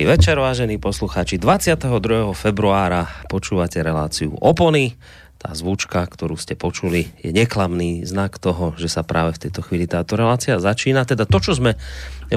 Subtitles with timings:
[0.00, 1.36] Dobrý večer, vážení poslucháči.
[1.36, 2.32] 22.
[2.32, 4.96] februára počúvate reláciu Opony.
[5.40, 9.88] Tá zvučka, ktorú ste počuli, je neklamný znak toho, že sa práve v tejto chvíli
[9.88, 11.08] táto relácia začína.
[11.08, 11.80] Teda to, čo sme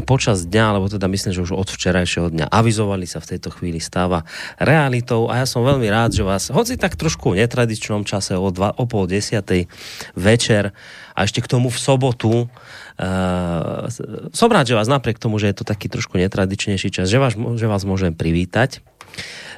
[0.08, 3.84] počas dňa, alebo teda myslím, že už od včerajšieho dňa avizovali sa v tejto chvíli
[3.84, 4.24] stáva
[4.56, 8.48] realitou a ja som veľmi rád, že vás, hoci tak trošku v netradičnom čase o,
[8.56, 9.68] dva, o pol desiatej
[10.16, 10.72] večer
[11.12, 12.48] a ešte k tomu v sobotu
[12.94, 13.90] Uh,
[14.38, 17.34] som rád, že vás napriek tomu, že je to taký trošku netradičnejší čas, že vás,
[17.34, 18.86] že vás môžem privítať.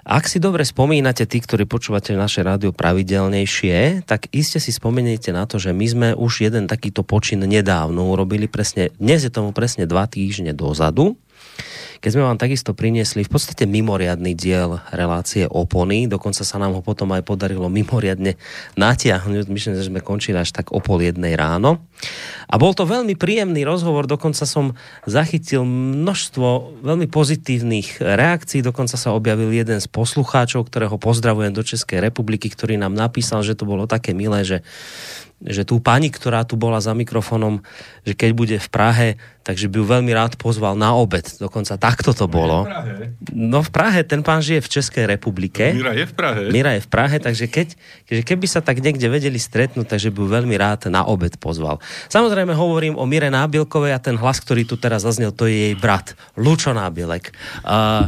[0.06, 5.50] Ak si dobre spomínate, tí, ktorí počúvate naše rádio pravidelnejšie, tak iste si spomeniete na
[5.50, 9.90] to, že my sme už jeden takýto počin nedávno urobili presne, dnes je tomu presne
[9.90, 11.18] dva týždne dozadu
[12.04, 16.82] keď sme vám takisto priniesli v podstate mimoriadný diel relácie Opony, dokonca sa nám ho
[16.86, 18.38] potom aj podarilo mimoriadne
[18.78, 21.82] natiahnuť, myslím, že sme končili až tak o pol jednej ráno.
[22.46, 24.78] A bol to veľmi príjemný rozhovor, dokonca som
[25.10, 32.06] zachytil množstvo veľmi pozitívnych reakcií, dokonca sa objavil jeden z poslucháčov, ktorého pozdravujem do Českej
[32.06, 34.58] republiky, ktorý nám napísal, že to bolo také milé, že
[35.44, 37.60] že tú pani, ktorá tu bola za mikrofónom,
[38.08, 39.08] že keď bude v Prahe,
[39.44, 41.28] takže by ju veľmi rád pozval na obed.
[41.38, 42.64] Dokonca takto to bolo.
[42.64, 42.94] V Prahe.
[43.36, 45.76] No v Prahe, ten pán žije v Českej republike.
[45.76, 46.42] Mira je v Prahe.
[46.50, 47.68] Mira je v Prahe, takže keď,
[48.08, 51.84] že keby sa tak niekde vedeli stretnúť, takže by ju veľmi rád na obed pozval.
[52.08, 55.76] Samozrejme hovorím o Mire Nábilkovej a ten hlas, ktorý tu teraz zaznel, to je jej
[55.76, 57.36] brat, Lučo Nábilek.
[57.62, 58.08] Uh,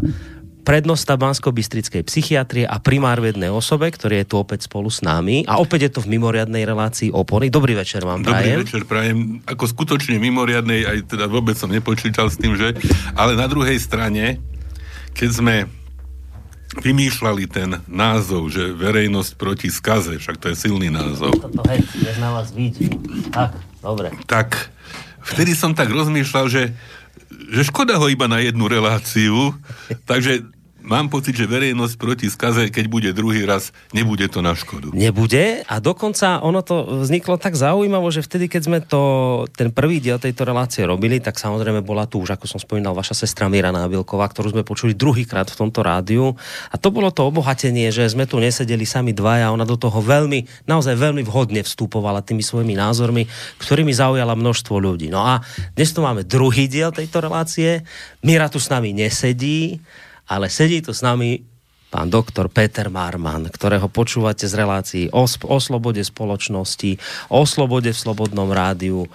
[0.68, 5.48] prednosta Bansko-Bystrickej psychiatrie a primár v jednej osobe, ktorý je tu opäť spolu s nami.
[5.48, 7.48] A opäť je to v mimoriadnej relácii opory.
[7.48, 8.60] Dobrý večer vám prajem.
[8.60, 9.40] Dobrý večer prajem.
[9.48, 12.76] Ako skutočne mimoriadnej, aj teda vôbec som nepočítal s tým, že...
[13.16, 14.44] Ale na druhej strane,
[15.16, 15.56] keď sme
[16.84, 21.32] vymýšľali ten názov, že verejnosť proti skaze, však to je silný názov.
[21.32, 21.80] Toto, hej,
[22.20, 22.92] na vás vidí.
[23.32, 24.12] Tak, dobre.
[24.28, 24.68] Tak,
[25.24, 26.76] vtedy som tak rozmýšľal, že
[27.48, 29.56] že škoda ho iba na jednu reláciu,
[30.04, 30.44] takže
[30.88, 34.96] mám pocit, že verejnosť proti skaze, keď bude druhý raz, nebude to na škodu.
[34.96, 39.02] Nebude a dokonca ono to vzniklo tak zaujímavo, že vtedy, keď sme to,
[39.54, 43.28] ten prvý diel tejto relácie robili, tak samozrejme bola tu už, ako som spomínal, vaša
[43.28, 46.34] sestra Mira Nábilková, ktorú sme počuli druhýkrát v tomto rádiu.
[46.72, 50.66] A to bolo to obohatenie, že sme tu nesedeli sami dvaja, ona do toho veľmi,
[50.66, 53.28] naozaj veľmi vhodne vstupovala tými svojimi názormi,
[53.60, 55.12] ktorými zaujala množstvo ľudí.
[55.12, 55.44] No a
[55.76, 57.84] dnes tu máme druhý diel tejto relácie.
[58.24, 59.84] Mira tu s nami nesedí,
[60.28, 61.42] ale sedí tu s nami
[61.88, 67.00] pán doktor Peter Marman, ktorého počúvate z relácií o, o slobode spoločnosti,
[67.32, 69.08] o slobode v slobodnom rádiu,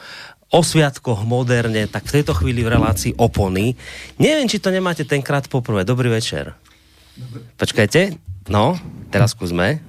[0.52, 3.76] o sviatkoch moderne, tak v tejto chvíli v relácii opony.
[4.16, 5.84] Neviem, či to nemáte tenkrát poprvé.
[5.84, 6.56] Dobrý večer.
[7.16, 7.44] Dobre.
[7.60, 8.16] Počkajte.
[8.48, 8.76] No,
[9.12, 9.84] teraz skúsme.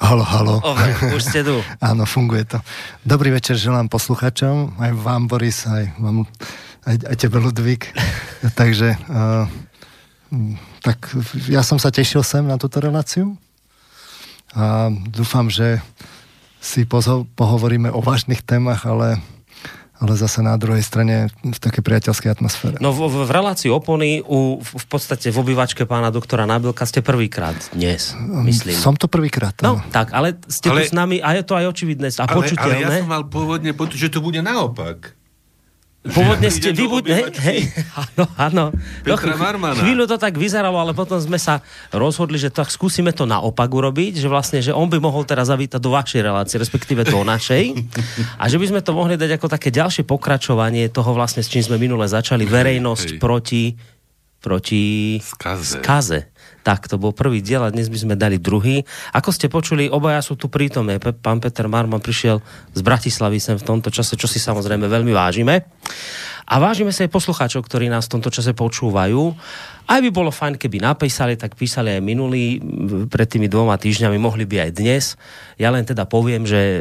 [0.00, 0.64] Halo, halo.
[0.64, 1.60] Dobre, už ste tu.
[1.92, 2.58] Áno, funguje to.
[3.04, 6.24] Dobrý večer želám posluchačom, aj vám, Boris, aj vám,
[6.88, 7.92] aj, aj tebe, Ludvík.
[8.60, 9.44] Takže uh,
[10.80, 11.10] tak
[11.50, 13.34] ja som sa tešil sem na túto reláciu
[14.54, 15.82] a dúfam, že
[16.60, 19.18] si pozo- pohovoríme o vážnych témach, ale
[20.00, 22.80] ale zase na druhej strane v takej priateľskej atmosfére.
[22.80, 26.88] No v, v, v relácii opony u, v, v podstate v obývačke pána doktora Nabilka
[26.88, 28.16] ste prvýkrát dnes,
[28.48, 28.80] myslím.
[28.80, 29.52] Som to prvýkrát.
[29.60, 32.32] No, tak, ale ste ale, tu s nami a je to aj očividné a ale,
[32.32, 32.80] počuteľné.
[32.80, 35.19] Ale ja som mal pôvodne pocit, že to bude naopak.
[36.00, 37.60] Pôvodne ste vy buď, hej, hej,
[37.92, 38.64] áno, áno.
[39.04, 39.84] Petra Marmana.
[39.84, 41.60] Chvíľu to tak vyzeralo, ale potom sme sa
[41.92, 45.76] rozhodli, že tak skúsime to naopak urobiť, že vlastne, že on by mohol teraz zavítať
[45.76, 47.76] do vašej relácie, respektíve do našej.
[48.40, 51.60] A že by sme to mohli dať ako také ďalšie pokračovanie toho vlastne, s čím
[51.60, 53.20] sme minule začali, verejnosť hej.
[53.20, 53.64] proti
[54.40, 55.84] proti skaze.
[55.84, 56.18] skaze.
[56.60, 58.84] Tak, to bol prvý diel a dnes by sme dali druhý.
[59.16, 61.00] Ako ste počuli, obaja sú tu prítomné.
[61.00, 62.44] Pán Peter Marman prišiel
[62.76, 65.64] z Bratislavy sem v tomto čase, čo si samozrejme veľmi vážime.
[66.50, 69.38] A vážime sa aj poslucháčov, ktorí nás v tomto čase počúvajú.
[69.86, 72.58] Aj by bolo fajn, keby napísali, tak písali aj minulý,
[73.06, 75.14] pred tými dvoma týždňami, mohli by aj dnes.
[75.62, 76.78] Ja len teda poviem, že e,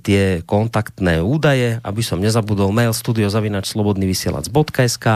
[0.00, 5.06] tie kontaktné údaje, aby som nezabudol, mail studiozavinačslobodnyvysielac.sk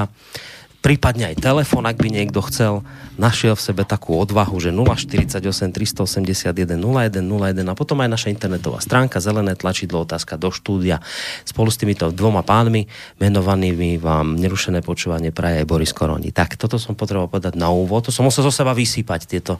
[0.84, 2.84] prípadne aj telefon, ak by niekto chcel,
[3.16, 5.40] našiel v sebe takú odvahu, že 048
[5.72, 11.00] 381 0101 a potom aj naša internetová stránka, zelené tlačidlo, otázka do štúdia.
[11.48, 12.84] Spolu s týmito dvoma pánmi
[13.16, 16.36] menovanými vám nerušené počúvanie praje aj Boris Koroni.
[16.36, 19.56] Tak, toto som potreboval povedať na úvod, to som musel zo seba vysypať tieto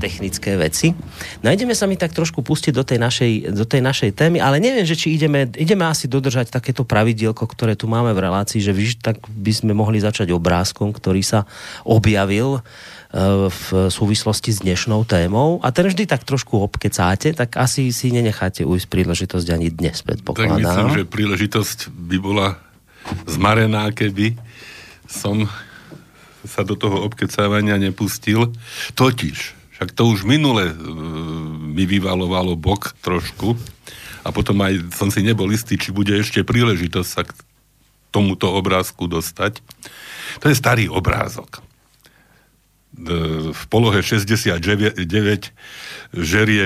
[0.00, 0.96] technické veci.
[1.44, 4.56] No ideme sa mi tak trošku pustiť do tej našej, do tej našej témy, ale
[4.56, 8.72] neviem, že či ideme, ideme asi dodržať takéto pravidielko, ktoré tu máme v relácii, že
[8.72, 11.50] vy, tak by sme mohli začať obrázať obrázkom, ktorý sa
[11.82, 17.90] objavil e, v súvislosti s dnešnou témou a ten vždy tak trošku obkecáte, tak asi
[17.90, 20.62] si nenecháte ujsť príležitosť ani dnes, predpokladám.
[20.62, 22.48] Tak myslím, že príležitosť by bola
[23.26, 24.38] zmarená, keby
[25.10, 25.50] som
[26.46, 28.54] sa do toho obkecávania nepustil.
[28.94, 29.38] Totiž,
[29.74, 30.74] však to už minule e,
[31.74, 33.58] mi vyvalovalo bok trošku
[34.22, 37.34] a potom aj som si nebol istý, či bude ešte príležitosť sa k
[38.12, 39.64] tomuto obrázku dostať.
[40.40, 41.60] To je starý obrázok.
[41.60, 41.60] E,
[43.52, 44.56] v polohe 69
[46.12, 46.64] žerie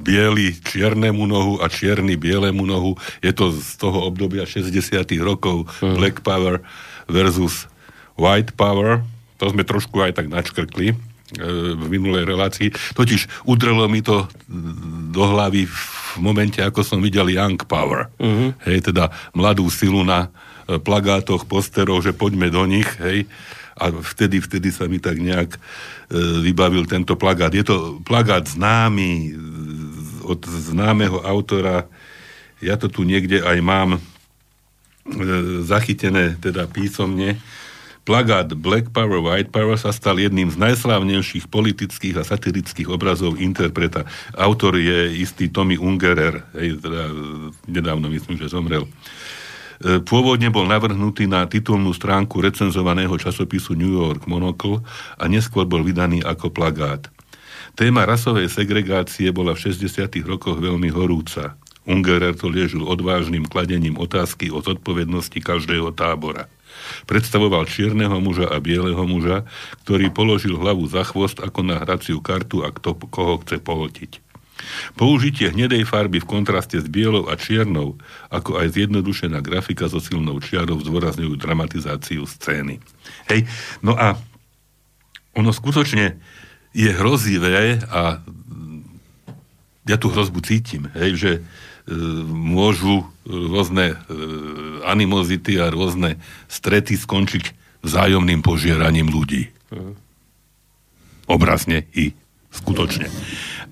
[0.00, 2.96] biely čiernemu nohu a čierny bielemu nohu.
[3.20, 4.72] Je to z toho obdobia 60
[5.20, 5.96] rokov hmm.
[6.00, 6.64] Black Power
[7.08, 7.68] versus
[8.16, 9.04] White Power.
[9.40, 10.96] To sme trošku aj tak načkrkli e,
[11.76, 12.72] v minulej relácii.
[12.96, 14.28] Totiž udrelo mi to
[15.12, 15.80] do hlavy v
[16.20, 18.12] momente, ako som videl Young Power.
[18.20, 18.50] Mm-hmm.
[18.68, 20.28] Hej, teda mladú silu na
[20.78, 23.26] plagátoch, posterov, že poďme do nich, hej.
[23.80, 25.58] A vtedy, vtedy sa mi tak nejak e,
[26.44, 27.50] vybavil tento plagát.
[27.50, 29.34] Je to plagát známy,
[30.30, 31.90] od známeho autora,
[32.60, 34.00] ja to tu niekde aj mám e,
[35.66, 37.40] zachytené teda písomne,
[38.00, 44.08] Plagát Black Power, White Power sa stal jedným z najslávnejších politických a satirických obrazov interpreta.
[44.32, 47.12] Autor je istý Tommy Ungerer, hej, teda
[47.68, 48.88] nedávno myslím, že zomrel.
[48.88, 49.19] E,
[49.80, 54.84] pôvodne bol navrhnutý na titulnú stránku recenzovaného časopisu New York Monocle
[55.16, 57.08] a neskôr bol vydaný ako plagát.
[57.74, 60.10] Téma rasovej segregácie bola v 60.
[60.26, 61.56] rokoch veľmi horúca.
[61.88, 66.46] Ungerer to liežil odvážnym kladením otázky o zodpovednosti každého tábora.
[67.08, 69.48] Predstavoval čierneho muža a bieleho muža,
[69.82, 74.29] ktorý položil hlavu za chvost ako na hraciu kartu a kto koho chce pohotiť.
[74.94, 77.96] Použitie hnedej farby v kontraste s bielou a čiernou,
[78.28, 82.80] ako aj zjednodušená grafika so silnou čiarou zdôrazňujú dramatizáciu scény.
[83.28, 83.46] Hej,
[83.80, 84.16] no a
[85.34, 86.18] ono skutočne
[86.74, 88.22] je hrozivé a
[89.88, 91.40] ja tú hrozbu cítim, hej, že e,
[92.30, 93.96] môžu rôzne e,
[94.86, 99.50] animozity a rôzne strety skončiť vzájomným požieraním ľudí.
[99.72, 99.92] Mhm.
[101.30, 102.14] Obrazne i
[102.50, 103.06] skutočne.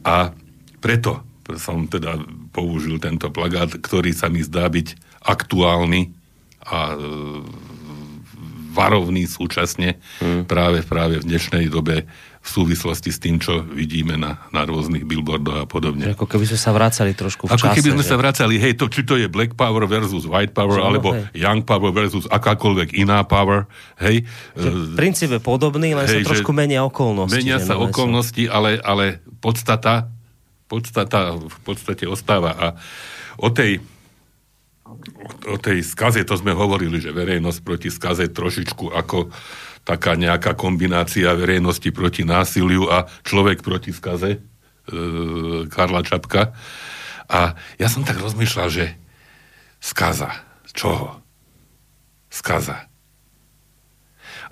[0.06, 0.30] A
[0.78, 1.22] preto
[1.56, 2.20] som teda
[2.52, 6.12] použil tento plagát, ktorý sa mi zdá byť aktuálny
[6.68, 6.96] a e,
[8.76, 10.44] varovný súčasne mm.
[10.44, 12.04] práve, práve v dnešnej dobe
[12.38, 16.14] v súvislosti s tým, čo vidíme na, na rôznych billboardoch a podobne.
[16.14, 17.76] Ako keby sme sa vracali trošku v Ako čase.
[17.82, 18.08] keby sme že...
[18.08, 21.28] sa vracali, hej, to, či to je Black Power versus White Power, Čo, alebo hej.
[21.44, 23.68] Young Power versus akákoľvek iná power,
[24.00, 24.24] hej.
[24.54, 27.36] Že v princípe podobný, len hej, sa trošku menia okolnosti.
[27.36, 30.08] Menia sa okolnosti, ale, ale podstata,
[30.68, 32.52] podstata v podstate ostáva.
[32.54, 32.66] A
[33.40, 33.80] o tej
[35.48, 39.28] o tej skaze, to sme hovorili, že verejnosť proti skaze trošičku ako
[39.84, 44.38] taká nejaká kombinácia verejnosti proti násiliu a človek proti skaze e,
[45.68, 46.56] Karla Čapka.
[47.28, 48.96] A ja som tak rozmýšľal, že
[49.80, 50.32] skaza.
[50.72, 51.20] Čoho?
[52.32, 52.87] Skaza.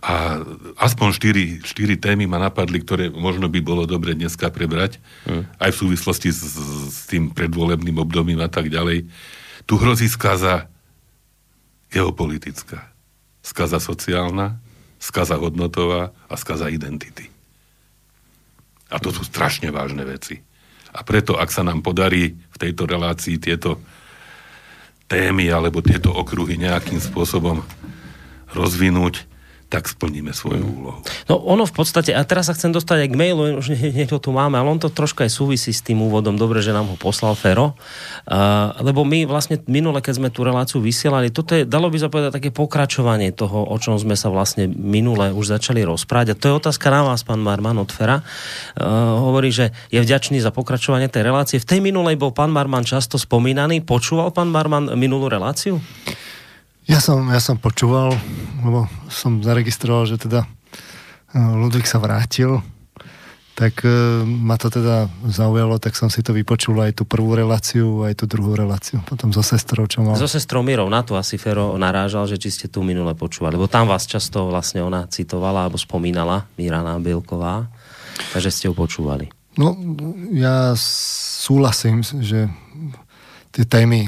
[0.05, 0.45] A
[0.77, 5.57] aspoň štyri, štyri témy ma napadli, ktoré možno by bolo dobre dneska prebrať, hmm.
[5.57, 6.41] aj v súvislosti s,
[6.93, 9.09] s tým predvolebným obdobím a tak ďalej.
[9.65, 10.69] Tu hrozí skaza
[11.89, 12.93] geopolitická,
[13.41, 14.61] skaza sociálna,
[15.01, 17.33] skaza hodnotová a skaza identity.
[18.93, 20.45] A to sú strašne vážne veci.
[20.95, 23.83] A preto, ak sa nám podarí v tejto relácii tieto
[25.07, 27.63] témy alebo tieto okruhy nejakým spôsobom
[28.55, 29.27] rozvinúť,
[29.67, 30.77] tak splníme svoju mm.
[30.79, 30.99] úlohu.
[31.27, 34.31] No ono v podstate, a teraz sa chcem dostať aj k mailu, už niečo tu
[34.31, 37.35] máme, ale on to troška aj súvisí s tým úvodom, dobre, že nám ho poslal
[37.35, 41.99] Fero, uh, lebo my vlastne minule, keď sme tú reláciu vysielali, toto je, dalo by
[41.99, 46.27] sa povedať, také pokračovanie toho, o čom sme sa vlastne minule už začali rozprávať.
[46.33, 48.23] A to je otázka na vás, pán Marman od Fera.
[48.79, 51.59] Uh, hovorí, že je vďačný za pokračovanie tej relácie.
[51.59, 53.83] V tej minulej bol pán Marman často spomínaný.
[53.83, 55.83] Počúval pán Marman minulú reláciu?
[56.87, 58.15] Ja som, ja som počúval,
[58.63, 60.47] lebo som zaregistroval, že teda
[61.35, 62.63] e, Ludvík sa vrátil,
[63.59, 68.07] tak e, ma to teda zaujalo, tak som si to vypočul aj tú prvú reláciu,
[68.07, 69.03] aj tú druhú reláciu.
[69.03, 70.15] Potom so sestrou, čo mal.
[70.15, 73.67] So sestrou Mirou, na to asi Fero narážal, že či ste tu minule počúvali, lebo
[73.67, 77.67] tam vás často vlastne ona citovala alebo spomínala, Mira Nábielková,
[78.31, 79.27] takže ste ju počúvali.
[79.59, 79.75] No,
[80.31, 82.47] ja súhlasím, že
[83.51, 84.07] tie témy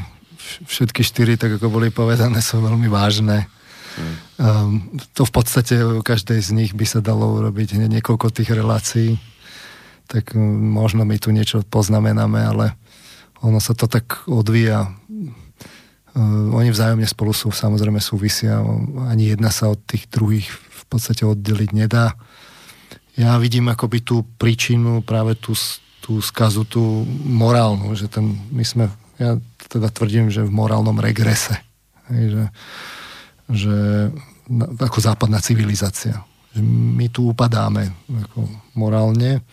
[0.66, 3.46] všetky štyri, tak ako boli povedané, sú veľmi vážne.
[4.38, 9.18] Um, to v podstate u každej z nich by sa dalo urobiť niekoľko tých relácií.
[10.06, 10.40] Tak um,
[10.74, 12.78] možno my tu niečo poznamenáme, ale
[13.42, 14.94] ono sa to tak odvíja.
[16.14, 18.62] Um, oni vzájomne spolu sú, samozrejme súvisia.
[19.10, 22.14] Ani jedna sa od tých druhých v podstate oddeliť nedá.
[23.18, 25.58] Ja vidím akoby tú príčinu, práve tú,
[25.98, 28.86] tú skazu, tú morálnu, že ten, my sme
[29.18, 29.34] ja
[29.68, 31.60] teda tvrdím, že v morálnom regrese.
[32.08, 32.44] Hej, že,
[33.52, 33.76] že
[34.80, 36.24] ako západná civilizácia.
[36.58, 39.44] My tu upadáme ako morálne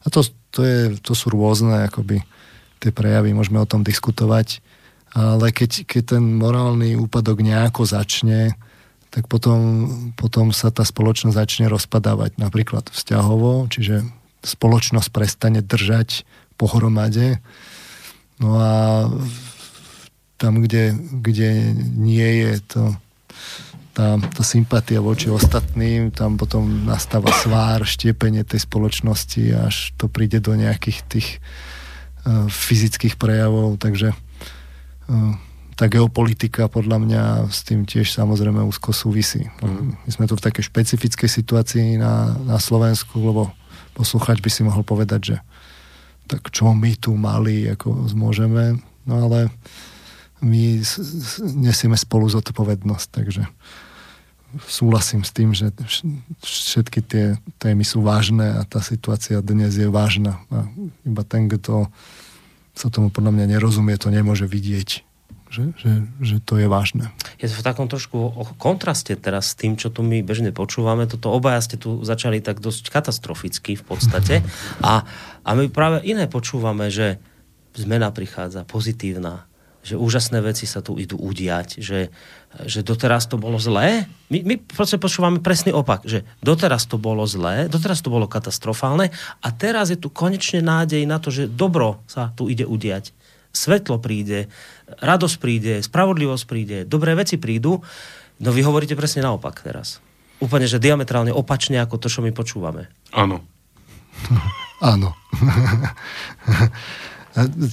[0.00, 0.22] a to,
[0.54, 2.22] to, je, to sú rôzne akoby,
[2.78, 4.62] tie prejavy, môžeme o tom diskutovať,
[5.16, 8.54] ale keď, keď ten morálny úpadok nejako začne,
[9.10, 14.06] tak potom, potom sa tá spoločnosť začne rozpadávať napríklad vzťahovo, čiže
[14.46, 16.22] spoločnosť prestane držať
[16.60, 17.42] pohromade.
[18.38, 18.70] No a
[20.36, 22.82] tam, kde, kde nie je to
[23.96, 30.44] tá, tá sympatia voči ostatným, tam potom nastáva svár, štiepenie tej spoločnosti, až to príde
[30.44, 31.28] do nejakých tých
[32.28, 35.32] uh, fyzických prejavov, takže uh,
[35.80, 39.48] tá geopolitika podľa mňa s tým tiež samozrejme úzko súvisí.
[39.64, 39.96] Mm.
[39.96, 43.52] My sme tu v takej špecifickej situácii na, na Slovensku, lebo
[43.96, 45.36] posluchač by si mohol povedať, že
[46.28, 48.76] tak čo my tu mali, ako môžeme,
[49.08, 49.48] no ale
[50.44, 50.84] my
[51.56, 53.42] nesieme spolu zodpovednosť, takže
[54.64, 55.72] súhlasím s tým, že
[56.40, 57.24] všetky tie
[57.60, 60.40] témy sú vážne a tá situácia dnes je vážna.
[60.48, 60.64] A
[61.04, 61.92] iba ten, kto
[62.76, 64.88] sa tomu podľa mňa nerozumie, to nemôže vidieť,
[65.48, 67.12] že, že, že to je vážne.
[67.40, 71.08] Je to v takom trošku kontraste teraz s tým, čo tu my bežne počúvame.
[71.08, 74.34] Toto obaja ste tu začali tak dosť katastroficky v podstate.
[74.84, 75.04] A,
[75.46, 77.16] a my práve iné počúvame, že
[77.76, 79.48] zmena prichádza, pozitívna,
[79.86, 82.10] že úžasné veci sa tu idú udiať, že,
[82.66, 84.10] že doteraz to bolo zlé.
[84.26, 89.14] My, my proste počúvame presný opak, že doteraz to bolo zlé, doteraz to bolo katastrofálne
[89.38, 93.14] a teraz je tu konečne nádej na to, že dobro sa tu ide udiať.
[93.54, 94.50] Svetlo príde,
[94.98, 97.78] radosť príde, spravodlivosť príde, dobré veci prídu.
[98.42, 100.02] No vy hovoríte presne naopak teraz.
[100.42, 102.90] Úplne, že diametrálne opačne ako to, čo my počúvame.
[103.14, 103.46] Áno.
[104.92, 105.16] Áno.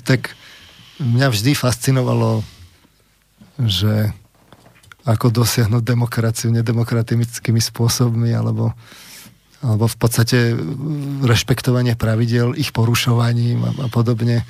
[0.07, 0.35] tak
[1.01, 2.45] mňa vždy fascinovalo,
[3.61, 4.13] že
[5.03, 8.71] ako dosiahnuť demokraciu nedemokratickými spôsobmi, alebo,
[9.59, 10.55] alebo v podstate
[11.23, 14.47] rešpektovanie pravidel, ich porušovaním a, a podobne.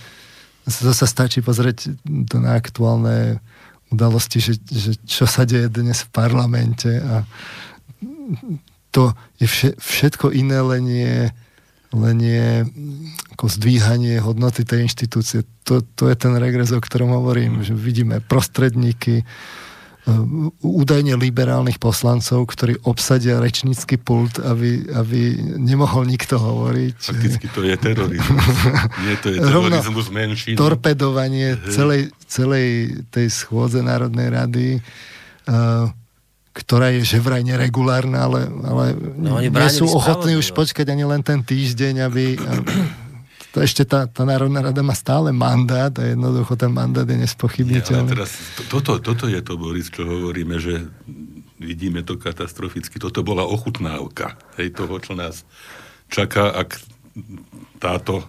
[0.70, 3.44] Sa stačí pozrieť to na aktuálne
[3.92, 7.28] udalosti, že, že čo sa deje dnes v parlamente a
[8.94, 11.16] to je všetko iné, len je
[11.94, 12.50] len je
[13.38, 15.46] ako zdvíhanie hodnoty tej inštitúcie.
[15.70, 19.24] To, to je ten regres, o ktorom hovorím, že vidíme prostredníky, e,
[20.66, 26.98] údajne liberálnych poslancov, ktorí obsadia rečnícky pult, aby, aby nemohol nikto hovoriť.
[26.98, 28.46] Fakticky to je terorizmus.
[29.06, 30.58] Nie, to je terorizmus menšín.
[30.58, 34.68] Torpedovanie celej, celej tej schôdze Národnej rady.
[35.44, 35.94] Uh,
[36.54, 38.86] ktorá je že vraj neregulárna, ale, ale
[39.18, 42.24] no, nie sú ochotní už počkať ani len ten týždeň, aby...
[43.54, 48.10] To ešte tá, tá Národná rada má stále mandát a jednoducho ten mandát je nespochybniteľný.
[48.10, 48.34] Nie, teraz,
[48.66, 50.90] toto, toto je to, Boris, čo hovoríme, že
[51.62, 52.98] vidíme to katastroficky.
[52.98, 55.46] Toto bola ochutnávka hej, toho, čo nás
[56.10, 56.82] čaká, ak
[57.78, 58.26] táto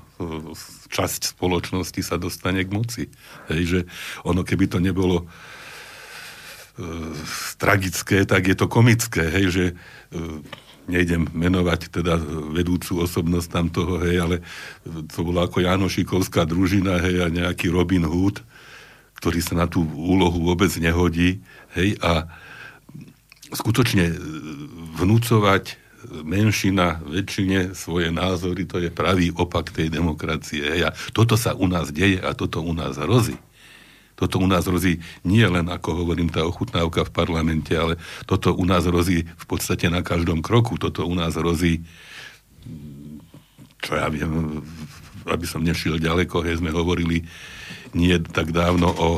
[0.93, 3.03] časť spoločnosti sa dostane k moci.
[3.49, 3.81] Hej, že
[4.29, 5.54] ono, keby to nebolo E,
[7.59, 9.75] tragické, tak je to komické, hej, že e,
[10.91, 12.19] nejdem menovať teda
[12.51, 14.37] vedúcu osobnosť tam toho, hej, ale
[15.15, 18.43] to bola ako Janošikovská družina, hej, a nejaký Robin Hood,
[19.23, 21.41] ktorý sa na tú úlohu vôbec nehodí,
[21.79, 22.27] hej, a
[23.55, 24.17] skutočne e,
[24.99, 30.61] vnúcovať menšina väčšine svoje názory, to je pravý opak tej demokracie.
[30.61, 30.81] Hej.
[30.87, 33.41] A toto sa u nás deje a toto u nás hrozí.
[34.15, 37.99] Toto u nás hrozí nie len, ako hovorím, tá ochutnávka v parlamente, ale
[38.31, 40.79] toto u nás hrozí v podstate na každom kroku.
[40.79, 41.83] Toto u nás hrozí,
[43.83, 44.63] čo ja viem,
[45.27, 47.27] aby som nešiel ďaleko, hej, sme hovorili
[47.95, 49.09] nie tak dávno o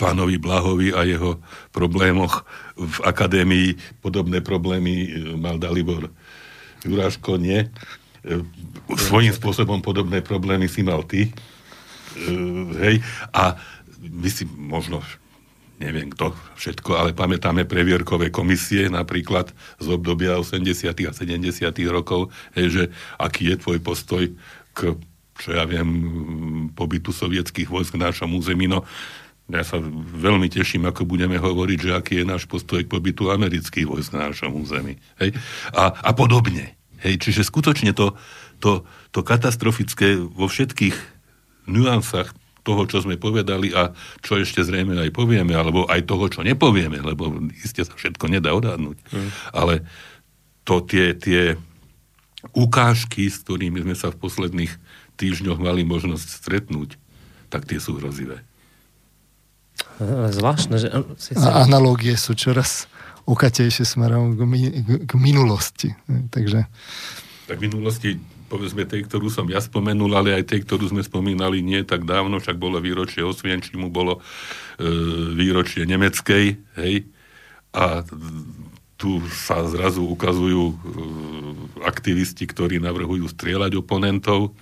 [0.00, 1.36] pánovi Blahovi a jeho
[1.68, 4.00] problémoch v akadémii.
[4.00, 6.08] Podobné problémy e, mal Dalibor
[6.88, 7.68] Juráško, nie?
[8.24, 8.40] E,
[8.96, 11.28] svojím spôsobom podobné problémy si mal ty.
[12.14, 13.02] Uh, hej,
[13.34, 13.58] a
[14.04, 15.00] my si možno
[15.78, 19.50] neviem kto všetko, ale pamätáme previerkové komisie napríklad
[19.82, 20.94] z obdobia 80.
[21.06, 21.50] a 70.
[21.90, 24.24] rokov, že aký je tvoj postoj
[24.70, 24.94] k,
[25.34, 25.88] čo ja viem,
[26.78, 28.70] pobytu sovietských vojsk v našom území.
[28.70, 28.86] No,
[29.50, 33.84] ja sa veľmi teším, ako budeme hovoriť, že aký je náš postoj k pobytu amerických
[33.84, 34.96] vojsk na našom území.
[35.18, 35.34] Hej?
[35.74, 36.78] A, a podobne.
[37.02, 37.18] Hej?
[37.18, 38.14] Čiže skutočne to,
[38.62, 40.96] to, to katastrofické vo všetkých
[41.66, 42.32] nuansách
[42.64, 43.92] toho, čo sme povedali a
[44.24, 47.28] čo ešte zrejme aj povieme, alebo aj toho, čo nepovieme, lebo
[47.60, 48.96] iste sa všetko nedá odhadnúť.
[49.12, 49.30] Mm.
[49.52, 49.74] Ale
[50.64, 51.60] to tie, tie
[52.56, 54.72] ukážky, s ktorými sme sa v posledných
[55.20, 56.96] týždňoch mali možnosť stretnúť,
[57.52, 58.42] tak tie sú hrozivé.
[60.02, 60.88] Zvláštne, že...
[61.38, 62.90] A analógie sú čoraz
[63.28, 64.40] okatejšie smerom k,
[64.82, 65.94] k, k minulosti.
[66.32, 66.66] Takže...
[67.44, 68.16] Tak minulosti
[68.54, 72.38] povedzme tej, ktorú som ja spomenul, ale aj tej, ktorú sme spomínali nie tak dávno,
[72.38, 74.22] však bolo výročie Osvienčimu, bolo
[74.78, 74.86] e,
[75.34, 76.94] výročie nemeckej, hej,
[77.74, 78.06] a
[78.94, 80.74] tu sa zrazu ukazujú e,
[81.82, 84.54] aktivisti, ktorí navrhujú strieľať oponentov,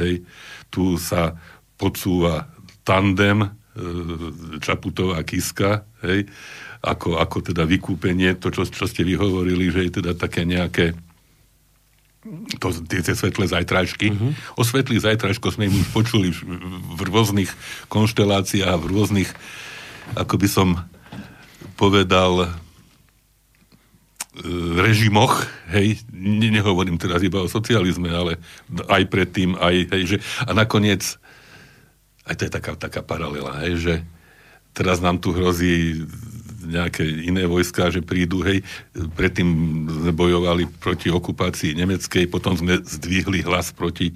[0.00, 0.24] hej,
[0.72, 1.36] tu sa
[1.76, 2.48] podsúva
[2.88, 3.48] tandem e,
[4.64, 6.24] Čaputová Kiska, hej,
[6.80, 10.96] ako, ako teda vykúpenie, to, čo, čo ste vyhovorili, že je teda také nejaké
[12.58, 14.10] to, tie, tie svetlé zajtračky.
[14.12, 14.32] Uh-huh.
[14.58, 16.40] O svetlých zajtračkoch sme už počuli v,
[16.96, 17.50] v rôznych
[17.86, 19.30] konšteláciách, v rôznych,
[20.18, 20.68] ako by som
[21.76, 22.48] povedal, e,
[24.80, 28.40] režimoch, hej, ne, nehovorím teraz iba o socializme, ale
[28.88, 30.16] aj predtým, aj, hej, že,
[30.46, 31.04] a nakoniec,
[32.26, 33.94] aj to je taká, taká paralela, hej, že
[34.76, 36.04] teraz nám tu hrozí
[36.66, 38.66] nejaké iné vojska, že prídu, hej,
[39.14, 39.48] predtým
[39.86, 44.14] sme bojovali proti okupácii nemeckej, potom sme zdvihli hlas proti e,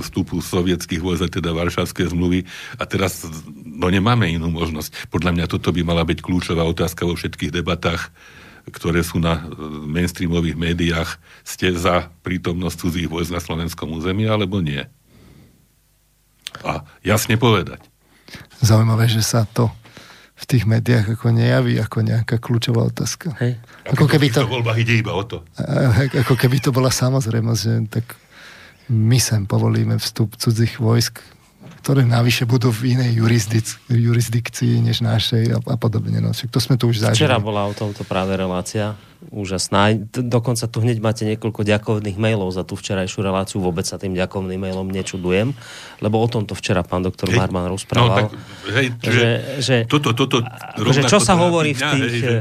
[0.00, 2.48] vstupu sovietských vojsk, teda Varšavské zmluvy
[2.80, 5.12] a teraz no nemáme inú možnosť.
[5.12, 8.08] Podľa mňa toto by mala byť kľúčová otázka vo všetkých debatách,
[8.70, 11.10] ktoré sú na e, mainstreamových médiách.
[11.42, 14.86] Ste za prítomnosť cudzích vojsk na slovenskom území, alebo nie?
[16.62, 17.82] A jasne povedať.
[18.62, 19.72] Zaujímavé, že sa to
[20.42, 23.30] v tých médiách ako nejaví ako nejaká kľúčová otázka.
[23.38, 23.62] Hej.
[23.94, 24.42] Ako keby to...
[24.42, 25.46] voľbách ide iba o to.
[26.18, 28.18] Ako keby to bola samozrejmosť, že tak
[28.90, 31.22] my sem povolíme vstup cudzích vojsk
[31.82, 36.22] ktoré navyše budú v inej jurisdik- jurisdikcii než našej a, a podobne.
[36.22, 37.26] No, to sme tu už zažili.
[37.26, 38.94] Včera bola o tomto práve relácia
[39.30, 39.94] úžasná.
[40.10, 43.58] Dokonca tu hneď máte niekoľko ďakovných mailov za tú včerajšiu reláciu.
[43.62, 45.54] Vôbec sa tým ďakovným mailom nečudujem,
[46.02, 48.08] lebo o tomto včera pán doktor hej, Marman rozprával.
[48.08, 49.28] No, tak, hej, že,
[49.62, 50.42] že, toto, toto,
[50.90, 52.02] že čo sa hovorí v tých...
[52.02, 52.34] Hej, že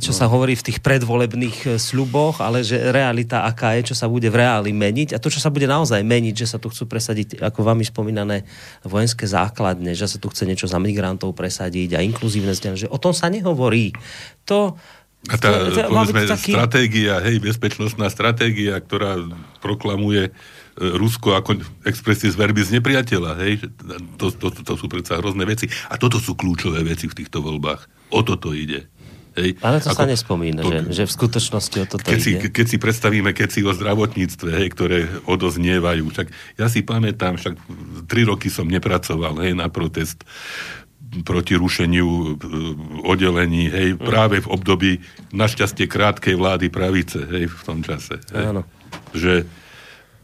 [0.00, 0.16] čo no.
[0.16, 4.32] sa hovorí v tých predvolebných e, sľuboch, ale že realita aká je, čo sa bude
[4.32, 7.44] v reáli meniť a to, čo sa bude naozaj meniť, že sa tu chcú presadiť,
[7.44, 8.48] ako vami spomínané,
[8.80, 12.96] vojenské základne, že sa tu chce niečo za migrantov presadiť a inkluzívne vzdelanie, že o
[12.96, 13.92] tom sa nehovorí.
[14.48, 14.80] To,
[15.24, 16.52] a tá, to, to, povedzme, taký...
[16.52, 19.16] stratégia, hej, bezpečnostná stratégia, ktorá
[19.64, 20.30] proklamuje e,
[20.76, 23.64] Rusko ako expresis verbis nepriateľa, hej,
[24.20, 25.64] to, to, to, to sú predsa hrozné veci.
[25.88, 28.12] A toto sú kľúčové veci v týchto voľbách.
[28.12, 28.92] O toto ide.
[29.34, 29.58] Hej.
[29.66, 32.22] Ale to ako, sa nespomína, to, že, že v skutočnosti o toto keď ide.
[32.22, 37.34] Si, keď si predstavíme, keď si o zdravotníctve, hej, ktoré odoznievajú, však ja si pamätám,
[37.34, 37.58] však
[38.06, 40.22] tri roky som nepracoval hej, na protest
[41.22, 42.26] proti rušeniu e,
[43.06, 44.02] oddelení, hej, mm.
[44.02, 44.90] práve v období
[45.30, 48.18] našťastie krátkej vlády pravice, hej, v tom čase.
[48.34, 48.44] Hej.
[48.50, 48.62] Áno.
[49.14, 49.46] Že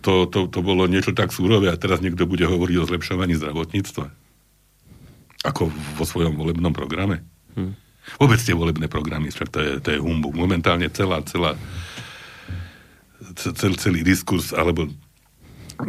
[0.03, 4.07] to, to, to bolo niečo tak súrové a teraz niekto bude hovoriť o zlepšovaní zdravotníctva.
[5.47, 7.23] Ako vo svojom volebnom programe.
[7.55, 7.77] Hmm.
[8.17, 10.35] Vôbec tie volebné programy, však to je, to je humbug.
[10.35, 11.55] Momentálne celá, celá
[13.37, 14.89] cel, celý diskurs, alebo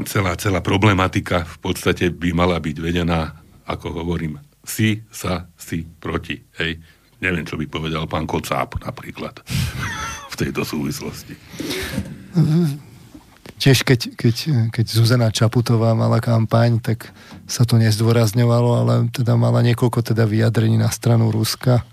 [0.05, 6.41] celá, celá problematika v podstate by mala byť vedená, ako hovorím, si, sa, si, proti.
[6.61, 6.81] Hej.
[7.21, 9.41] Neviem, čo by povedal pán Kocáb napríklad
[10.33, 11.37] v tejto súvislosti.
[13.61, 14.35] Tiež keď, keď,
[14.73, 17.13] keď Zuzana Čaputová mala kampaň, tak
[17.45, 21.85] sa to nezdôrazňovalo, ale teda mala niekoľko teda vyjadrení na stranu Ruska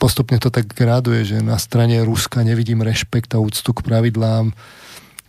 [0.00, 4.56] postupne to tak graduje, že na strane Ruska nevidím rešpekt a úctu k pravidlám.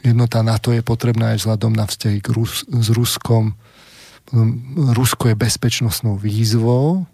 [0.02, 3.54] Jednota NATO je potrebná aj vzhľadom na vzťahy Rus- s Ruskom.
[4.96, 7.10] Rusko je bezpečnostnou výzvou,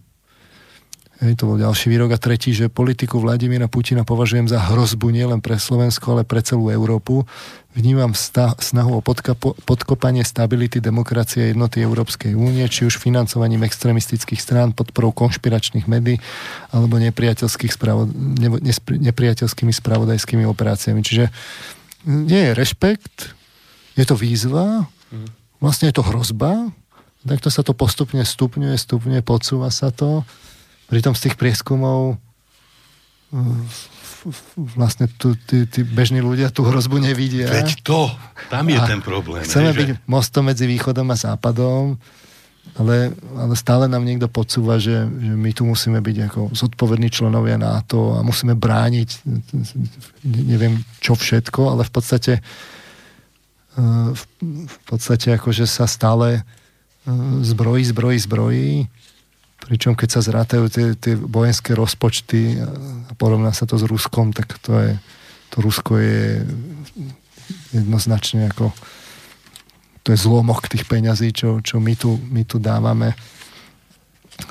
[1.18, 2.14] Hej, to bol ďalší výrok.
[2.14, 6.70] A tretí, že politiku Vladimíra Putina považujem za hrozbu nielen pre Slovensko, ale pre celú
[6.70, 7.26] Európu.
[7.74, 9.06] Vnímam snahu o
[9.66, 16.22] podkopanie stability demokracie jednoty Európskej únie, či už financovaním extremistických strán, podporou konšpiračných médií
[16.70, 21.02] alebo nepriateľských spravo- ne- nepriateľskými spravodajskými operáciami.
[21.02, 21.34] Čiže
[22.06, 23.34] nie je rešpekt,
[23.98, 25.34] je to výzva, mhm.
[25.62, 26.70] vlastne je to hrozba,
[27.28, 30.24] takto sa to postupne stupňuje, stupňuje, podsúva sa to
[30.88, 32.16] Pritom z tých prieskumov
[34.56, 37.52] vlastne tu, tí, tí bežní ľudia tú hrozbu nevidia.
[37.52, 38.08] Veď to,
[38.48, 39.44] tam je a ten problém.
[39.44, 39.96] Chceme byť že...
[40.08, 42.00] mostom medzi východom a západom,
[42.80, 47.60] ale, ale stále nám niekto podsúva, že, že my tu musíme byť ako zodpovední členovia
[47.60, 49.28] NATO a musíme brániť
[50.24, 52.34] neviem čo všetko, ale v podstate
[53.78, 56.42] v podstate akože sa stále
[57.42, 58.72] zbrojí, zbrojí, zbrojí
[59.58, 62.62] Pričom keď sa zrátajú tie, tie vojenské rozpočty
[63.10, 64.94] a porovná sa to s Ruskom, tak to je,
[65.50, 66.46] to Rusko je
[67.74, 68.70] jednoznačne ako
[70.06, 73.12] to je zlomok tých peňazí, čo, čo my, tu, my tu dávame.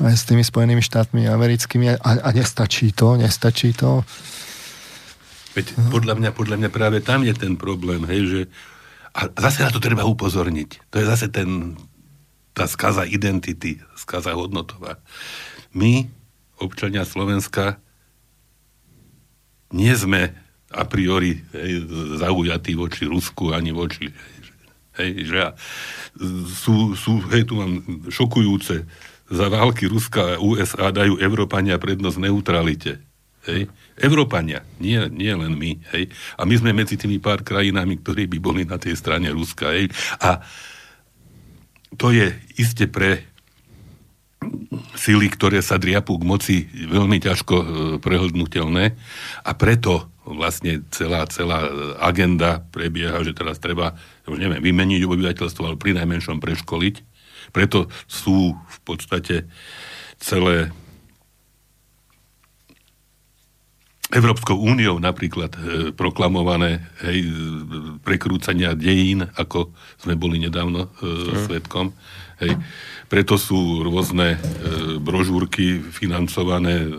[0.04, 4.04] aj s tými Spojenými štátmi americkými a, a nestačí to, nestačí to.
[5.56, 8.40] Veď podľa mňa, podľa mňa práve tam je ten problém, hej, že
[9.16, 10.92] a zase na to treba upozorniť.
[10.92, 11.72] To je zase ten,
[12.56, 14.96] tá skaza identity, skaza hodnotová.
[15.76, 16.08] My,
[16.56, 17.76] občania Slovenska,
[19.68, 20.32] nie sme
[20.72, 21.84] a priori hej,
[22.16, 24.08] zaujatí voči Rusku ani voči
[24.96, 25.40] hej, že
[26.64, 28.88] sú, sú, hej, tu mám šokujúce
[29.26, 33.02] za války Ruska a USA dajú Európania prednosť neutralite.
[33.46, 33.70] Hej.
[33.94, 35.78] Európania, nie, nie len my.
[35.94, 36.10] Hej.
[36.34, 39.70] A my sme medzi tými pár krajinami, ktorí by boli na tej strane Ruska.
[39.70, 39.94] Hej.
[40.18, 40.42] A
[41.94, 43.22] to je iste pre
[44.98, 47.66] sily, ktoré sa driapú k moci, veľmi ťažko e,
[48.02, 48.94] prehodnutelné
[49.42, 51.70] a preto vlastne celá, celá
[52.02, 53.94] agenda prebieha, že teraz treba,
[54.26, 56.94] už neviem, vymeniť obyvateľstvo, ale pri najmenšom preškoliť.
[57.54, 59.46] Preto sú v podstate
[60.18, 60.74] celé
[64.06, 65.58] Európskou úniou napríklad e,
[65.90, 67.26] proklamované hej,
[68.06, 71.42] prekrúcania dejín, ako sme boli nedávno e, mm.
[71.50, 71.90] svetkom.
[72.38, 72.54] Hej.
[73.10, 74.38] Preto sú rôzne e,
[75.02, 76.90] brožúrky financované e,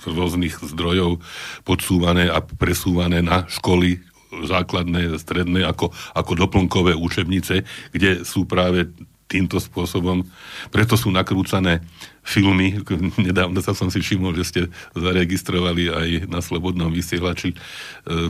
[0.00, 1.20] z rôznych zdrojov,
[1.62, 4.00] podsúvané a presúvané na školy
[4.32, 8.88] základné, stredné, ako, ako doplnkové učebnice, kde sú práve
[9.32, 10.28] týmto spôsobom.
[10.68, 11.80] Preto sú nakrúcané
[12.20, 12.76] filmy.
[13.28, 14.60] Nedávno sa som si všimol, že ste
[14.92, 17.56] zaregistrovali aj na Slobodnom vysielači e,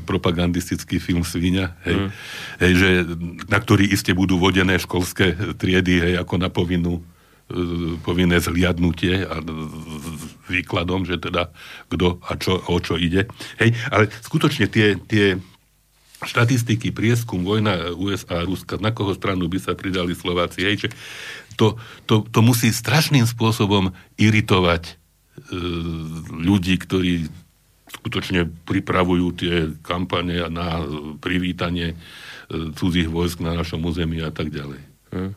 [0.06, 2.08] propagandistický film Svíňa, hej, mm.
[2.62, 2.90] hej, že,
[3.50, 7.02] na ktorý iste budú vodené školské triedy, hej, ako na povinnú e,
[8.00, 9.42] povinné zliadnutie a
[10.46, 11.52] výkladom, že teda
[11.90, 13.28] kto a čo, o čo ide.
[13.60, 15.36] Hej, ale skutočne tie, tie
[16.22, 20.88] štatistiky, prieskum, vojna USA a Ruska, na koho stranu by sa pridali Slováci, hej, že
[21.58, 21.76] to,
[22.08, 24.92] to, to musí strašným spôsobom iritovať e,
[26.32, 27.28] ľudí, ktorí
[27.92, 29.54] skutočne pripravujú tie
[29.84, 30.80] kampane na
[31.20, 31.96] privítanie e,
[32.72, 34.80] cudzích vojsk na našom území a tak ďalej.
[35.12, 35.30] Hm?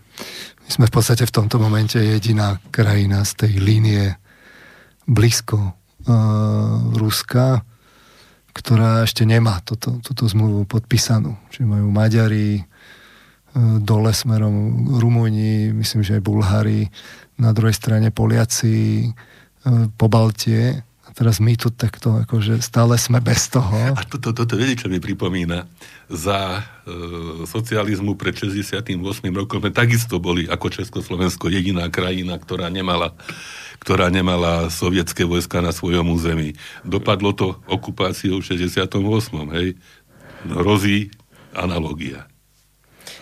[0.66, 4.16] My sme v podstate v tomto momente jediná krajina z tej línie
[5.06, 5.72] blízko e,
[6.96, 7.66] Ruska,
[8.56, 11.36] ktorá ešte nemá toto, túto zmluvu podpísanú.
[11.52, 12.64] Čiže majú Maďari, e,
[13.84, 16.88] dole smerom Rumúni, myslím, že aj Bulhári,
[17.36, 19.08] na druhej strane Poliaci, e,
[20.00, 20.88] po Baltie.
[21.04, 23.92] A teraz my tu takto, akože stále sme bez toho.
[23.92, 25.68] A toto, toto viete, čo mi pripomína?
[26.08, 28.88] Za e, socializmu pred 68.
[29.36, 33.12] rokom sme takisto boli ako Československo jediná krajina, ktorá nemala
[33.80, 36.56] ktorá nemala sovietské vojska na svojom území.
[36.86, 38.92] Dopadlo to okupáciou v 68.
[39.56, 39.68] Hej.
[40.46, 41.12] Hrozí
[41.56, 42.30] analogia.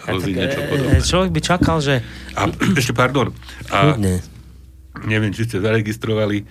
[0.04, 0.98] Hrozí tak, niečo e, podobné.
[1.00, 2.04] Človek by čakal, že...
[2.36, 3.32] A ešte, pardon.
[3.72, 3.96] A,
[5.08, 6.44] neviem, či ste zaregistrovali,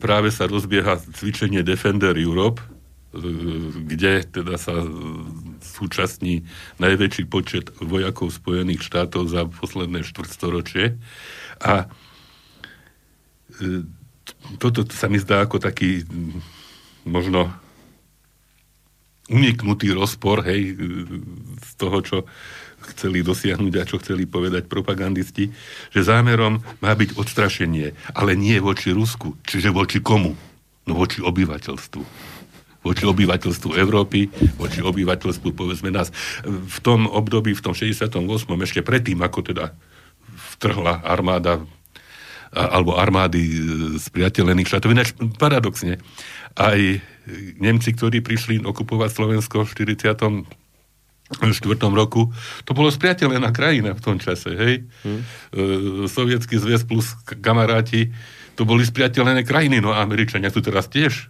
[0.00, 2.64] práve sa rozbieha cvičenie Defender Europe,
[3.84, 4.74] kde teda sa
[5.62, 6.42] súčasní
[6.82, 10.98] najväčší počet vojakov Spojených štátov za posledné štvrtstoročie.
[11.62, 12.03] A E,
[14.58, 16.06] toto sa mi zdá ako taký
[17.04, 17.52] možno
[19.28, 20.76] uniknutý rozpor, hej,
[21.60, 22.16] z toho, čo
[22.92, 25.48] chceli dosiahnuť a čo chceli povedať propagandisti,
[25.88, 29.40] že zámerom má byť odstrašenie, ale nie voči Rusku.
[29.48, 30.36] Čiže voči komu?
[30.84, 32.02] No voči obyvateľstvu.
[32.84, 34.28] Voči obyvateľstvu Európy,
[34.60, 36.12] voči obyvateľstvu, povedzme nás.
[36.44, 38.20] V tom období, v tom 68.
[38.60, 39.72] ešte predtým, ako teda
[40.60, 41.64] vtrhla armáda
[42.54, 43.42] alebo armády
[43.98, 44.94] z priateľených štátov.
[44.94, 45.98] Ináč paradoxne,
[46.54, 47.02] aj
[47.58, 50.46] Nemci, ktorí prišli okupovať Slovensko v 40
[51.34, 52.30] štvrtom roku,
[52.68, 54.74] to bolo spriateľená krajina v tom čase, hej.
[55.02, 55.24] Hmm.
[56.06, 58.12] Sovietský zväz plus kamaráti,
[58.54, 61.24] to boli spriateľené krajiny, no a Američania sú teraz tiež e,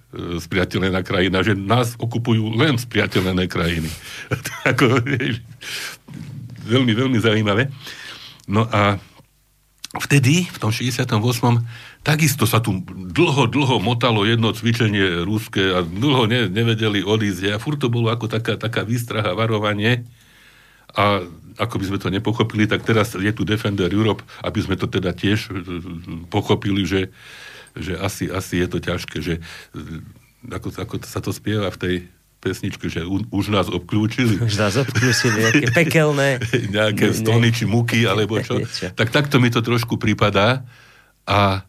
[0.44, 3.88] spriateľená krajina, že nás okupujú len spriateľené krajiny.
[4.70, 5.00] Ako,
[6.68, 7.72] veľmi, veľmi zaujímavé.
[8.44, 9.00] No a
[9.98, 11.10] vtedy, v tom 68.
[12.02, 17.62] takisto sa tu dlho, dlho motalo jedno cvičenie ruské a dlho ne, nevedeli odísť a
[17.62, 20.02] furt to bolo ako taká, taká výstraha, varovanie
[20.94, 21.22] a
[21.54, 25.14] ako by sme to nepochopili, tak teraz je tu Defender Europe, aby sme to teda
[25.14, 25.52] tiež e,
[26.26, 27.14] pochopili, že,
[27.78, 29.42] že asi, asi je to ťažké, že e,
[30.50, 31.94] ako, ako sa to spieva v tej
[32.44, 34.36] pesničku, že u, už nás obklúčili.
[34.36, 36.36] Už nás obklúčili, nejaké pekelné.
[36.68, 38.60] nejaké stony či muky, alebo čo.
[38.92, 40.68] tak takto mi to trošku pripadá
[41.24, 41.64] a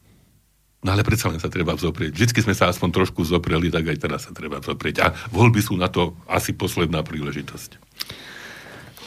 [0.86, 2.14] No ale predsa len sa treba vzoprieť.
[2.14, 4.96] Vždycky sme sa aspoň trošku vzopreli, tak aj teraz sa treba vzoprieť.
[5.02, 7.82] A voľby sú na to asi posledná príležitosť.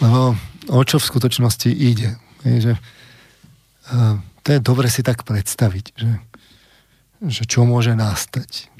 [0.02, 0.34] Lebo
[0.74, 2.18] o čo v skutočnosti ide?
[2.42, 2.74] Je, že,
[3.94, 6.12] uh, to je dobre si tak predstaviť, že,
[7.30, 8.74] že čo môže nastať.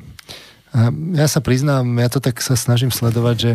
[0.77, 3.53] A ja sa priznám, ja to tak sa snažím sledovať, že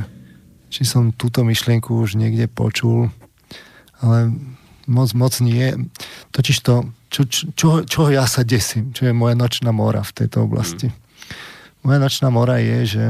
[0.73, 3.13] či som túto myšlienku už niekde počul,
[4.01, 4.33] ale
[4.89, 5.69] moc, moc nie.
[6.33, 10.49] Totiž to, čo, čo, čo ja sa desím, čo je moja nočná mora v tejto
[10.49, 10.89] oblasti.
[10.89, 10.95] Mm.
[11.85, 13.03] Moja nočná mora je, že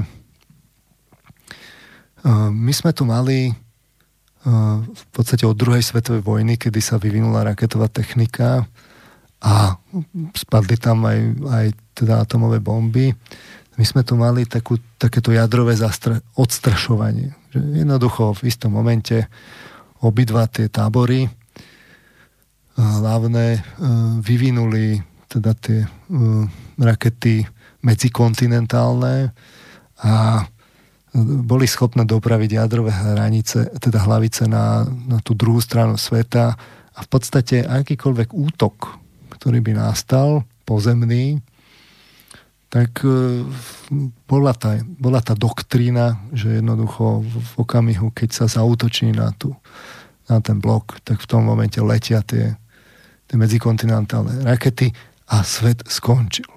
[2.28, 7.48] uh, my sme tu mali uh, v podstate od druhej svetovej vojny, kedy sa vyvinula
[7.48, 8.68] raketová technika
[9.44, 9.76] a
[10.36, 13.16] spadli tam aj, aj teda atomové bomby.
[13.74, 17.34] My sme tu mali takú, takéto jadrové zastra- odstrašovanie.
[17.50, 19.26] Že jednoducho v istom momente
[20.04, 21.26] obidva tie tábory
[22.78, 23.62] hlavné e,
[24.22, 25.90] vyvinuli teda tie e,
[26.78, 27.46] rakety
[27.82, 29.34] medzikontinentálne
[30.04, 30.46] a
[31.22, 36.58] boli schopné dopraviť jadrové hranice, teda hlavice na, na tú druhú stranu sveta
[36.94, 38.98] a v podstate akýkoľvek útok,
[39.38, 41.38] ktorý by nastal, pozemný,
[42.74, 43.46] tak e,
[44.26, 49.54] bola tá, bola tá doktrína, že jednoducho v okamihu, keď sa zautočí na, tú,
[50.26, 52.58] na ten blok, tak v tom momente letia tie,
[53.30, 54.90] tie medzikontinentálne rakety
[55.30, 56.50] a svet skončil.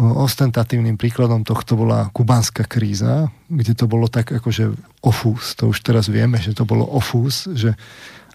[0.00, 4.72] Ostentatívnym príkladom tohto bola kubánska kríza, kde to bolo tak akože
[5.04, 5.54] ofús.
[5.60, 7.76] To už teraz vieme, že to bolo ofús, že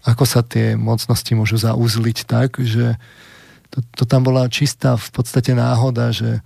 [0.05, 2.95] ako sa tie mocnosti môžu zauzliť tak, že
[3.69, 6.41] to, to tam bola čistá v podstate náhoda, že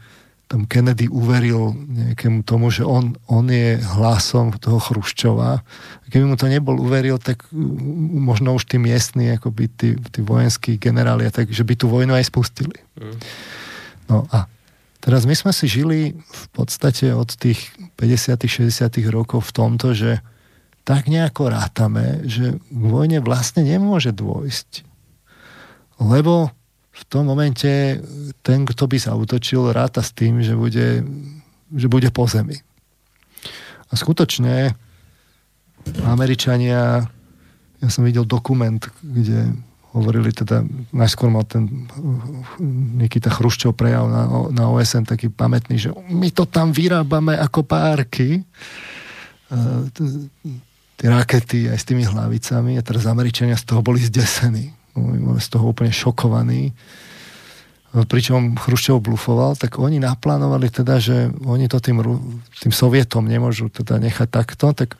[0.51, 5.65] tam Kennedy uveril nejakému tomu, že on, on je hlasom toho Chruščova.
[6.13, 11.25] Keby mu to nebol uveril, tak možno už tí miestni, by tí, tí vojenskí generáli,
[11.33, 12.77] tak, že by tú vojnu aj spustili.
[13.01, 13.17] Mm.
[14.13, 14.45] No a
[15.01, 18.69] teraz my sme si žili v podstate od tých 50 60
[19.09, 20.21] rokov v tomto, že
[20.85, 24.85] tak nejako rátame, že k vojne vlastne nemôže dôjsť.
[26.03, 26.53] Lebo
[26.93, 27.97] v tom momente
[28.45, 31.01] ten, kto by zautočil, ráta s tým, že bude,
[31.73, 32.61] že bude po zemi.
[33.89, 34.77] A skutočne
[36.05, 37.09] Američania,
[37.81, 39.57] ja som videl dokument, kde
[39.93, 41.85] hovorili teda, najskôr mal ten
[42.97, 48.41] Nikita Chruščov prejav na, na OSN taký pamätný, že my to tam vyrábame ako párky,
[50.97, 54.73] tie rakety aj s tými hlavicami a teraz Američania z toho boli zdesení
[55.39, 56.73] z toho úplne šokovaní.
[57.93, 62.01] Pričom Chruščov blufoval, tak oni naplánovali teda, že oni to tým,
[62.57, 64.97] tým Sovietom nemôžu teda nechať takto, tak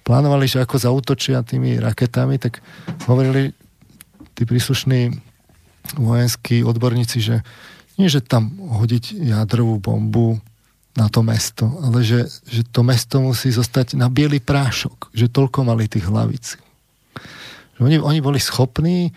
[0.00, 2.64] plánovali, že ako zautočia tými raketami, tak
[3.04, 3.52] hovorili
[4.32, 5.12] tí príslušní
[6.00, 7.44] vojenskí odborníci, že
[8.00, 10.40] nie, že tam hodiť jadrovú bombu
[10.96, 15.68] na to mesto, ale že, že to mesto musí zostať na biely prášok, že toľko
[15.68, 16.56] mali tých hlavíc.
[17.82, 19.10] Oni, oni boli schopní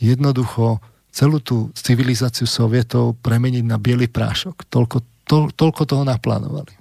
[0.00, 0.80] jednoducho
[1.12, 4.68] celú tú civilizáciu sovietov premeniť na biely prášok.
[4.68, 6.72] Toľko, to, toľko toho naplánovali.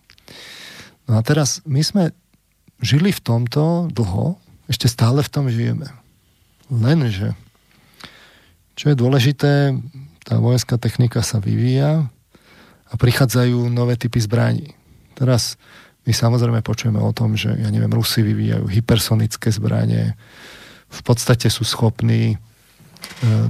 [1.07, 2.03] No a teraz my sme
[2.83, 4.35] žili v tomto dlho,
[4.67, 5.87] ešte stále v tom žijeme.
[6.67, 7.37] Lenže,
[8.75, 9.77] čo je dôležité,
[10.25, 12.09] tá vojenská technika sa vyvíja
[12.89, 14.73] a prichádzajú nové typy zbraní.
[15.15, 15.55] Teraz
[16.03, 20.17] my samozrejme počujeme o tom, že ja neviem, Rusi vyvíjajú hypersonické zbranie,
[20.95, 22.38] v podstate sú schopní e,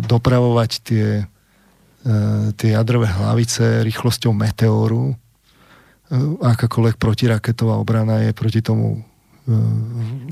[0.09, 2.13] dopravovať tie, e,
[2.57, 5.13] tie jadrové hlavice rýchlosťou meteóru.
[5.13, 5.15] E,
[6.41, 9.05] akákoľvek protiraketová obrana je proti tomu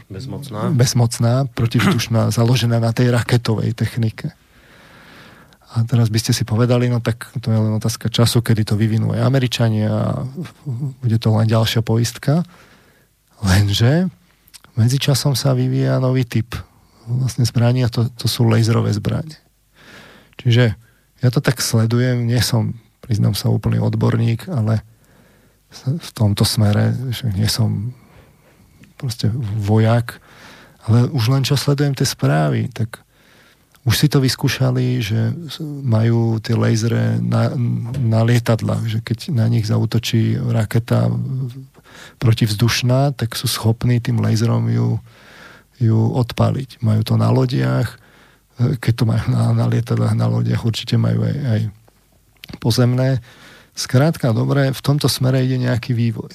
[0.09, 4.33] bezmocná, bezmocná protivzdušná, založená na tej raketovej technike.
[5.73, 8.77] A teraz by ste si povedali, no tak to je len otázka času, kedy to
[8.77, 10.21] vyvinú aj Američania a
[11.01, 12.45] bude to len ďalšia poistka.
[13.41, 14.09] Lenže
[14.77, 16.53] medzičasom sa vyvíja nový typ
[17.07, 19.37] vlastne zbraní a to, to sú laserové zbranie.
[20.39, 20.75] Čiže
[21.23, 24.83] ja to tak sledujem, nie som, priznám sa, úplný odborník, ale
[25.83, 27.95] v tomto smere, že nie som
[28.99, 30.21] proste vojak,
[30.85, 33.01] ale už len čo sledujem tie správy, tak
[33.83, 35.35] už si to vyskúšali, že
[35.83, 37.51] majú tie lasery na,
[37.99, 41.11] na lietadlách, že keď na nich zautočí raketa
[42.19, 45.03] protivzdušná, tak sú schopní tým laserom ju
[45.79, 46.81] ju odpaliť.
[46.85, 47.89] Majú to na lodiach,
[48.59, 51.61] e, keď to majú na, na lietadlách, na lodiach, určite majú aj, aj
[52.59, 53.23] pozemné.
[53.73, 56.29] Skrátka, dobre, v tomto smere ide nejaký vývoj.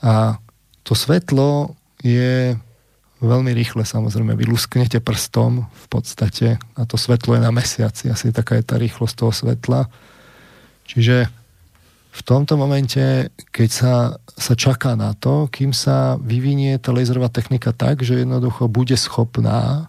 [0.00, 0.40] A
[0.82, 2.56] to svetlo je
[3.22, 4.34] veľmi rýchle, samozrejme.
[4.34, 8.10] Vy lusknete prstom v podstate a to svetlo je na mesiaci.
[8.10, 9.86] Asi taká je tá rýchlosť toho svetla.
[10.90, 11.30] Čiže
[12.12, 13.94] v tomto momente, keď sa,
[14.36, 19.88] sa čaká na to, kým sa vyvinie tá laserová technika tak, že jednoducho bude schopná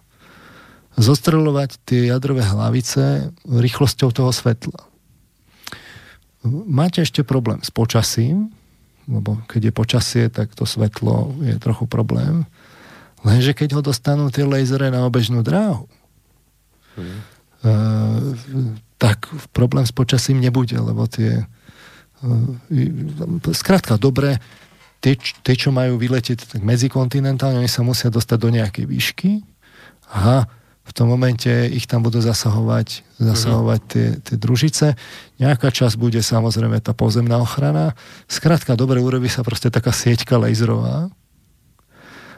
[0.96, 4.88] zostreľovať tie jadrové hlavice rýchlosťou toho svetla.
[6.48, 8.48] Máte ešte problém s počasím,
[9.04, 12.48] lebo keď je počasie, tak to svetlo je trochu problém.
[13.20, 15.88] Lenže keď ho dostanú tie lasery na obežnú dráhu,
[16.96, 17.18] hmm.
[17.68, 18.20] uh,
[18.96, 21.44] tak problém s počasím nebude, lebo tie
[23.52, 24.40] skrátka dobre,
[25.04, 29.30] tie, tie, čo majú vyletieť tak medzikontinentálne, oni sa musia dostať do nejakej výšky.
[30.08, 30.48] Aha,
[30.84, 33.88] v tom momente ich tam budú zasahovať, zasahovať mhm.
[33.88, 34.86] tie, tie družice.
[35.40, 37.96] Nejaká časť bude samozrejme tá pozemná ochrana.
[38.28, 41.08] Skrátka, dobre, urobí sa proste taká sieťka laserová.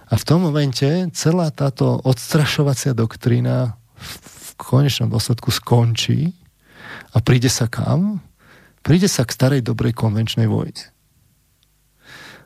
[0.06, 0.86] A v tom momente
[1.18, 6.30] celá táto odstrašovacia doktrína v konečnom dôsledku skončí
[7.10, 8.22] a príde sa kam?
[8.86, 10.94] Príde sa k starej dobrej konvenčnej vojne.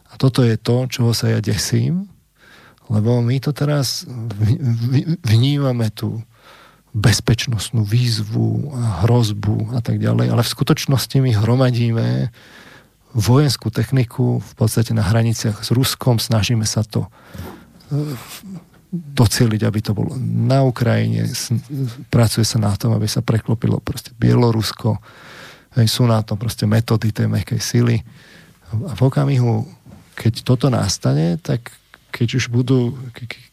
[0.09, 2.09] A toto je to, čoho sa ja desím,
[2.89, 4.09] lebo my to teraz
[5.21, 6.25] vnímame tú
[6.91, 12.35] bezpečnostnú výzvu a hrozbu a tak ďalej, ale v skutočnosti my hromadíme
[13.15, 17.11] vojenskú techniku v podstate na hraniciach s Ruskom, snažíme sa to e,
[18.91, 21.31] docieliť, aby to bolo na Ukrajine,
[22.11, 24.99] pracuje sa na tom, aby sa preklopilo proste Bielorusko,
[25.87, 27.97] sú na tom proste metódy tej mekej sily
[28.71, 29.67] a v okamihu,
[30.15, 31.75] keď toto nastane, tak
[32.11, 32.95] keď už budú,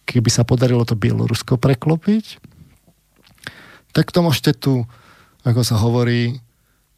[0.05, 2.41] keby sa podarilo to Bielorusko preklopiť,
[3.93, 4.85] tak to môžete tu,
[5.45, 6.37] ako sa hovorí,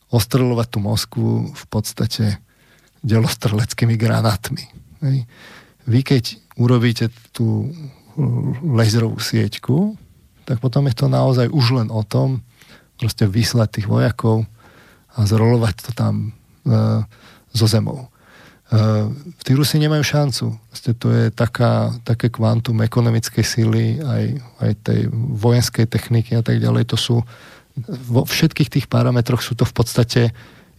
[0.10, 2.42] ostreľovať tú Moskvu v podstate
[3.06, 4.66] delostreleckými granátmi.
[5.86, 7.72] Vy keď urobíte tú
[8.66, 9.96] laserovú sieťku,
[10.44, 12.42] tak potom je to naozaj už len o tom
[13.00, 14.50] proste vyslať tých vojakov
[15.20, 16.32] a zrolovať to tam
[16.64, 17.04] e,
[17.52, 18.08] zo zemou.
[18.70, 19.10] Uh,
[19.42, 20.54] tí Rusi nemajú šancu.
[20.54, 24.24] Vlastne to je taká, také kvantum ekonomickej síly, aj,
[24.62, 25.00] aj tej
[25.42, 26.94] vojenskej techniky a tak ďalej.
[26.94, 27.16] To sú
[27.88, 30.22] vo všetkých tých parametroch sú to v podstate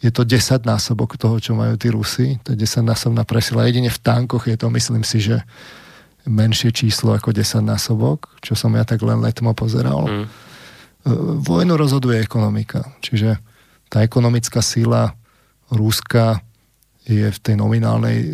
[0.00, 2.40] je to 10 násobok toho, čo majú tí Rusi.
[2.48, 3.68] To je 10 násobná presila.
[3.68, 5.44] Jedine v tankoch je to, myslím si, že
[6.24, 10.08] menšie číslo ako 10 násobok, čo som ja tak len letmo pozeral.
[10.08, 10.26] Mm.
[11.44, 12.96] Vojnu rozhoduje ekonomika.
[13.04, 13.36] Čiže
[13.90, 15.18] tá ekonomická sila
[15.68, 16.40] Ruska
[17.02, 18.30] je v tej nominálnej,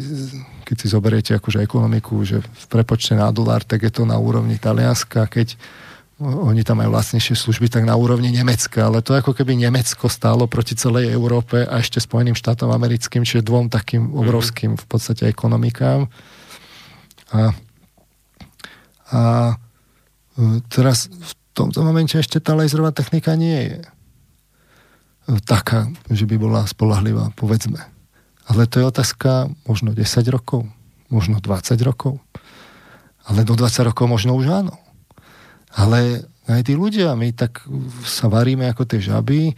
[0.68, 4.60] keď si zoberiete akože ekonomiku, že v prepočte na dolár, tak je to na úrovni
[4.60, 5.56] Talianska, keď
[6.16, 10.48] oni tam majú vlastnejšie služby, tak na úrovni Nemecka, ale to ako keby Nemecko stálo
[10.48, 14.12] proti celej Európe a ešte Spojeným štátom americkým, čiže dvom takým mhm.
[14.16, 16.08] obrovským v podstate ekonomikám.
[17.36, 17.52] A,
[19.12, 19.20] a
[19.52, 23.95] e, teraz v tomto momente ešte tá laserová technika nie je
[25.44, 27.82] taká, že by bola spolahlivá, povedzme.
[28.46, 30.70] Ale to je otázka možno 10 rokov,
[31.10, 32.22] možno 20 rokov.
[33.26, 34.78] Ale do 20 rokov možno už áno.
[35.74, 37.66] Ale aj tí ľudia, my tak
[38.06, 39.54] sa varíme ako tie žaby, e,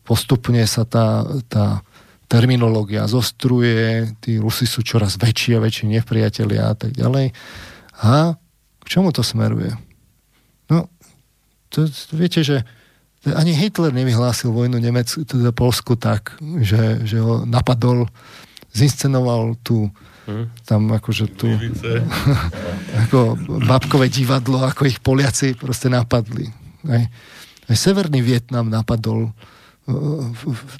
[0.00, 1.84] postupne sa tá, tá
[2.24, 7.36] terminológia zostruje, tí Rusi sú čoraz väčší a väčší nepriatelia a tak ďalej.
[8.00, 8.40] A
[8.80, 9.76] k čomu to smeruje?
[10.72, 10.88] No,
[11.68, 11.84] to,
[12.16, 12.64] viete, že
[13.32, 18.04] ani Hitler nevyhlásil vojnu Nemecku, teda Polsku tak, že, že ho napadol,
[18.76, 19.88] zinscenoval tu
[20.28, 20.68] hmm.
[20.68, 21.48] tam akože tu
[23.08, 26.52] ako babkové divadlo, ako ich Poliaci proste napadli.
[26.84, 27.02] Aj,
[27.72, 29.32] aj Severný Vietnam napadol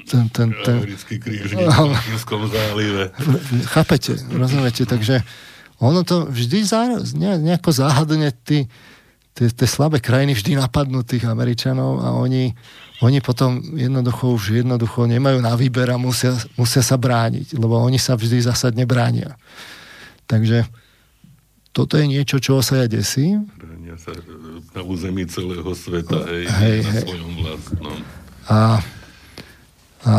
[0.09, 3.12] ten, ten, ten, Americký krížnik v zálive.
[3.68, 5.20] Chápete, rozumiete, takže
[5.76, 6.88] ono to vždy zá,
[7.20, 8.64] nejako záhadne tí,
[9.34, 12.54] tie, tie slabé krajiny vždy napadnú tých Američanov a oni,
[13.02, 17.98] oni potom jednoducho už jednoducho nemajú na výber a musia, musia sa brániť, lebo oni
[17.98, 19.35] sa vždy zásadne bránia.
[20.30, 20.64] Takže
[21.74, 23.50] toto je niečo, čoho sa ja desím.
[23.58, 24.14] Bránia sa
[24.72, 27.02] na území celého sveta, hej, hej na hej.
[27.02, 27.96] svojom vlastnom.
[28.46, 28.58] A,
[30.06, 30.14] a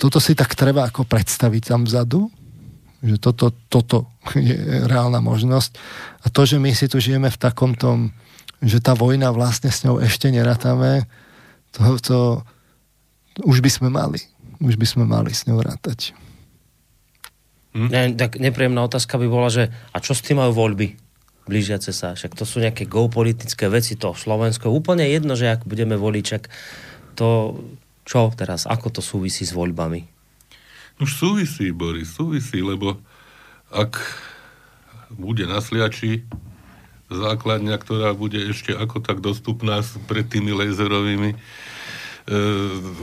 [0.00, 2.32] toto si tak treba ako predstaviť tam vzadu,
[3.04, 4.56] že toto, toto je
[4.88, 5.76] reálna možnosť.
[6.24, 8.16] A to, že my si tu žijeme v takom tom
[8.60, 11.08] že tá vojna vlastne s ňou ešte nerátame,
[11.72, 12.18] to, to
[13.44, 14.20] už by sme mali.
[14.60, 16.12] Už by sme mali s ňou rátať.
[17.72, 17.88] Hm?
[17.88, 21.10] Ne, tak nepríjemná otázka by bola, že a čo s tým majú voľby?
[21.50, 22.14] blížiace sa.
[22.14, 24.70] Však to sú nejaké geopolitické veci, to Slovensko.
[24.70, 26.46] Úplne jedno, že ak budeme voliť, čak
[27.18, 27.58] to
[28.06, 30.06] čo teraz, ako to súvisí s voľbami?
[31.02, 33.02] Už súvisí, Boris, súvisí, lebo
[33.74, 33.98] ak
[35.10, 36.22] bude na sliači
[37.10, 41.38] základňa, ktorá bude ešte ako tak dostupná pred tými laserovými e,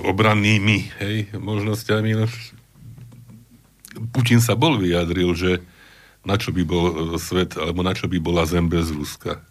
[0.07, 2.15] obrannými hej, možnosťami.
[2.15, 2.25] No,
[4.15, 5.51] Putin sa bol vyjadril, že
[6.23, 9.43] na čo by bol e, svet, alebo na čo by bola zem bez Ruska.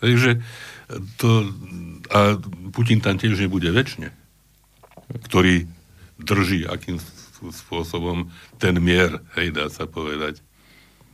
[0.00, 0.40] Takže
[1.20, 1.48] to,
[2.12, 2.40] a
[2.72, 4.12] Putin tam tiež nebude väčšine,
[5.28, 5.68] ktorý
[6.20, 7.00] drží akým
[7.40, 8.28] spôsobom
[8.60, 10.44] ten mier, hej, dá sa povedať.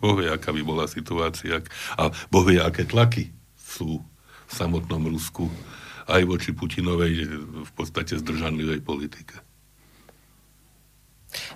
[0.00, 1.64] Boh vie, aká by bola situácia.
[1.96, 4.00] A Boh vie, aké tlaky sú
[4.46, 5.48] v samotnom Rusku.
[6.06, 7.26] Aj voči Putinovej
[7.66, 9.42] v podstate zdržanlivej politike.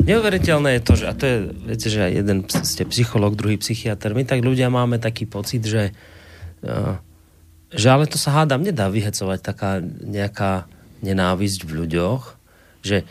[0.02, 1.38] Neuveriteľné je to, že, a to je,
[1.70, 5.94] viete, že jeden ste psycholog, druhý psychiatr, my tak ľudia máme taký pocit, že,
[6.66, 6.98] uh,
[7.70, 10.66] že ale to sa hádam, nedá vyhecovať taká nejaká
[11.00, 12.22] nenávisť v ľuďoch,
[12.84, 13.08] že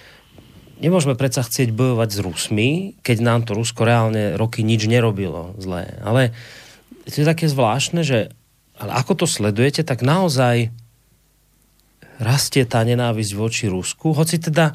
[0.80, 2.70] nemôžeme predsa chcieť bojovať s Rusmi,
[3.04, 6.00] keď nám to Rusko reálne roky nič nerobilo zlé.
[6.02, 6.32] Ale
[7.06, 8.32] to je také zvláštne, že
[8.80, 10.72] ale ako to sledujete, tak naozaj
[12.20, 14.72] rastie tá nenávisť voči Rusku, hoci teda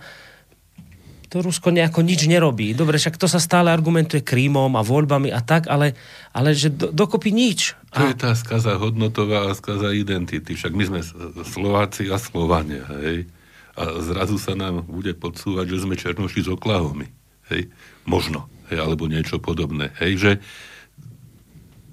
[1.33, 2.79] to Rusko nejako nič nerobí.
[2.79, 5.99] Dobre, však to sa stále argumentuje Krímom a voľbami a tak, ale,
[6.31, 7.75] ale že do, dokopy nič.
[7.91, 8.15] To a...
[8.15, 10.55] je tá skaza hodnotová a skaza identity.
[10.55, 11.01] Však my sme
[11.43, 13.27] Slováci a Slovania, hej?
[13.75, 17.11] A zrazu sa nám bude podsúvať, že sme Černoši z Oklahomy,
[17.51, 17.71] hej?
[18.07, 18.79] Možno, hej?
[18.79, 20.13] Alebo niečo podobné, hej?
[20.15, 20.31] Že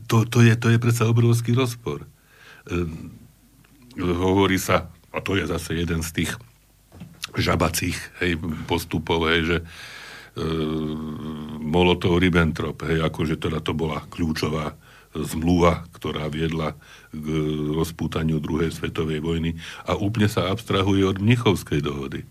[0.05, 2.03] to, to, je, to je predsa obrovský rozpor.
[2.67, 3.15] Ehm,
[3.97, 6.31] hovorí sa, a to je zase jeden z tých
[7.35, 8.35] žabacích hej,
[8.67, 9.65] postupov, hej, že e,
[11.63, 14.75] Molotov-Ribbentrop, hej, akože teda to bola kľúčová
[15.15, 16.75] zmluva, ktorá viedla
[17.11, 17.27] k
[17.75, 22.23] rozpútaniu druhej svetovej vojny a úplne sa abstrahuje od Mnichovskej dohody,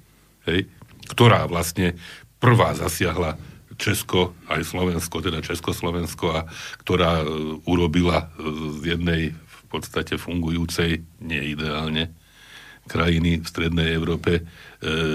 [0.49, 0.67] hej,
[1.13, 2.01] ktorá vlastne
[2.41, 3.37] prvá zasiahla
[3.81, 6.41] Česko, aj Slovensko, teda Československo, a
[6.85, 7.25] ktorá e,
[7.65, 8.29] urobila
[8.77, 12.13] z jednej v podstate fungujúcej, nie ideálne,
[12.85, 14.43] krajiny v Strednej Európe e,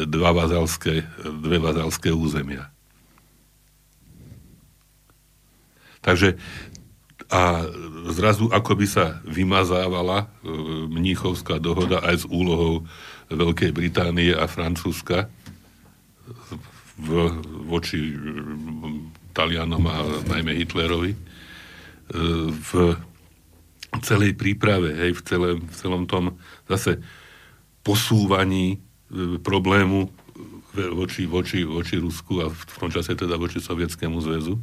[0.10, 2.72] dva vazalské, dve vazalské územia.
[6.02, 6.38] Takže
[7.30, 7.66] a
[8.14, 10.50] zrazu ako by sa vymazávala e,
[10.94, 12.86] mníchovská dohoda aj s úlohou
[13.34, 15.26] Veľkej Británie a Francúzska
[17.02, 17.10] v,
[17.66, 18.14] voči
[19.34, 19.98] Talianom a
[20.30, 21.20] najmä Hitlerovi e,
[22.54, 22.72] v
[24.06, 26.38] celej príprave, hej, v, celém, v celom tom
[26.70, 27.02] zase
[27.82, 30.10] posúvaní e, problému e,
[30.94, 34.62] voči, voči, voči Rusku a v tom čase teda voči Sovietskému zväzu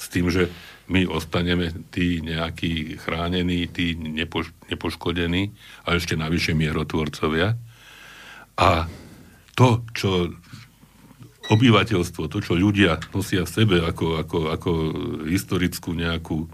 [0.00, 0.48] s tým, že
[0.88, 5.52] my ostaneme tí nejakí chránení, tí nepoš, nepoškodení
[5.84, 7.60] a ešte navyše mierotvorcovia.
[8.56, 8.88] A
[9.54, 10.32] to, čo
[11.52, 14.70] obyvateľstvo, to, čo ľudia nosia v sebe ako, ako, ako
[15.28, 16.48] historickú nejakú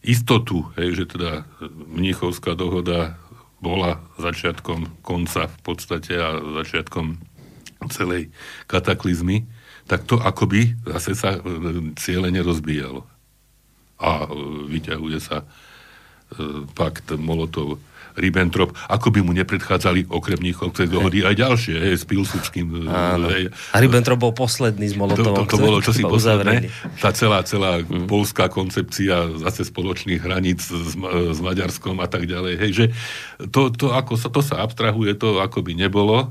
[0.00, 1.44] istotu, hej, že teda
[1.92, 3.20] Mnichovská dohoda
[3.60, 7.20] bola začiatkom konca v podstate a začiatkom
[7.88, 8.32] celej
[8.68, 9.48] kataklizmy,
[9.84, 11.40] tak to akoby zase sa e,
[11.96, 13.04] cieľene rozbíjalo.
[14.00, 14.28] A e,
[14.72, 15.46] vyťahuje sa e,
[16.72, 17.80] pakt Molotov
[18.14, 22.86] Ribbentrop, ako by mu nepredchádzali okrem Mníchovcej dohody aj ďalšie, hej, s Pilsučkým.
[23.26, 23.50] Hej.
[23.74, 25.42] A Ribbentrop bol posledný s Molotovom.
[25.42, 26.70] To, to, to bolo čosi posledné.
[27.02, 28.06] Tá celá, celá hmm.
[28.06, 32.54] polská koncepcia zase spoločných hraníc s, s Maďarskom a tak ďalej.
[32.62, 32.84] Hej, že
[33.50, 36.30] to, to, ako sa, to sa abstrahuje, to ako by nebolo.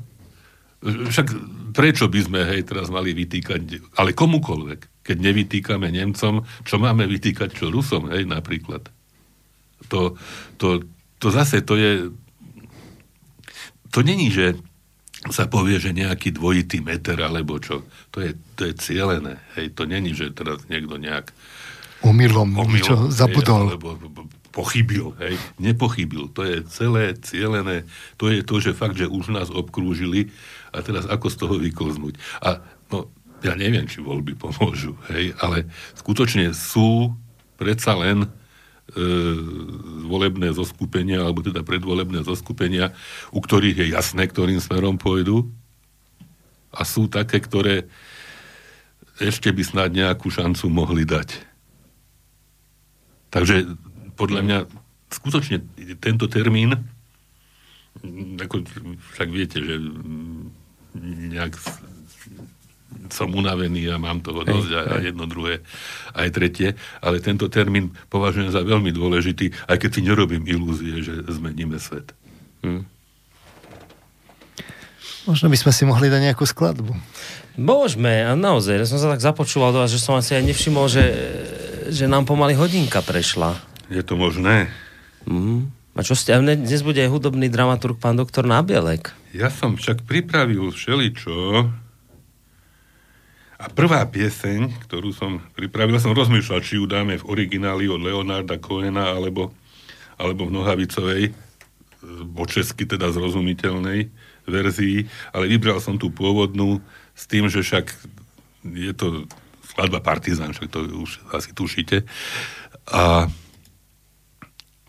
[0.83, 1.27] Však
[1.71, 3.61] prečo by sme, hej, teraz mali vytýkať,
[3.97, 8.87] ale komukoľvek, keď nevytýkame Nemcom, čo máme vytýkať čo Rusom, hej, napríklad.
[9.89, 10.15] To,
[10.59, 10.83] to,
[11.19, 11.91] to zase to je...
[13.93, 14.57] To není, že
[15.31, 17.87] sa povie, že nejaký dvojitý meter alebo čo.
[18.11, 19.39] To je, to je cielené.
[19.55, 21.31] Hej, to není, že teraz niekto nejak
[22.03, 23.71] omylom, niečo zabudol.
[23.71, 23.89] Hej, alebo
[24.53, 25.39] pochybil, hej.
[25.57, 26.29] Nepochybil.
[26.35, 27.89] To je celé cielené.
[28.21, 30.29] To je to, že fakt, že už nás obkrúžili
[30.73, 32.17] a teraz ako z toho vykoznúť.
[32.41, 32.59] A
[32.89, 33.13] no,
[33.45, 37.13] ja neviem, či voľby pomôžu, hej, ale skutočne sú
[37.61, 38.27] predsa len
[38.83, 38.99] E,
[40.03, 42.91] volebné zoskupenia, alebo teda predvolebné zoskupenia,
[43.31, 45.47] u ktorých je jasné, ktorým smerom pôjdu.
[46.67, 47.87] A sú také, ktoré
[49.23, 51.31] ešte by snad nejakú šancu mohli dať.
[53.31, 53.71] Takže
[54.19, 54.57] podľa mňa
[55.15, 55.63] skutočne
[56.03, 56.75] tento termín,
[58.35, 58.67] ako
[59.15, 59.79] však viete, že
[60.97, 61.57] nejak
[63.09, 65.61] som unavený a mám toho dosť a, a jedno, druhé,
[66.17, 71.25] aj tretie, ale tento termín považujem za veľmi dôležitý, aj keď si nerobím ilúzie, že
[71.29, 72.13] zmeníme svet.
[72.65, 72.85] Hmm.
[75.23, 76.91] Možno by sme si mohli dať nejakú skladbu.
[77.55, 80.89] Môžeme, a naozaj, ja som sa tak započúval do vás, že som asi aj nevšimol,
[80.91, 81.05] že,
[81.93, 83.55] že nám pomaly hodinka prešla.
[83.87, 84.73] Je to možné?
[85.23, 85.71] Mm.
[85.93, 89.13] A čo ste, dnes bude hudobný dramaturg pán doktor Nabielek.
[89.29, 91.69] Ja som však pripravil všeličo,
[93.63, 98.59] a prvá pieseň, ktorú som pripravil, som rozmýšľal, či ju dáme v origináli od Leonarda
[98.59, 99.55] Cohena, alebo,
[100.19, 101.23] alebo v Nohavicovej,
[102.35, 104.11] po česky teda zrozumiteľnej
[104.43, 106.83] verzii, ale vybral som tú pôvodnú
[107.15, 107.87] s tým, že však
[108.67, 109.31] je to
[109.71, 112.03] skladba Partizan, však to už asi tušíte.
[112.91, 113.31] A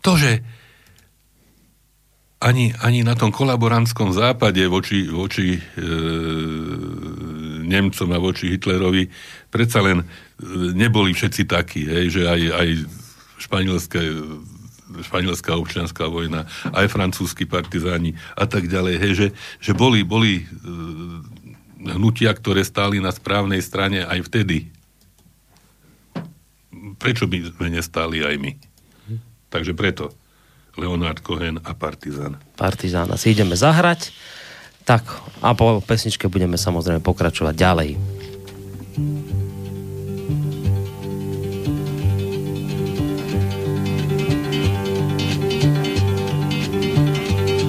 [0.03, 0.43] to, že
[2.45, 5.59] ani, ani na tom kolaborantskom západe voči, voči e,
[7.65, 9.09] Nemcom a voči Hitlerovi
[9.49, 10.05] predsa len e,
[10.77, 12.67] neboli všetci takí, hej, že aj, aj
[13.41, 14.01] španielské
[14.95, 19.27] španielská občianská vojna, aj francúzski partizáni a tak ďalej, hej, že,
[19.57, 24.69] že boli, boli e, hnutia, ktoré stáli na správnej strane aj vtedy.
[27.01, 28.51] Prečo by sme nestáli aj my?
[29.49, 30.13] Takže preto
[30.75, 32.35] Leonard Cohen a Partizan.
[32.59, 33.07] Partizán.
[33.11, 34.11] Asi ideme zahrať.
[34.85, 35.01] Tak,
[35.41, 37.89] a po pesničke budeme samozrejme pokračovať ďalej.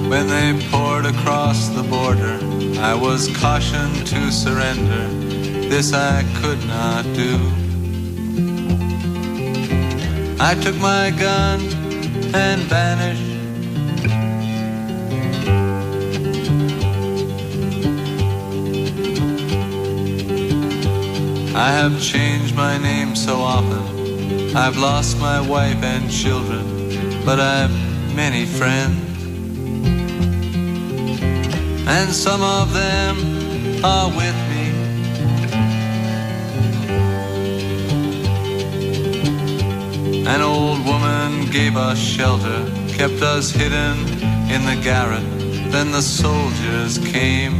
[0.07, 2.37] When they poured across the border,
[2.79, 5.09] I was cautioned to surrender.
[5.67, 7.33] This I could not do.
[10.39, 11.86] I took my gun
[12.33, 13.21] and vanish.
[21.55, 24.55] I have changed my name so often.
[24.55, 26.63] I've lost my wife and children,
[27.25, 27.71] but I've
[28.15, 29.07] many friends
[31.87, 34.46] and some of them are with
[40.33, 42.59] An old woman gave us shelter,
[42.89, 43.97] kept us hidden
[44.53, 45.23] in the garret.
[45.71, 47.57] Then the soldiers came.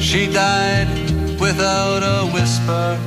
[0.00, 0.88] She died
[1.40, 2.98] without a whisper.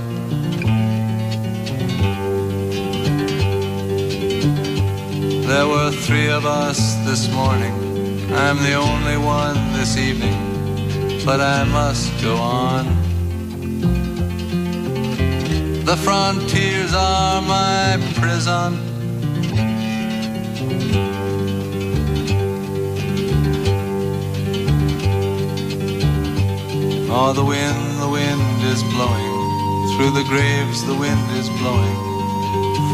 [5.47, 7.89] There were three of us this morning
[8.31, 13.08] I'm the only one this evening, but I must go on.
[15.89, 18.77] The frontiers are my prison.
[27.09, 29.33] Oh, the wind, the wind is blowing.
[29.97, 31.97] Through the graves, the wind is blowing.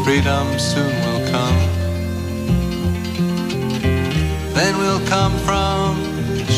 [0.02, 1.58] Freedom soon will come.
[4.54, 6.00] Then we'll come from
[6.46, 6.50] the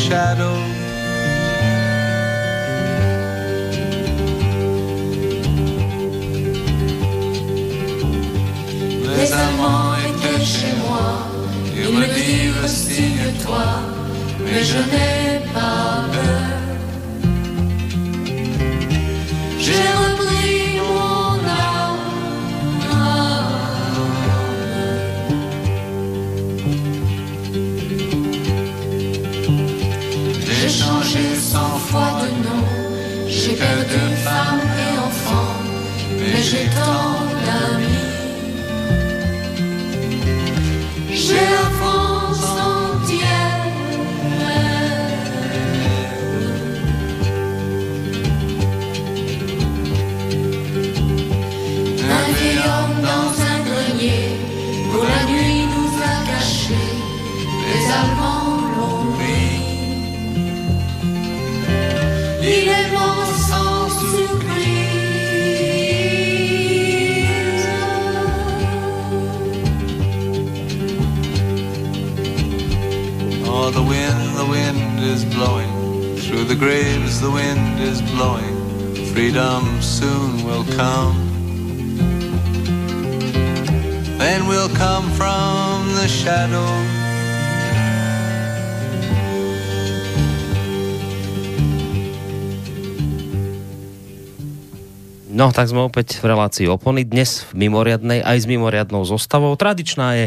[9.19, 11.27] Les amants étaient chez moi,
[11.75, 13.65] ils me dirent signe-toi,
[14.45, 16.49] mais je n'ai pas peur.
[19.59, 20.09] J'ai
[31.89, 32.63] fois de nom.
[33.27, 35.53] J'ai perdu femme et enfant,
[36.19, 37.18] mais j'ai tant
[76.49, 78.57] the graves the wind is blowing.
[79.13, 81.13] Freedom soon will come.
[84.17, 86.65] Then we'll come from the shadow.
[95.29, 97.05] No, tak sme opäť v relácii opony.
[97.05, 99.53] Dnes v mimoriadnej, aj s mimoriadnou zostavou.
[99.53, 100.25] Tradičná je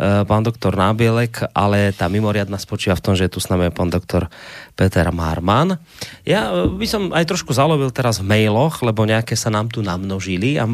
[0.00, 3.92] pán doktor Nábielek, ale tá mimoriadna spočíva v tom, že je tu s nami pán
[3.92, 4.32] doktor
[4.72, 5.76] Peter Marman.
[6.24, 9.84] Ja eh, by som aj trošku zalovil teraz v mailoch, lebo nejaké sa nám tu
[9.84, 10.64] namnožili a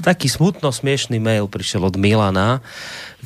[0.00, 2.64] taký smutno smiešný mail prišiel od Milana,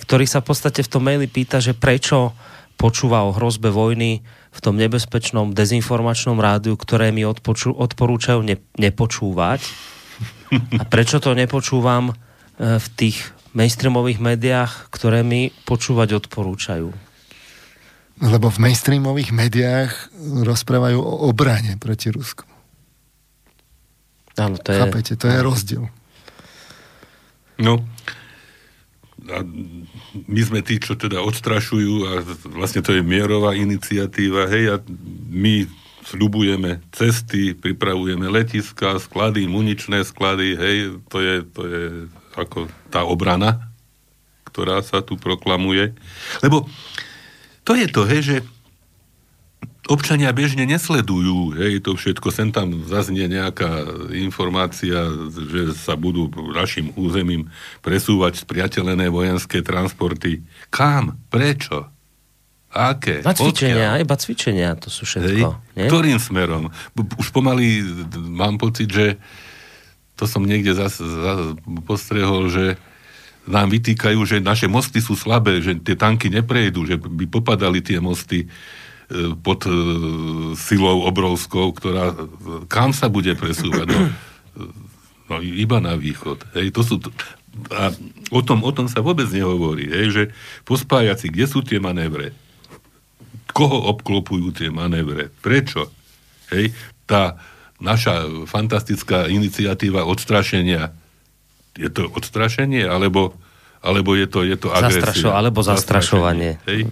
[0.03, 2.35] ktorý sa v podstate v tom maili pýta, že prečo
[2.75, 9.63] počúva o hrozbe vojny v tom nebezpečnom dezinformačnom rádiu, ktoré mi odpoču, odporúčajú ne, nepočúvať.
[10.81, 16.93] A prečo to nepočúvam eh, v tých mainstreamových médiách, ktoré mi počúvať odporúčajú?
[18.17, 22.45] Lebo v mainstreamových médiách rozprávajú o obrane proti Rusku.
[24.37, 24.81] Áno, to je...
[24.81, 25.85] Chápete, to je rozdiel.
[27.57, 27.81] No,
[29.33, 29.41] a
[30.29, 32.13] my sme tí, čo teda odstrašujú a
[32.53, 34.85] vlastne to je mierová iniciatíva, hej, a
[35.33, 35.67] my
[36.07, 40.77] sľubujeme cesty, pripravujeme letiska, sklady, muničné sklady, hej,
[41.11, 41.83] to je, to je
[42.37, 43.73] ako tá obrana,
[44.53, 45.97] ktorá sa tu proklamuje.
[46.45, 46.69] Lebo
[47.67, 48.37] to je to, hej, že
[49.87, 53.87] občania bežne nesledujú, hej, to všetko, sem tam zaznie nejaká
[54.19, 57.51] informácia, že sa budú našim územím
[57.83, 60.43] presúvať spriateľené vojenské transporty.
[60.71, 61.19] Kam?
[61.31, 61.87] Prečo?
[62.77, 63.25] Aké?
[63.25, 64.05] Na cvičenia, Odkiaľ?
[64.05, 65.49] iba cvičenia, to sú všetko.
[65.81, 65.89] Hej.
[65.89, 66.69] Ktorým smerom?
[67.17, 67.81] Už pomaly
[68.17, 69.17] mám pocit, že
[70.17, 71.55] to som niekde zase zas
[71.85, 72.81] postrehol, že
[73.47, 78.03] nám vytýkajú, že naše mosty sú slabé, že tie tanky neprejdú, že by popadali tie
[78.03, 78.51] mosty
[79.07, 79.75] E, pod e,
[80.59, 82.11] silou obrovskou, ktorá
[82.67, 83.87] kam sa bude presúvať?
[83.87, 83.99] No,
[85.31, 86.43] no iba na východ.
[86.59, 86.95] Hej, to sú,
[87.71, 87.95] a
[88.35, 90.23] o tom, o tom sa vôbec nehovorí, hej, že
[90.67, 92.35] pospájaci, kde sú tie manévre?
[93.55, 95.31] Koho obklopujú tie manévre?
[95.39, 95.87] Prečo?
[96.51, 96.75] Hej,
[97.07, 97.39] tá
[97.81, 100.93] naša fantastická iniciatíva odstrašenia,
[101.77, 103.37] je to odstrašenie, alebo,
[103.85, 105.05] alebo je to, je to agresia?
[105.05, 106.57] Zastrašo, alebo zastrašovanie.
[106.65, 106.89] Hej?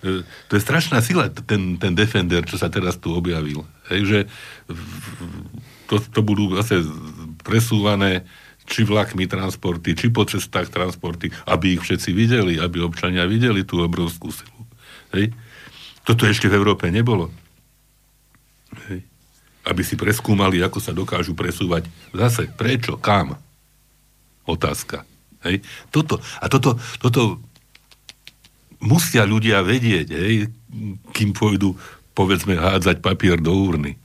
[0.00, 3.68] E, to je strašná sila, ten, ten Defender, čo sa teraz tu objavil.
[3.92, 4.18] Hej, že
[5.84, 6.80] to, to budú zase
[7.44, 8.24] presúvané
[8.70, 13.82] či vlakmi transporty, či po cestách transporty, aby ich všetci videli, aby občania videli tú
[13.82, 14.62] obrovskú silu.
[15.10, 15.34] Hej.
[16.06, 17.34] Toto ešte v Európe nebolo.
[18.88, 19.09] Hej.
[19.64, 21.88] Aby si preskúmali, ako sa dokážu presúvať.
[22.16, 23.36] Zase, prečo, kam?
[24.48, 25.04] Otázka.
[25.44, 25.64] Hej.
[25.88, 27.40] Toto, a toto, toto
[28.80, 30.48] musia ľudia vedieť, hej,
[31.12, 31.76] kým pôjdu,
[32.16, 33.96] povedzme, hádzať papier do úrny.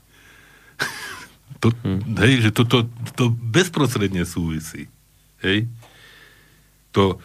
[1.64, 2.20] to, hmm.
[2.20, 4.92] Hej, že toto to, to bezprostredne súvisí.
[5.44, 5.68] Hej.
[6.96, 7.20] To,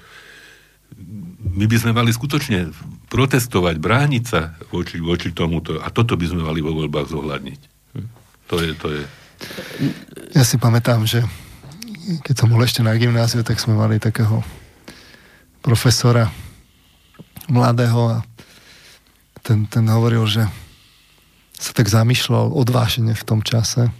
[1.55, 2.71] my by sme mali skutočne
[3.11, 7.61] protestovať, brániť sa voči, voči tomuto a toto by sme mali vo voľbách zohľadniť.
[8.51, 9.05] To je, to je.
[10.35, 11.23] Ja si pamätám, že
[12.27, 14.43] keď som bol ešte na gymnáziu, tak sme mali takého
[15.63, 16.35] profesora,
[17.47, 18.27] mladého a
[19.47, 20.43] ten, ten hovoril, že
[21.55, 23.93] sa tak zamýšľal odvážne v tom čase.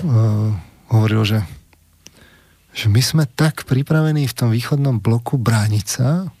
[0.00, 0.56] Uh,
[0.88, 1.40] hovoril, že,
[2.72, 6.32] že my sme tak pripravení v tom východnom bloku brániť sa,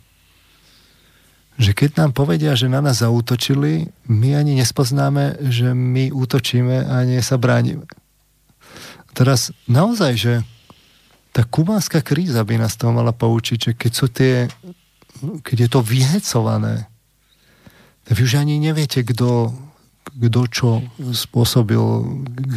[1.54, 7.06] že keď nám povedia, že na nás zautočili, my ani nespoznáme, že my útočíme a
[7.06, 7.86] nie sa bránime.
[9.14, 10.34] Teraz naozaj, že
[11.30, 14.50] tá kubánska kríza by nás toho mala poučiť, že keď sú tie
[15.22, 16.90] keď je to vyhecované,
[18.04, 19.54] vy už ani neviete, kto,
[20.12, 20.68] kto čo
[21.14, 21.80] spôsobil,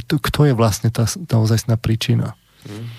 [0.04, 2.36] kto, kto je vlastne tá, tá ozajstná príčina.
[2.68, 2.90] Hmm.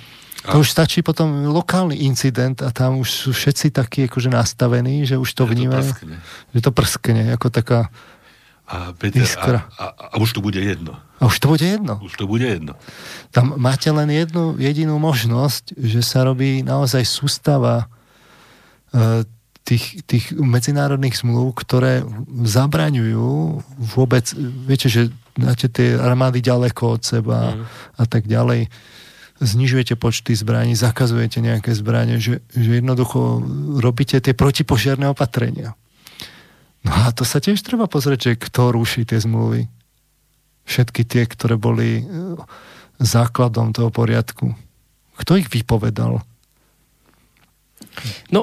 [0.52, 5.20] To už stačí potom lokálny incident a tam už sú všetci takí akože nastavení, že
[5.20, 5.92] už to vnímajú.
[6.56, 7.92] Že to prskne, ako taká
[8.68, 10.92] a, Peter, a, a, a už to bude jedno.
[11.20, 11.96] A už to bude jedno.
[12.04, 12.76] Už to bude jedno.
[13.32, 17.88] Tam máte len jednu jedinú možnosť, že sa robí naozaj sústava
[18.92, 19.24] e,
[19.64, 23.60] tých, tých medzinárodných zmluv, ktoré zabraňujú
[23.96, 24.28] vôbec,
[24.68, 27.64] viete, že dáte tie armády ďaleko od seba mm.
[28.00, 28.68] a tak ďalej,
[29.38, 33.42] znižujete počty zbraní, zakazujete nejaké zbranie, že, že jednoducho
[33.78, 35.78] robíte tie protipožiarné opatrenia.
[36.86, 39.66] No a to sa tiež treba pozrieť, že kto ruší tie zmluvy.
[40.68, 42.04] Všetky tie, ktoré boli e,
[43.00, 44.54] základom toho poriadku.
[45.18, 46.22] Kto ich vypovedal?
[48.30, 48.40] No,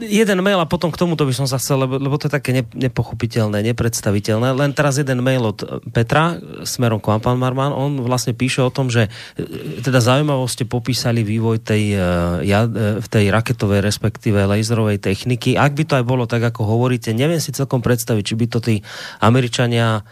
[0.00, 2.50] jeden mail a potom k tomuto by som sa chcel, lebo, lebo to je také
[2.54, 4.54] nepochopiteľné, nepredstaviteľné.
[4.54, 5.58] Len teraz jeden mail od
[5.90, 7.74] Petra smerom k vám, pán Marman.
[7.74, 13.00] On vlastne píše o tom, že e, teda zaujímavo ste popísali vývoj tej, e, e,
[13.00, 15.58] v tej raketovej, respektíve laserovej techniky.
[15.58, 18.58] Ak by to aj bolo tak, ako hovoríte, neviem si celkom predstaviť, či by to
[18.62, 18.74] tí
[19.20, 20.02] Američania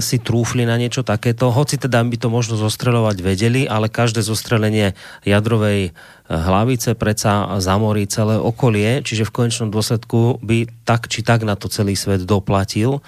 [0.00, 4.96] si trúfli na niečo takéto, hoci teda by to možno zostreľovať vedeli, ale každé zostrelenie
[5.28, 5.92] jadrovej eh,
[6.32, 11.68] hlavice predsa zamorí celé okolie, čiže v konečnom dôsledku by tak či tak na to
[11.68, 13.04] celý svet doplatil.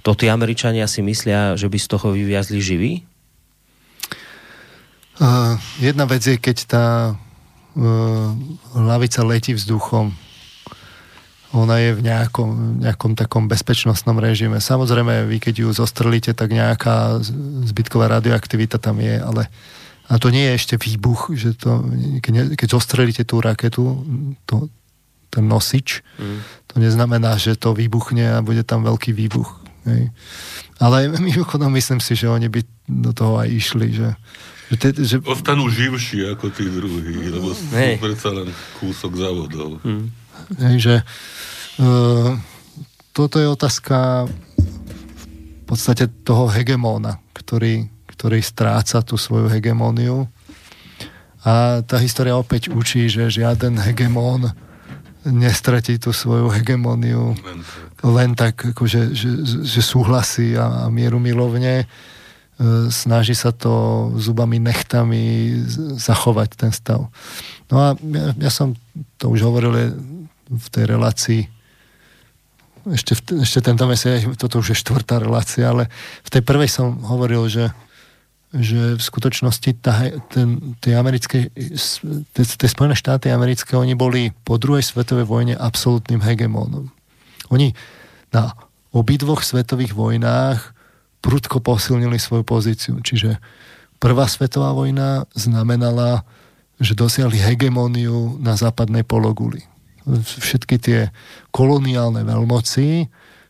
[0.00, 2.92] To tí Američania si myslia, že by z toho vyviazli živí?
[5.20, 8.32] Uh, jedna vec je, keď tá uh,
[8.72, 10.16] hlavica letí vzduchom
[11.50, 14.62] ona je v nejakom, nejakom takom bezpečnostnom režime.
[14.62, 17.18] Samozrejme, vy keď ju zostrelíte, tak nejaká
[17.66, 19.50] zbytková radioaktivita tam je, ale
[20.10, 21.86] a to nie je ešte výbuch, že to,
[22.18, 24.02] keď, keď zostrelíte tú raketu,
[24.42, 24.66] to,
[25.30, 26.38] ten nosič, mm.
[26.66, 29.62] to neznamená, že to vybuchne a bude tam veľký výbuch.
[29.86, 30.10] Hej.
[30.82, 34.08] Ale mimochodom myslím si, že oni by do toho aj išli, že,
[34.70, 35.16] že, te, že...
[35.22, 37.94] Ostanú živší ako tí druhí, lebo sú hey.
[37.98, 38.50] predsa len
[38.82, 39.78] kúsok závodov.
[39.86, 40.10] Hmm.
[40.58, 40.94] Hej, že
[43.12, 50.26] toto je otázka v podstate toho hegemóna, ktorý, ktorý stráca tú svoju hegemóniu.
[51.40, 54.52] A tá história opäť učí, že žiaden hegemón
[55.24, 61.20] nestratí tú svoju hegemóniu len tak, len tak akože, že, že súhlasí a, a mieru
[61.20, 61.84] milovne.
[61.84, 61.86] E,
[62.88, 65.52] snaží sa to zubami, nechtami
[66.00, 67.08] zachovať ten stav.
[67.68, 68.72] No a ja, ja som
[69.20, 69.92] to už hovoril
[70.48, 71.59] v tej relácii
[72.88, 75.92] ešte, ešte tento mesiac, toto už je štvrtá relácia, ale
[76.24, 77.68] v tej prvej som hovoril, že
[78.50, 81.54] že v skutočnosti tá, ten, tie, americké,
[82.34, 86.90] tie, tie Spojené štáty americké, oni boli po druhej svetovej vojne absolútnym hegemónom.
[87.54, 87.78] Oni
[88.34, 88.58] na
[88.90, 90.74] obidvoch svetových vojnách
[91.22, 92.98] prudko posilnili svoju pozíciu.
[92.98, 93.38] Čiže
[94.02, 96.26] prvá svetová vojna znamenala,
[96.82, 99.69] že dosiahli hegemóniu na západnej pologuli.
[100.08, 101.00] Všetky tie
[101.52, 102.88] koloniálne veľmoci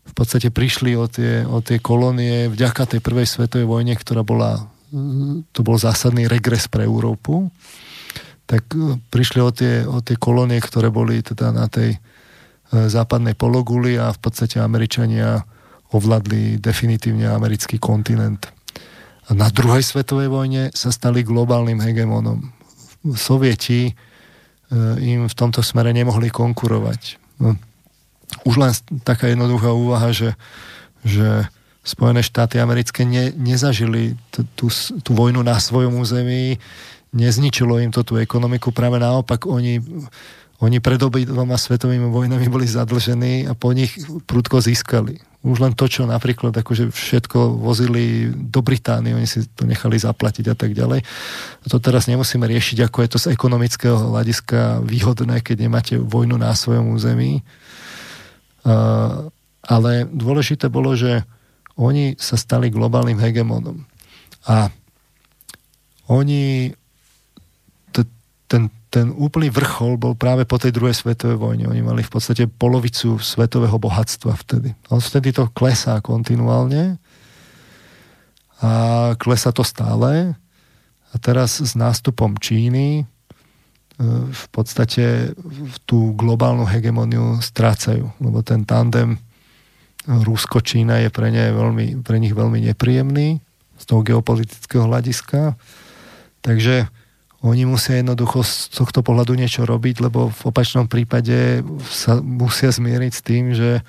[0.01, 4.71] v podstate prišli o tie, o tie kolónie vďaka tej prvej svetovej vojne, ktorá bola
[5.55, 7.47] to bol zásadný regres pre Európu,
[8.51, 11.99] tak e, prišli o tie, o tie kolónie, ktoré boli teda na tej e,
[12.91, 15.47] západnej pologuli a v podstate Američania
[15.95, 18.51] ovládli definitívne americký kontinent.
[19.31, 22.51] A na druhej svetovej vojne sa stali globálnym hegemónom.
[23.15, 23.95] Sovieti
[24.99, 27.19] im v tomto smere nemohli konkurovať.
[27.43, 27.59] No,
[28.47, 28.71] už len
[29.03, 30.39] taká jednoduchá úvaha, že,
[31.03, 31.47] že
[31.81, 34.69] Spojené štáty americké ne, nezažili t- tú,
[35.01, 36.61] tú vojnu na svojom území,
[37.11, 39.83] nezničilo im to tú ekonomiku, práve naopak oni,
[40.61, 43.97] oni pred obidvoma svetovými vojnami boli zadlžení a po nich
[44.29, 45.17] prudko získali.
[45.41, 50.53] Už len to, čo napríklad akože všetko vozili do Británie, oni si to nechali zaplatiť
[50.53, 51.01] a tak ďalej.
[51.65, 56.37] A to teraz nemusíme riešiť, ako je to z ekonomického hľadiska výhodné, keď nemáte vojnu
[56.37, 57.41] na svojom území.
[58.69, 59.33] Uh,
[59.65, 61.25] ale dôležité bolo, že
[61.81, 63.89] oni sa stali globálnym hegemónom.
[64.45, 64.69] A
[66.05, 66.69] oni,
[67.97, 68.13] t-
[68.45, 71.71] ten, ten úplný vrchol bol práve po tej druhej svetovej vojne.
[71.71, 74.75] Oni mali v podstate polovicu svetového bohatstva vtedy.
[74.91, 76.99] On vtedy to klesá kontinuálne
[78.59, 78.71] a
[79.15, 80.35] klesá to stále.
[81.11, 83.05] A teraz s nástupom Číny e,
[84.27, 85.39] v podstate
[85.87, 89.23] tú globálnu hegemóniu strácajú, lebo ten tandem
[90.11, 93.39] Rusko, Čína je pre, ne veľmi, pre nich veľmi nepríjemný
[93.79, 95.55] z toho geopolitického hľadiska.
[96.43, 96.91] Takže
[97.41, 103.13] oni musia jednoducho z tohto pohľadu niečo robiť, lebo v opačnom prípade sa musia zmieriť
[103.13, 103.81] s tým, že,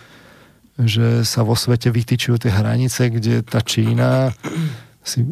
[0.79, 4.31] že sa vo svete vytýčujú tie hranice, kde tá Čína
[5.03, 5.25] si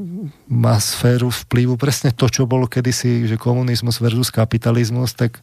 [0.52, 1.80] má sféru vplyvu.
[1.80, 5.40] Presne to, čo bolo kedysi, že komunizmus versus kapitalizmus, tak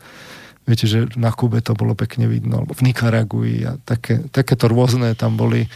[0.67, 5.15] Viete, že na Kube to bolo pekne vidno, alebo v Nikaragui a také, takéto rôzne
[5.15, 5.71] tam boli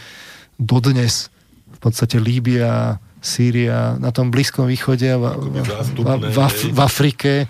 [0.59, 1.31] dodnes.
[1.71, 5.25] V podstate Líbia, Sýria, na tom Blízkom východe a v,
[5.93, 6.01] v,
[6.33, 6.39] v,
[6.73, 7.45] v Afrike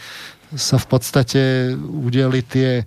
[0.51, 2.83] sa v podstate udiali tie,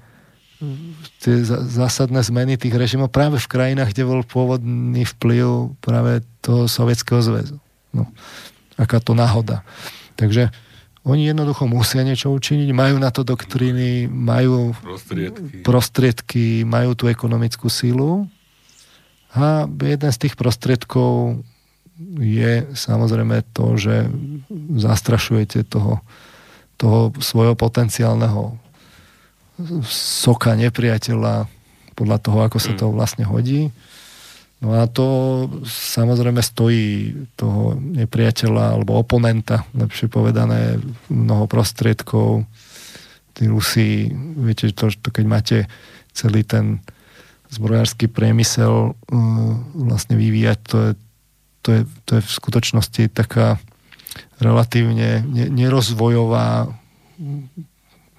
[1.24, 7.24] tie zásadné zmeny tých režimov práve v krajinách, kde bol pôvodný vplyv práve toho Sovietskeho
[7.24, 7.57] zväzu.
[7.97, 8.12] No,
[8.76, 9.64] aká to náhoda.
[10.20, 10.53] Takže
[11.05, 17.68] oni jednoducho musia niečo učiniť, majú na to doktríny, majú prostriedky, prostriedky majú tú ekonomickú
[17.68, 18.28] sílu
[19.37, 21.41] a jeden z tých prostriedkov
[22.18, 24.11] je samozrejme to, že
[24.78, 26.03] zastrašujete toho,
[26.74, 28.59] toho svojho potenciálneho
[29.86, 31.47] soka nepriateľa
[31.95, 33.70] podľa toho, ako sa to vlastne hodí.
[34.59, 35.07] No a to
[35.68, 42.49] samozrejme stojí toho nepriateľa alebo oponenta, lepšie povedané, mnoho prostriedkov.
[43.34, 45.59] Tí Rusi, viete, to, to keď máte
[46.14, 46.82] celý ten
[47.51, 50.90] zbrojársky priemysel uh, vlastne vyvíjať, to je,
[51.65, 53.57] to, je, to je v skutočnosti taká
[54.39, 56.69] relatívne nerozvojová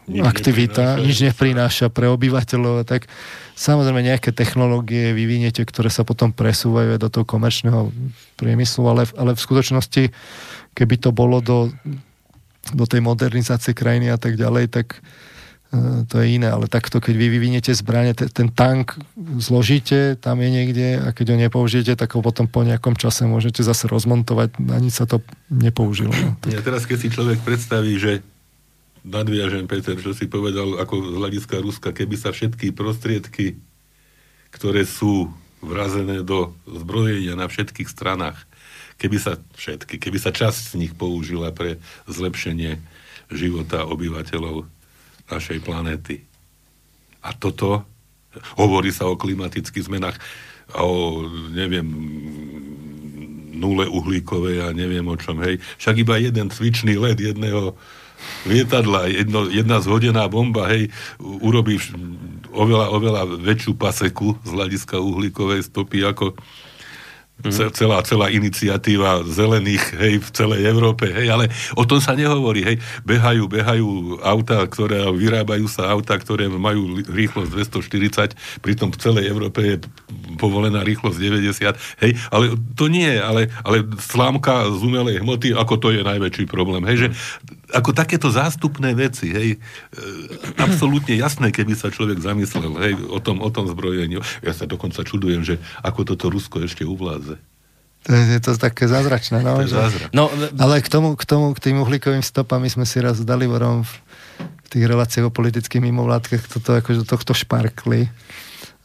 [0.05, 1.05] nič aktivita, neprináša.
[1.05, 3.09] nič neprináša pre obyvateľov, tak
[3.57, 7.89] samozrejme nejaké technológie vyviniete, ktoré sa potom presúvajú do toho komerčného
[8.37, 10.03] priemyslu, ale, ale v skutočnosti,
[10.77, 11.73] keby to bolo do,
[12.73, 15.01] do tej modernizácie krajiny a tak ďalej, tak
[16.07, 20.87] to je iné, ale takto, keď vy vyviniete zbranie, ten tank zložíte, tam je niekde
[21.01, 25.09] a keď ho nepoužijete, tak ho potom po nejakom čase môžete zase rozmontovať, ani sa
[25.09, 25.19] to
[25.51, 26.13] nepoužilo.
[26.13, 26.31] No.
[26.55, 28.23] Ja teraz, keď si človek predstaví, že
[29.03, 33.59] nadviažem, Peter, čo si povedal ako z hľadiska Ruska, keby sa všetky prostriedky,
[34.55, 38.37] ktoré sú vrazené do zbrojenia na všetkých stranách,
[39.01, 42.79] keby sa všetky, keby sa časť z nich použila pre zlepšenie
[43.33, 44.69] života obyvateľov
[45.29, 46.21] našej planéty.
[47.25, 47.81] A toto,
[48.59, 50.17] hovorí sa o klimatických zmenách,
[50.77, 51.87] o, neviem,
[53.55, 55.57] nule uhlíkovej a neviem o čom, hej.
[55.79, 57.73] Však iba jeden cvičný led jedného
[58.45, 61.79] lietadla, jedno, jedna zhodená bomba, hej, urobí
[62.55, 66.35] oveľa, oveľa väčšiu paseku z hľadiska uhlíkovej stopy ako
[67.43, 67.51] Mm.
[67.75, 72.77] celá, celá iniciatíva zelených, hej, v celej Európe, hej, ale o tom sa nehovorí, hej.
[73.03, 79.59] Behajú, behajú auta, ktoré, vyrábajú sa auta, ktoré majú rýchlosť 240, pritom v celej Európe
[79.61, 79.75] je
[80.39, 85.87] povolená rýchlosť 90, hej, ale to nie, ale, ale slámka z umelej hmoty, ako to
[85.91, 87.07] je najväčší problém, hej, že
[87.73, 89.57] ako takéto zástupné veci, hej, e,
[90.61, 94.21] absolútne jasné, keby sa človek zamyslel, hej, o tom, o tom zbrojení.
[94.45, 97.41] Ja sa dokonca čudujem, že ako toto Rusko ešte uvládze.
[98.05, 99.57] To je, je to také zázračné, no.
[99.57, 100.13] To je zázrak.
[100.13, 100.29] No,
[100.61, 103.81] Ale k tomu, k tomu, k tým uhlíkovým stopám, my sme si raz dali vorom
[103.81, 103.91] v,
[104.37, 108.05] v tých reláciách o politických mimovládkach toto akože tohto šparkli.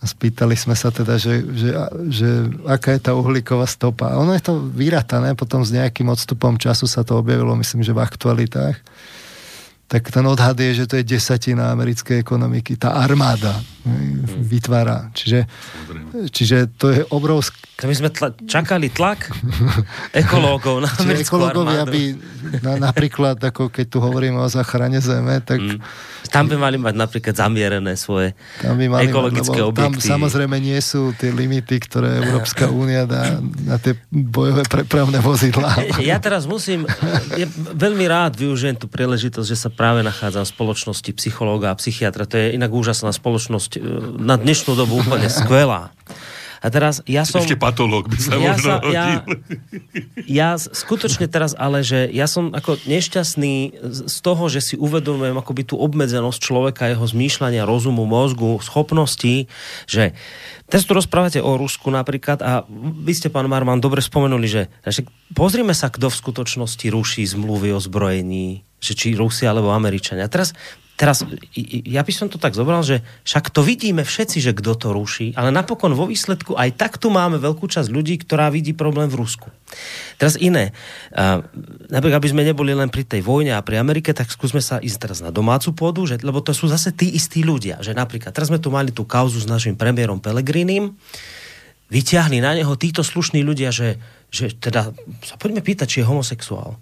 [0.01, 1.76] A spýtali sme sa teda, že, že,
[2.09, 2.28] že
[2.64, 4.16] aká je tá uhlíková stopa.
[4.16, 7.92] A ono je to vyratané, potom s nejakým odstupom času sa to objavilo, myslím, že
[7.92, 8.80] v aktualitách.
[9.90, 12.78] Tak ten odhad je, že to je desatina americkej ekonomiky.
[12.80, 13.61] Tá armáda
[14.40, 15.11] vytvára.
[15.12, 15.51] Čiže,
[16.30, 19.32] čiže to je obrovské to my sme tla- čakali tlak
[20.12, 22.03] ekológov na americkú ekológovia by
[22.61, 25.61] na, napríklad, ako keď tu hovoríme o záchrane zeme, tak...
[25.64, 25.80] Mm.
[26.29, 30.05] Tam by mali mať napríklad zamierené svoje tam by mali ekologické mať, objekty.
[30.05, 35.73] Tam samozrejme nie sú tie limity, ktoré Európska únia dá na tie bojové prepravné vozidlá.
[36.11, 36.89] Ja teraz musím,
[37.37, 42.27] ja veľmi rád využijem tú príležitosť, že sa práve nachádzam v spoločnosti psychológa a psychiatra.
[42.27, 43.81] To je inak úžasná spoločnosť, e,
[44.18, 45.93] na dnešnú dobu úplne skvelá.
[46.61, 47.41] A teraz ja som...
[47.41, 49.05] Ešte patológ by sa ja možno sa, ja,
[50.29, 55.65] ja skutočne teraz ale, že ja som ako nešťastný z toho, že si uvedomujem akoby
[55.65, 59.49] tú obmedzenosť človeka, jeho zmýšľania, rozumu, mozgu, schopností,
[59.89, 60.13] že
[60.69, 65.09] teraz tu rozprávate o Rusku napríklad a vy ste, pán Marman, dobre spomenuli, že, že
[65.33, 70.29] pozrime sa, kto v skutočnosti ruší zmluvy o zbrojení, že či Rusia alebo Američania.
[70.29, 70.53] Teraz
[71.01, 71.24] teraz
[71.57, 75.32] ja by som to tak zobral, že však to vidíme všetci, že kto to ruší,
[75.32, 79.24] ale napokon vo výsledku aj tak tu máme veľkú časť ľudí, ktorá vidí problém v
[79.24, 79.48] Rusku.
[80.20, 80.76] Teraz iné.
[81.88, 85.09] Napríklad, aby sme neboli len pri tej vojne a pri Amerike, tak skúsme sa ísť
[85.09, 87.80] teraz na domácu pôdu, že, lebo to sú zase tí istí ľudia.
[87.80, 91.01] Že napríklad, teraz sme tu mali tú kauzu s našim premiérom Pelegrinim,
[91.88, 93.96] vyťahli na neho títo slušní ľudia, že,
[94.28, 94.92] že teda
[95.24, 96.76] sa poďme pýtať, či je homosexuál.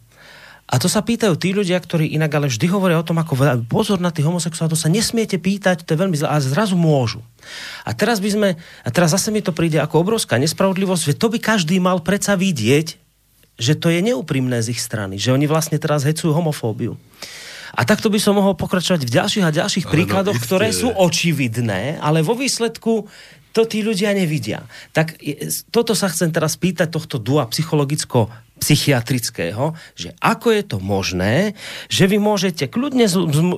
[0.68, 3.96] A to sa pýtajú tí ľudia, ktorí inak ale vždy hovoria o tom, ako pozor
[4.04, 7.24] na tých homosexuálov, to sa nesmiete pýtať, to je veľmi zlé, a zrazu môžu.
[7.88, 8.48] A teraz by sme,
[8.84, 12.36] a teraz zase mi to príde ako obrovská nespravodlivosť, že to by každý mal predsa
[12.36, 13.00] vidieť,
[13.56, 17.00] že to je neúprimné z ich strany, že oni vlastne teraz hecujú homofóbiu.
[17.72, 20.68] A takto by som mohol pokračovať v ďalších a ďalších ale no, príkladoch, no, ktoré
[20.72, 23.08] sú očividné, ale vo výsledku
[23.52, 24.64] to tí ľudia nevidia.
[24.92, 25.18] Tak
[25.72, 28.28] toto sa chcem teraz pýtať tohto dua psychologicko
[28.58, 31.54] psychiatrického, že ako je to možné,
[31.86, 33.06] že vy môžete kľudne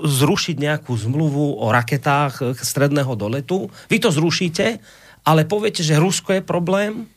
[0.04, 4.78] zrušiť nejakú zmluvu o raketách eh, stredného doletu, vy to zrušíte,
[5.24, 7.08] ale poviete, že Rusko je problém,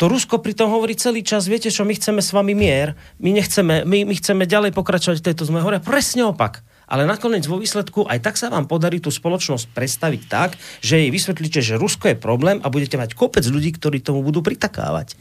[0.00, 3.84] to Rusko pritom hovorí celý čas, viete čo, my chceme s vami mier, my, nechceme,
[3.84, 5.60] my, my chceme ďalej pokračovať v tejto zme.
[5.60, 10.22] Hovoria presne opak ale nakoniec vo výsledku aj tak sa vám podarí tú spoločnosť predstaviť
[10.26, 14.26] tak, že jej vysvetlíte, že Rusko je problém a budete mať kopec ľudí, ktorí tomu
[14.26, 15.14] budú pritakávať.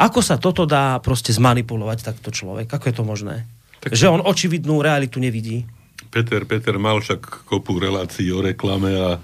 [0.00, 2.72] Ako sa toto dá proste zmanipulovať takto človek?
[2.72, 3.44] Ako je to možné?
[3.84, 3.92] Tak...
[3.92, 5.68] Že on očividnú realitu nevidí?
[6.08, 9.18] Peter, Peter mal však kopu relácií o reklame a e,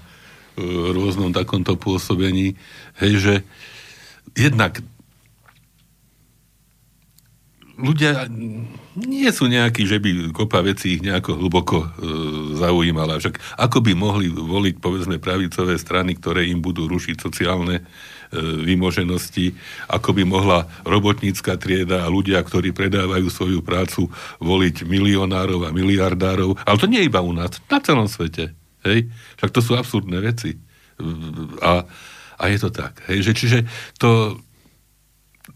[0.93, 2.55] rôznom takomto pôsobení.
[3.01, 3.33] Hej, že
[4.37, 4.79] jednak
[7.77, 8.25] ľudia
[8.97, 11.89] nie sú nejakí, že by kopa vecí ich nejako hlboko e,
[12.57, 13.21] zaujímala.
[13.21, 17.83] Však ako by mohli voliť, povedzme, pravicové strany, ktoré im budú rušiť sociálne e,
[18.65, 19.53] vymoženosti,
[19.93, 24.09] ako by mohla robotnícka trieda a ľudia, ktorí predávajú svoju prácu,
[24.41, 26.57] voliť milionárov a miliardárov.
[26.65, 28.57] Ale to nie iba u nás, na celom svete.
[28.81, 29.13] Hej?
[29.37, 30.57] Však to sú absurdné veci.
[31.61, 31.85] A,
[32.41, 33.05] a je to tak.
[33.05, 33.29] Hej?
[33.29, 33.59] Že, čiže
[34.01, 34.41] to,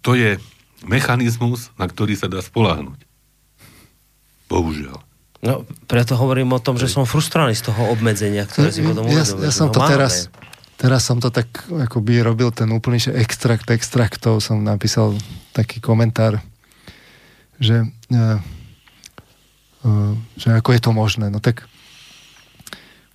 [0.06, 0.38] to je
[0.86, 3.00] mechanizmus, na ktorý sa dá spoláhnuť.
[4.50, 5.00] Bohužiaľ.
[5.42, 9.26] No, preto hovorím o tom, že som frustrovaný z toho obmedzenia, ktoré si potom ja,
[9.26, 10.30] ja som to teraz,
[10.78, 15.18] teraz som to tak akoby robil ten úplný že extrakt extraktov, som napísal
[15.58, 16.38] taký komentár,
[17.58, 18.38] že, uh,
[19.82, 21.34] uh, že ako je to možné.
[21.34, 21.66] No tak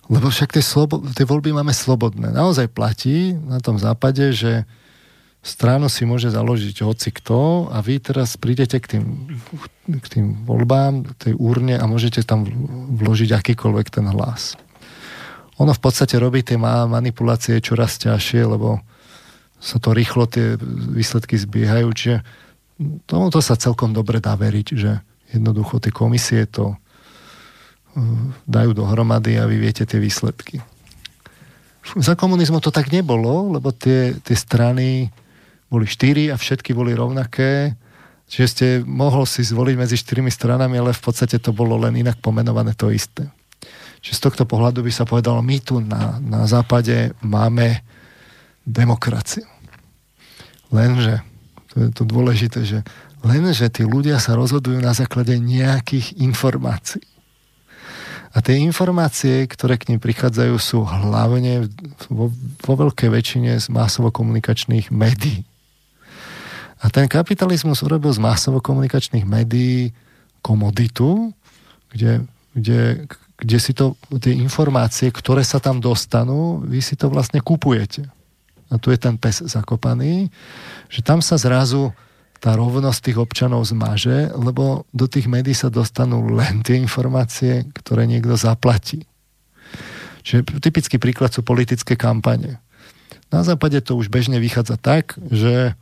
[0.07, 2.31] Lebo však tie, slobo, tie voľby máme slobodné.
[2.31, 4.63] Naozaj platí na tom západe, že
[5.47, 9.03] stranu si môže založiť hoci kto a vy teraz prídete k tým,
[9.87, 12.43] k tým voľbám, tej úrne a môžete tam
[12.99, 14.59] vložiť akýkoľvek ten hlas.
[15.57, 18.83] Ono v podstate robí tie manipulácie čoraz ťažšie, lebo
[19.57, 20.59] sa to rýchlo tie
[20.93, 22.21] výsledky zbiehajú, čiže
[23.09, 25.01] tomuto sa celkom dobre dá veriť, že
[25.33, 26.77] jednoducho tie komisie to
[28.45, 30.61] dajú dohromady a vy viete tie výsledky.
[31.97, 35.09] Za komunizmu to tak nebolo, lebo tie, tie strany
[35.67, 37.75] boli štyri a všetky boli rovnaké.
[38.27, 42.19] Čiže ste mohol si zvoliť medzi štyrmi stranami, ale v podstate to bolo len inak
[42.19, 43.31] pomenované to isté.
[44.03, 47.81] Čiže z tohto pohľadu by sa povedalo, my tu na, na západe máme
[48.67, 49.47] demokraciu.
[50.75, 51.23] Lenže,
[51.71, 52.83] to je to dôležité, že
[53.23, 57.07] lenže tí ľudia sa rozhodujú na základe nejakých informácií.
[58.35, 61.71] A tie informácie, ktoré k ním prichádzajú, sú hlavne
[62.11, 62.27] vo,
[62.59, 65.46] vo veľkej väčšine z masovo-komunikačných médií.
[66.77, 69.93] A ten kapitalizmus urobil z masovo-komunikačných médií
[70.45, 71.33] komoditu,
[71.89, 72.21] kde,
[72.53, 73.09] kde,
[73.41, 78.05] kde si to, tie informácie, ktoré sa tam dostanú, vy si to vlastne kupujete.
[78.67, 80.29] A tu je ten pes zakopaný,
[80.91, 81.95] že tam sa zrazu
[82.37, 88.05] tá rovnosť tých občanov zmaže, lebo do tých médií sa dostanú len tie informácie, ktoré
[88.05, 89.09] niekto zaplatí.
[90.21, 92.61] Čiže typický príklad sú politické kampane.
[93.33, 95.73] Na západe to už bežne vychádza tak, že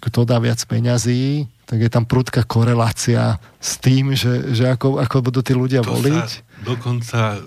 [0.00, 5.16] kto dá viac peňazí, tak je tam prudká korelácia s tým, že, že ako, ako
[5.30, 6.28] budú tí ľudia to voliť.
[6.30, 7.42] Sa dokonca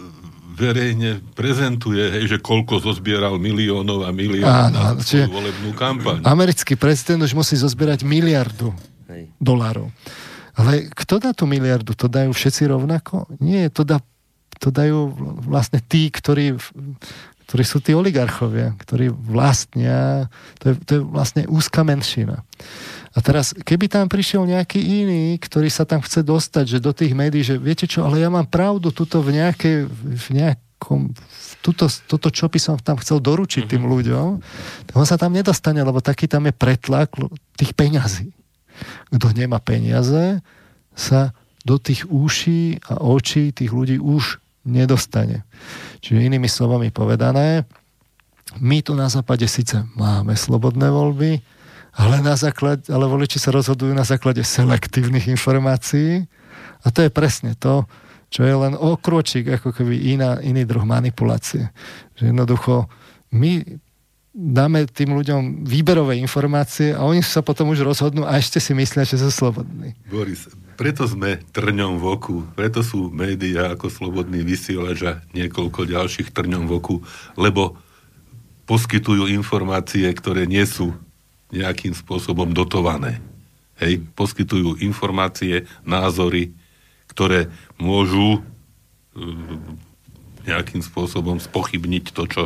[0.60, 6.20] verejne prezentuje, hej, že koľko zozbieral miliónov a miliónov na svoju volebnú kampaň.
[6.28, 8.76] Americký prezident už musí zozbierať miliardu
[9.08, 9.32] hej.
[9.40, 9.88] dolárov.
[10.60, 11.96] Ale kto dá tú miliardu?
[11.96, 13.32] To dajú všetci rovnako?
[13.40, 14.04] Nie, to, dá,
[14.60, 15.16] to dajú
[15.48, 16.60] vlastne tí, ktorí,
[17.50, 20.30] ktorí sú tí oligarchovia, ktorí vlastnia,
[20.62, 22.46] to je, to je vlastne úzka menšina.
[23.10, 27.18] A teraz, keby tam prišiel nejaký iný, ktorý sa tam chce dostať, že do tých
[27.18, 31.10] médií, že viete čo, ale ja mám pravdu tuto v nejakej, v nejakom,
[31.66, 33.92] tuto, toto, čo by som tam chcel doručiť tým mhm.
[33.98, 34.28] ľuďom,
[34.94, 37.18] on sa tam nedostane, lebo taký tam je pretlak
[37.58, 38.30] tých peňazí.
[39.10, 40.38] Kto nemá peniaze,
[40.94, 41.34] sa
[41.66, 45.48] do tých uší a očí tých ľudí už nedostane.
[46.04, 47.64] Čiže inými slovami povedané,
[48.58, 51.40] my tu na západe síce máme slobodné voľby,
[51.94, 56.26] ale, na základ, ale voliči sa rozhodujú na základe selektívnych informácií
[56.86, 57.86] a to je presne to,
[58.30, 61.74] čo je len okročík, ako keby iná, iný druh manipulácie.
[62.18, 62.86] Že jednoducho
[63.34, 63.82] my
[64.34, 69.04] dáme tým ľuďom výberové informácie a oni sa potom už rozhodnú a ešte si myslia,
[69.04, 69.98] že sú slobodní.
[70.08, 70.46] Boris,
[70.80, 76.72] preto sme trňom v oku, preto sú médiá ako slobodný vysielač a niekoľko ďalších trňom
[76.72, 76.96] v oku,
[77.36, 77.76] lebo
[78.64, 80.96] poskytujú informácie, ktoré nie sú
[81.52, 83.20] nejakým spôsobom dotované.
[83.76, 86.56] Hej, poskytujú informácie, názory,
[87.12, 88.42] ktoré môžu e,
[90.48, 92.44] nejakým spôsobom spochybniť to, čo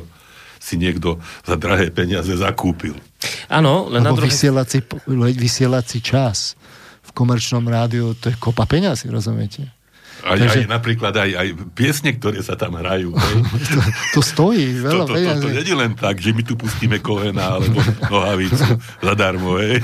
[0.57, 2.97] si niekto za drahé peniaze zakúpil.
[3.45, 4.33] Áno, len na druhé...
[4.33, 4.81] vysielací,
[5.37, 6.57] vysielací čas
[7.13, 9.69] komerčnom rádiu, to je kopa peniazy, rozumiete?
[10.23, 10.63] Aj, Takže...
[10.63, 13.11] aj napríklad aj, aj piesne, ktoré sa tam hrajú.
[13.75, 13.79] to,
[14.15, 17.03] to stojí veľa to, to, to, to, to nie len tak, že my tu pustíme
[17.03, 19.59] Kohena alebo Nohavicu zadarmo.
[19.59, 19.83] Hej.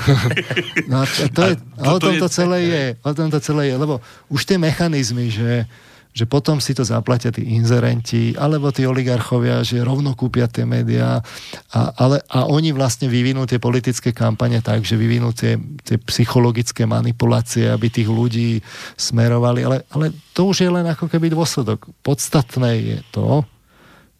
[0.88, 1.04] No,
[1.36, 2.84] to je, a, a o tom to celé je.
[3.04, 4.00] O tom to celé je, lebo
[4.32, 5.68] už tie mechanizmy, že
[6.10, 11.22] že potom si to zaplatia tí inzerenti alebo tí oligarchovia, že rovno kúpia tie médiá
[11.70, 15.54] a, ale, a oni vlastne vyvinú tie politické kampane tak, že vyvinú tie,
[15.86, 18.58] tie psychologické manipulácie, aby tých ľudí
[18.98, 21.86] smerovali, ale, ale to už je len ako keby dôsledok.
[22.02, 23.46] Podstatné je to,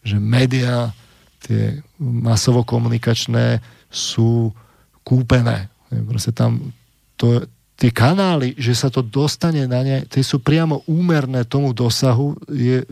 [0.06, 0.94] že médiá
[1.42, 3.58] tie masovo-komunikačné
[3.90, 4.54] sú
[5.02, 5.66] kúpené.
[5.90, 6.70] Proste tam
[7.18, 7.42] to,
[7.80, 12.84] tie kanály, že sa to dostane na ne, tie sú priamo úmerné tomu dosahu, je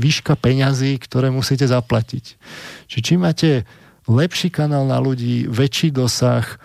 [0.00, 2.40] výška peňazí, ktoré musíte zaplatiť.
[2.88, 3.68] Čiže čím máte
[4.08, 6.56] lepší kanál na ľudí, väčší dosah,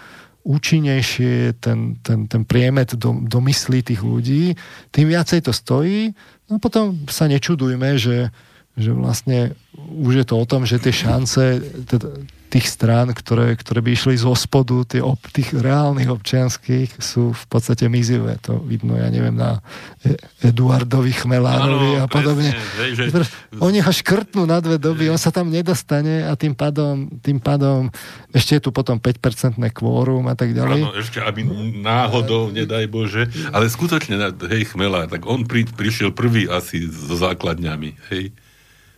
[0.45, 4.53] účinnejšie ten, ten, ten priemet do, do myslí tých ľudí,
[4.93, 6.13] tým viacej to stojí.
[6.47, 8.29] No potom sa nečudujme, že,
[8.77, 11.59] že vlastne už je to o tom, že tie šance,
[11.89, 12.23] teda
[12.55, 17.45] tých strán, ktoré, ktoré by išli zo spodu, tie ob, tých reálnych občianských sú v
[17.51, 18.39] podstate mizivé.
[18.47, 19.59] To vidno, ja neviem, na
[19.99, 22.55] e- Eduardovi Chmelánovi ano, a podobne.
[22.55, 23.27] Presne, že...
[23.59, 27.91] Oni ho škrtnú na dve doby, on sa tam nedostane a tým pádom, tým pádom
[28.31, 30.79] ešte je tu potom 5-percentné kvórum a tak ďalej.
[30.79, 31.43] Áno, ešte aby
[31.83, 34.15] náhodou, nedaj Bože, ale skutočne,
[34.47, 38.31] hej, Chmelár, tak on pri, prišiel prvý asi so základňami, hej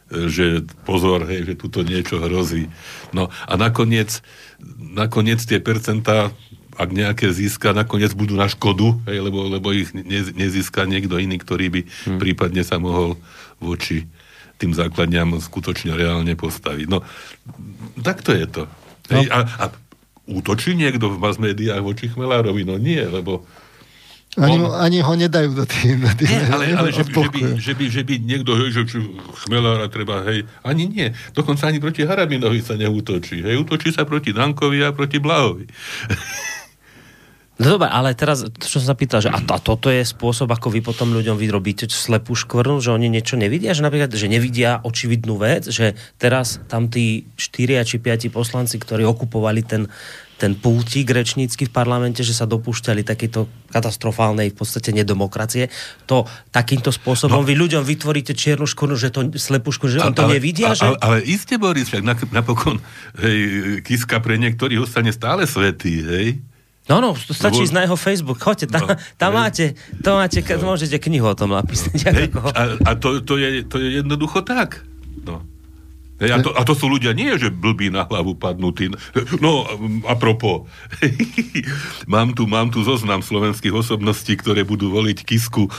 [0.07, 2.71] že pozor, hej, že tuto niečo hrozí.
[3.11, 4.23] No a nakoniec,
[4.79, 6.31] nakoniec tie percentá
[6.77, 11.41] ak nejaké získa, nakoniec budú na škodu, hej, lebo, lebo ich ne, nezíska niekto iný,
[11.41, 12.19] ktorý by hmm.
[12.21, 13.17] prípadne sa mohol
[13.57, 14.05] voči
[14.61, 16.85] tým základňam skutočne reálne postaviť.
[16.85, 17.01] No,
[18.01, 18.63] takto je to.
[19.09, 19.17] No.
[19.17, 19.65] Hej, a, a
[20.29, 22.61] útočí niekto v mass médiách voči Chmelárovi?
[22.61, 23.45] No nie, lebo
[24.37, 24.69] ani, on...
[24.77, 25.97] ani ho nedajú do tých...
[25.97, 28.81] Do tých nie, ale, ale že, že, by, že, by, že by niekto, hej, že
[28.85, 28.97] či
[29.45, 31.07] chmelára treba, hej, ani nie.
[31.33, 33.41] Dokonca ani proti Harabinovi sa neútočí.
[33.41, 35.65] Hej, útočí sa proti Dankovi a proti Blahovi.
[37.57, 40.45] No dobre, ale teraz, čo som sa pýtal, že a, to, a toto je spôsob,
[40.53, 44.77] ako vy potom ľuďom vyrobíte slepú škvrnu, že oni niečo nevidia, že napríklad, že nevidia
[44.85, 49.89] očividnú vec, že teraz tam tí 4 či 5 poslanci, ktorí okupovali ten
[50.37, 55.73] ten pultík rečnícky v parlamente, že sa dopúšťali takéto katastrofálnej v podstate nedemokracie.
[56.05, 60.13] To takýmto spôsobom no, vy ľuďom vytvoríte čiernu škvrnu, že to slepú škvrnu, že ale,
[60.13, 60.71] to nevidia.
[60.71, 60.85] Ale, že...
[60.85, 62.77] ale, ale iste, Boris, však napokon
[63.19, 63.37] hej,
[63.81, 66.27] Kiska pre niektorých ostane stále svetý, hej?
[66.87, 70.71] No, no, stačí ísť na jeho Facebook, choďte, tam, no, tam máte, to máte, no.
[70.71, 71.99] môžete knihu o tom napísať.
[72.15, 74.87] Hej, a, a to, to, je, to je jednoducho tak.
[75.27, 75.43] No.
[76.17, 78.89] A, to, a to sú ľudia nie, že blbí na hlavu padnutí.
[79.37, 79.69] No,
[80.09, 80.65] apropo,
[82.13, 85.69] mám, tu, mám tu zoznam slovenských osobností, ktoré budú voliť Kisku.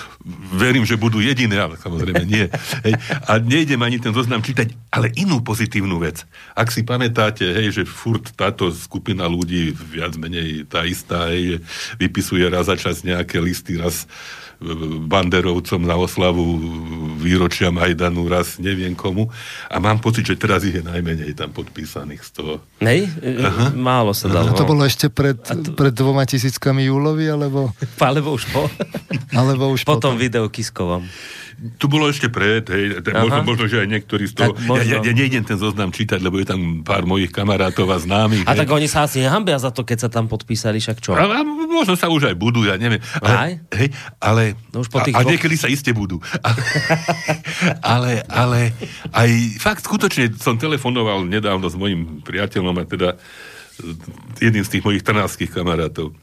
[0.54, 2.46] Verím, že budú jediné, ale samozrejme nie.
[2.86, 2.94] Hej,
[3.26, 6.22] a nejdem ani ten zoznam čítať, ale inú pozitívnu vec.
[6.54, 11.58] Ak si pamätáte, hej, že furt táto skupina ľudí, viac menej tá istá, hej,
[11.98, 14.06] vypisuje raz za čas nejaké listy, raz
[15.06, 16.42] banderovcom na oslavu
[17.18, 19.30] výročia Majdanu, raz neviem komu.
[19.70, 22.52] A mám pocit, že teraz ich je najmenej tam podpísaných z toho.
[22.82, 23.06] Nej?
[23.22, 23.70] Aha.
[23.74, 24.50] Málo sa dalo.
[24.50, 25.74] A to bolo ešte pred, to...
[25.78, 27.70] pred dvoma tisíckami júlovi, alebo...
[28.02, 28.66] alebo už po.
[29.30, 30.14] alebo už potom.
[30.14, 31.06] Potom video Kiskovom.
[31.58, 34.54] Tu bolo ešte pred, hej, možno, možno, že aj niektorí z toho...
[34.78, 38.46] Ja, ja, ja nejdem ten zoznam čítať, lebo je tam pár mojich kamarátov a známych.
[38.46, 38.62] A hej.
[38.62, 41.18] tak oni sa asi nehambia za to, keď sa tam podpísali, však čo?
[41.18, 43.02] A, a možno sa už aj budú, ja neviem.
[43.18, 43.52] Ale, aj?
[43.74, 43.88] Hej,
[44.22, 44.42] ale...
[44.70, 46.22] No už po tých a, a niekedy sa iste budú.
[47.82, 48.70] ale, ale
[49.10, 53.08] aj fakt skutočne som telefonoval nedávno s mojim priateľom a teda
[54.38, 56.14] jedným z tých mojich trnávských kamarátov.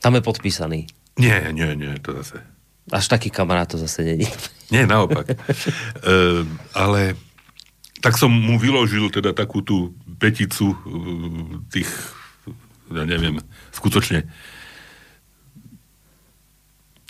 [0.00, 0.88] Tam je podpísaný.
[1.20, 2.40] Nie, nie, nie, to zase.
[2.90, 4.26] Až taký kamarát to zase není.
[4.74, 5.30] Nie, naopak.
[5.30, 5.36] e,
[6.74, 7.14] ale
[8.00, 10.76] tak som mu vyložil teda takú tú peticu e,
[11.70, 11.90] tých,
[12.90, 13.38] ja neviem,
[13.74, 14.26] skutočne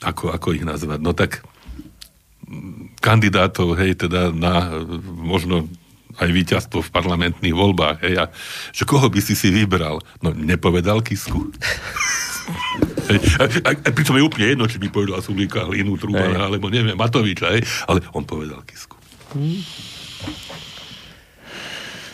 [0.01, 1.45] ako, ako ich nazvať, no tak
[3.05, 5.69] kandidátov, hej, teda na možno
[6.19, 8.25] aj víťazstvo v parlamentných voľbách, hej, a
[8.75, 10.03] že koho by si si vybral?
[10.25, 11.53] No, nepovedal Kisku.
[13.11, 16.95] A, a, a pritom je úplne jedno, či by povedal Sulíka, Hlinu, Trubana, alebo neviem,
[16.95, 18.95] Matoviča, hej, ale on povedal Kisku.
[19.35, 19.63] Hmm.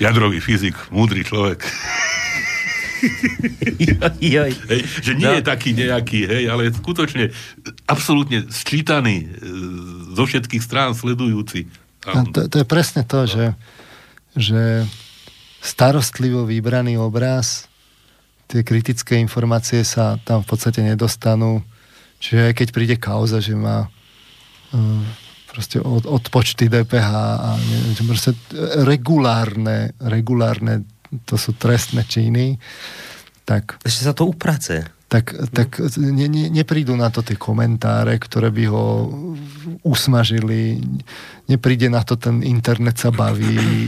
[0.01, 1.65] Jadrový fyzik, múdry človek.
[4.21, 4.53] Joj.
[4.73, 5.37] Hej, že nie no.
[5.37, 7.29] je taký nejaký, hej, ale skutočne
[7.89, 9.27] absolútne sčítaný e,
[10.17, 11.69] zo všetkých strán sledujúci.
[12.09, 13.29] A to, to je presne to, no.
[13.29, 13.45] že,
[14.37, 14.63] že
[15.61, 17.69] starostlivo vybraný obraz
[18.47, 21.63] tie kritické informácie sa tam v podstate nedostanú.
[22.23, 25.03] Čiže aj keď príde kauza, že má uh,
[25.51, 28.37] proste od, odpočty DPH a neviem, proste
[28.85, 30.85] regulárne, regulárne,
[31.25, 32.61] to sú trestné činy,
[33.47, 33.79] tak...
[33.87, 34.85] Ešte sa to uprace.
[35.07, 38.85] Tak, tak ne, ne, neprídu na to tie komentáre, ktoré by ho
[39.87, 40.83] usmažili,
[41.47, 43.87] nepríde na to ten internet sa baví,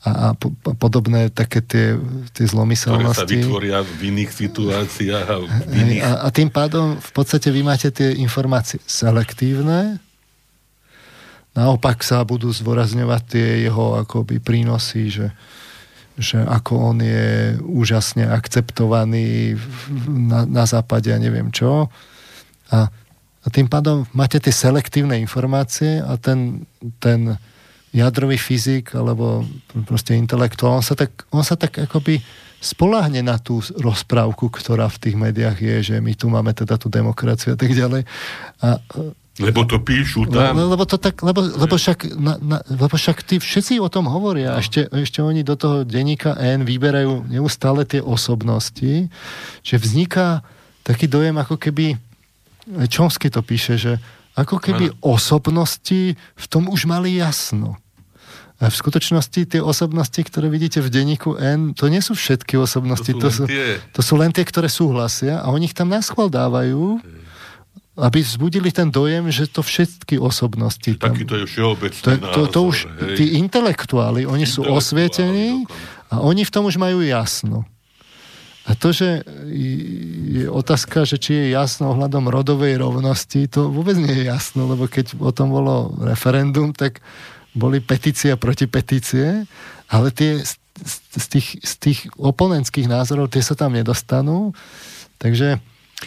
[0.00, 2.00] a, a podobné také tie,
[2.32, 3.20] tie zlomyselnosti.
[3.20, 6.00] Ktoré sa vytvoria v iných situáciách a v iných...
[6.00, 10.00] A, a tým pádom v podstate vy máte tie informácie selektívne,
[11.52, 15.28] naopak sa budú zvorazňovať tie jeho akoby prínosy, že,
[16.16, 19.60] že ako on je úžasne akceptovaný
[20.08, 21.92] na, na západe a neviem čo.
[22.72, 22.88] A,
[23.44, 26.64] a tým pádom máte tie selektívne informácie a ten,
[27.04, 27.36] ten
[27.90, 29.42] jadrový fyzik alebo
[29.86, 32.22] proste intelektuál, on sa tak, on sa tak akoby
[32.60, 36.92] spolahne na tú rozprávku, ktorá v tých médiách je, že my tu máme teda tú
[36.92, 38.04] demokraciu a tak ďalej.
[38.60, 38.78] A,
[39.40, 40.52] lebo to píšu tam.
[40.52, 44.04] Le, lebo, to tak, lebo, lebo, však, na, na, lebo však tí všetci o tom
[44.12, 44.52] hovoria.
[44.52, 44.60] No.
[44.60, 49.08] Ešte, ešte oni do toho denníka N vyberajú neustále tie osobnosti,
[49.64, 50.44] že vzniká
[50.84, 51.96] taký dojem, ako keby
[52.92, 53.92] Čomsky to píše, že
[54.42, 54.98] ako keby ano.
[55.04, 57.76] osobnosti v tom už mali jasno.
[58.60, 63.08] A v skutočnosti tie osobnosti, ktoré vidíte v denníku N, to nie sú všetky osobnosti,
[63.08, 66.04] to sú, to sú, to sú len tie, ktoré súhlasia a oni ich tam na
[66.04, 67.00] dávajú,
[67.96, 70.92] aby vzbudili ten dojem, že to všetky osobnosti...
[71.00, 73.16] Tam, Taký to je všeobecný to, to, to už, hej.
[73.16, 75.64] tí intelektuáli, oni sú osvietení
[76.12, 77.64] a oni v tom už majú jasno.
[78.70, 79.26] A to, že
[80.30, 84.86] je otázka, že či je jasno ohľadom rodovej rovnosti, to vôbec nie je jasno, lebo
[84.86, 87.02] keď o tom bolo referendum, tak
[87.50, 89.42] boli petícia proti petície,
[89.90, 90.54] ale tie z,
[91.18, 94.54] z, tých, z tých oponentských názorov, tie sa tam nedostanú.
[95.18, 95.58] Takže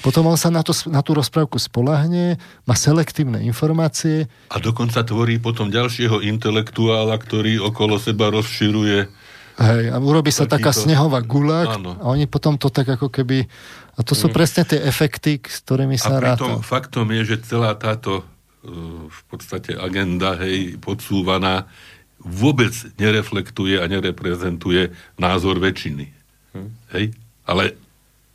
[0.01, 4.25] potom on sa na, to, na tú rozprávku spolahne, má selektívne informácie.
[4.49, 9.05] A dokonca tvorí potom ďalšieho intelektuála, ktorý okolo seba rozširuje
[9.53, 10.81] Hej, a urobí sa taká to...
[10.85, 13.45] snehová gula a oni potom to tak ako keby...
[13.93, 14.33] A to sú mm.
[14.33, 16.57] presne tie efekty, s ktorými sa a ráta.
[16.65, 21.69] faktom je, že celá táto uh, v podstate agenda, hej, podsúvaná,
[22.17, 24.89] vôbec nereflektuje a nereprezentuje
[25.21, 26.09] názor väčšiny.
[26.57, 26.69] Hm.
[26.97, 27.05] Hej?
[27.45, 27.77] Ale,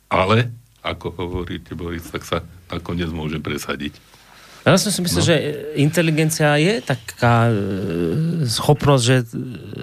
[0.07, 3.99] ale, ako hovoríte, Boris, tak sa nakoniec môže presadiť.
[4.69, 5.29] Ja som si myslel, no.
[5.29, 5.35] že
[5.81, 7.53] inteligencia je taká e,
[8.45, 9.17] schopnosť, že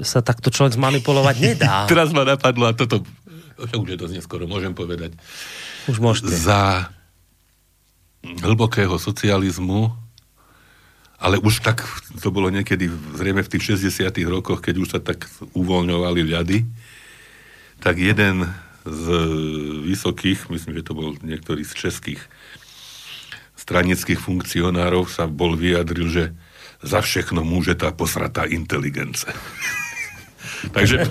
[0.07, 1.85] sa takto človek zmanipulovať nedá.
[1.91, 3.03] Teraz ma napadlo a toto,
[3.59, 5.19] už je to neskoro, môžem povedať.
[5.91, 6.31] Už môžete.
[6.31, 6.93] Za
[8.23, 9.95] hlbokého socializmu,
[11.17, 11.87] ale už tak,
[12.21, 16.59] to bolo niekedy zrejme v tých 60 rokoch, keď už sa tak uvoľňovali ľady,
[17.81, 18.45] tak jeden
[18.87, 19.05] z
[19.83, 22.23] vysokých, myslím, že to bol niektorý z českých
[23.67, 26.25] stranických funkcionárov sa bol vyjadril, že
[26.87, 29.27] za všechno môže tá posratá inteligence.
[30.77, 31.03] Takže...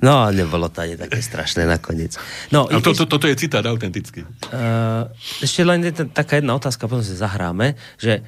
[0.00, 2.16] No, nebolo to ani také strašné nakoniec.
[2.48, 4.24] No, A to, to, toto je citát autentický.
[4.48, 5.04] Uh,
[5.44, 8.24] ešte len je taká jedna otázka, potom si zahráme, že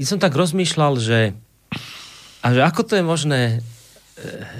[0.00, 1.36] som tak rozmýšľal, že,
[2.40, 3.40] a že ako to je možné,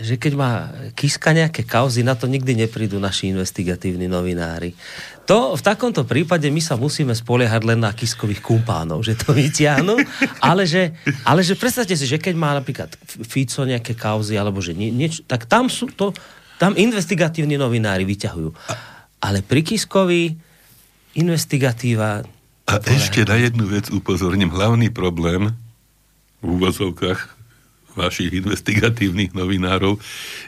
[0.01, 4.73] že keď má Kiska nejaké kauzy, na to nikdy neprídu naši investigatívni novinári.
[5.29, 9.95] To v takomto prípade my sa musíme spoliehať len na Kiskových kumpánov, že to vyťahnu,
[10.51, 14.73] ale že, ale že predstavte si, že keď má napríklad Fico nejaké kauzy, alebo že
[14.73, 16.11] nie, nieč, tak tam sú to,
[16.57, 18.51] tam investigatívni novinári vyťahujú.
[19.21, 20.35] Ale pri Kiskovi
[21.17, 22.25] investigatíva...
[22.71, 24.53] A ešte na jednu vec upozorním.
[24.53, 25.53] Hlavný problém
[26.41, 27.40] v úvozovkách
[27.95, 29.99] vašich investigatívnych novinárov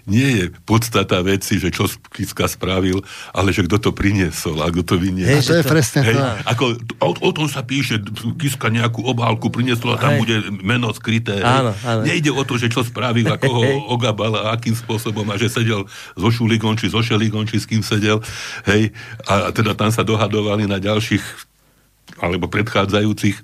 [0.06, 4.82] nie je podstata veci, že čo Kiska spravil, ale že kto to priniesol a kto
[4.82, 5.38] to vyniesol.
[5.38, 6.22] Hej, to je presne hej, to.
[6.48, 6.64] Ako,
[6.98, 8.02] o, o tom sa píše,
[8.38, 10.20] Kiska nejakú obálku priniesla a tam hej.
[10.22, 11.42] bude meno skryté.
[11.42, 12.02] Áno, áno.
[12.02, 15.86] Nejde o to, že čo spravil a koho ogabal a akým spôsobom a že sedel
[16.18, 18.18] so Šuligom, či so Šeligom, či s kým sedel.
[18.66, 18.90] Hej,
[19.28, 21.51] a teda tam sa dohadovali na ďalších
[22.22, 23.42] alebo predchádzajúcich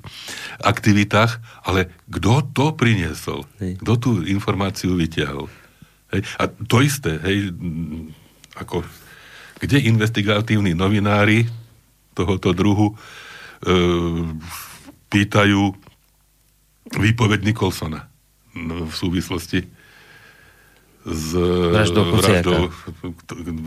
[0.62, 3.42] aktivitách, ale kto to priniesol?
[3.58, 5.50] Kto tú informáciu vytiahol?
[6.14, 6.22] Hej.
[6.38, 7.50] A to isté, hej,
[8.54, 8.86] ako,
[9.58, 11.50] kde investigatívni novinári
[12.14, 12.96] tohoto druhu e,
[15.10, 15.74] pýtajú
[16.94, 18.08] výpoveď Nikolsona
[18.54, 19.77] v súvislosti
[21.08, 21.32] s
[21.72, 22.68] vraždou, vraždou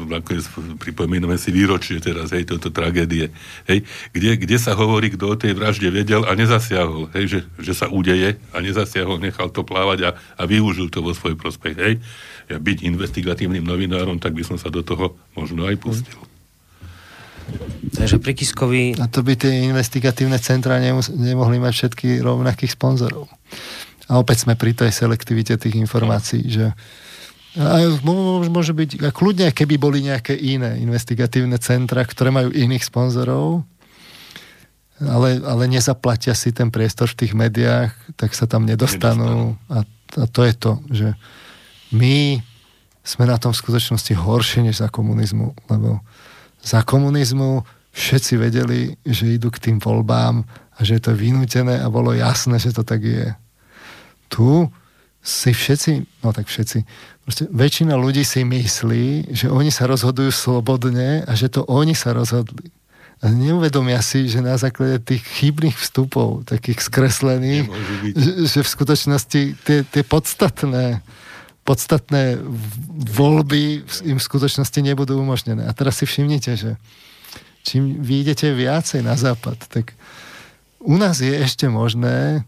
[0.08, 0.46] nakoniec
[0.78, 3.34] pripomíname si výročie teraz, hej, toto tragédie,
[3.66, 7.74] hej, kde, kde sa hovorí, kto o tej vražde vedel a nezasiahol, hej, že, že
[7.74, 11.94] sa udeje a nezasiahol, nechal to plávať a, a využil to vo svoj prospech, hej.
[12.50, 16.20] Ja byť investigatívnym novinárom, tak by som sa do toho možno aj pustil.
[17.92, 18.84] Takže pri Kiskovi...
[19.00, 23.28] A to by tie investigatívne centra nemus- nemohli mať všetky rovnakých sponzorov.
[24.12, 26.76] A opäť sme pri tej selektivite tých informácií, že
[27.52, 27.84] a
[28.48, 33.68] môže byť, a kľudne, keby boli nejaké iné investigatívne centra, ktoré majú iných sponzorov,
[35.02, 39.60] ale, ale nezaplatia si ten priestor v tých médiách, tak sa tam nedostanú.
[39.68, 39.84] A,
[40.16, 41.08] a to je to, že
[41.92, 42.40] my
[43.02, 46.00] sme na tom v skutočnosti horšie než za komunizmu, lebo
[46.62, 51.92] za komunizmu všetci vedeli, že idú k tým voľbám a že je to vynútené a
[51.92, 53.34] bolo jasné, že to tak je.
[54.32, 54.70] Tu
[55.22, 56.86] si všetci, no tak všetci,
[57.32, 62.12] proste väčšina ľudí si myslí, že oni sa rozhodujú slobodne a že to oni sa
[62.12, 62.76] rozhodli.
[63.24, 67.72] A neuvedomia si, že na základe tých chybných vstupov, takých skreslených,
[68.20, 71.00] že, že v skutočnosti tie, tie podstatné
[71.64, 72.36] podstatné
[73.16, 75.64] voľby im v skutočnosti nebudú umožnené.
[75.64, 76.76] A teraz si všimnite, že
[77.64, 79.96] čím vy idete viacej na západ, tak
[80.84, 82.44] u nás je ešte možné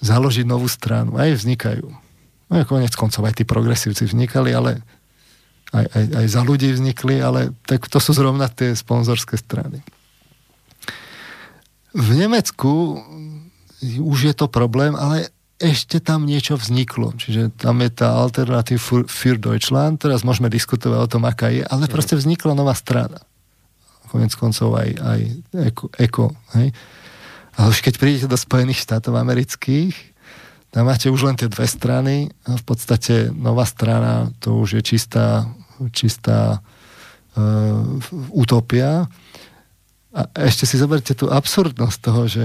[0.00, 1.20] založiť novú stranu.
[1.20, 2.00] Aj vznikajú
[2.52, 4.84] No konec koncov aj tí progresívci vznikali, ale
[5.72, 9.80] aj, aj, aj za ľudí vznikli, ale tak to sú zrovna tie sponzorské strany.
[11.96, 13.00] V Nemecku
[13.82, 17.16] už je to problém, ale ešte tam niečo vzniklo.
[17.16, 21.88] Čiže tam je tá alternatív für Deutschland, teraz môžeme diskutovať o tom, aká je, ale
[21.88, 23.24] proste vznikla nová strana.
[24.12, 25.20] konec koncov aj, aj
[25.72, 26.24] eko, eko
[26.60, 26.68] hej.
[27.56, 30.11] Ale už keď prídete do Spojených štátov amerických,
[30.72, 35.44] tam máte už len tie dve strany v podstate nová strana to už je čistá,
[35.92, 36.64] čistá
[37.36, 37.84] uh,
[38.32, 39.04] utopia.
[40.16, 42.44] A ešte si zoberte tú absurdnosť toho, že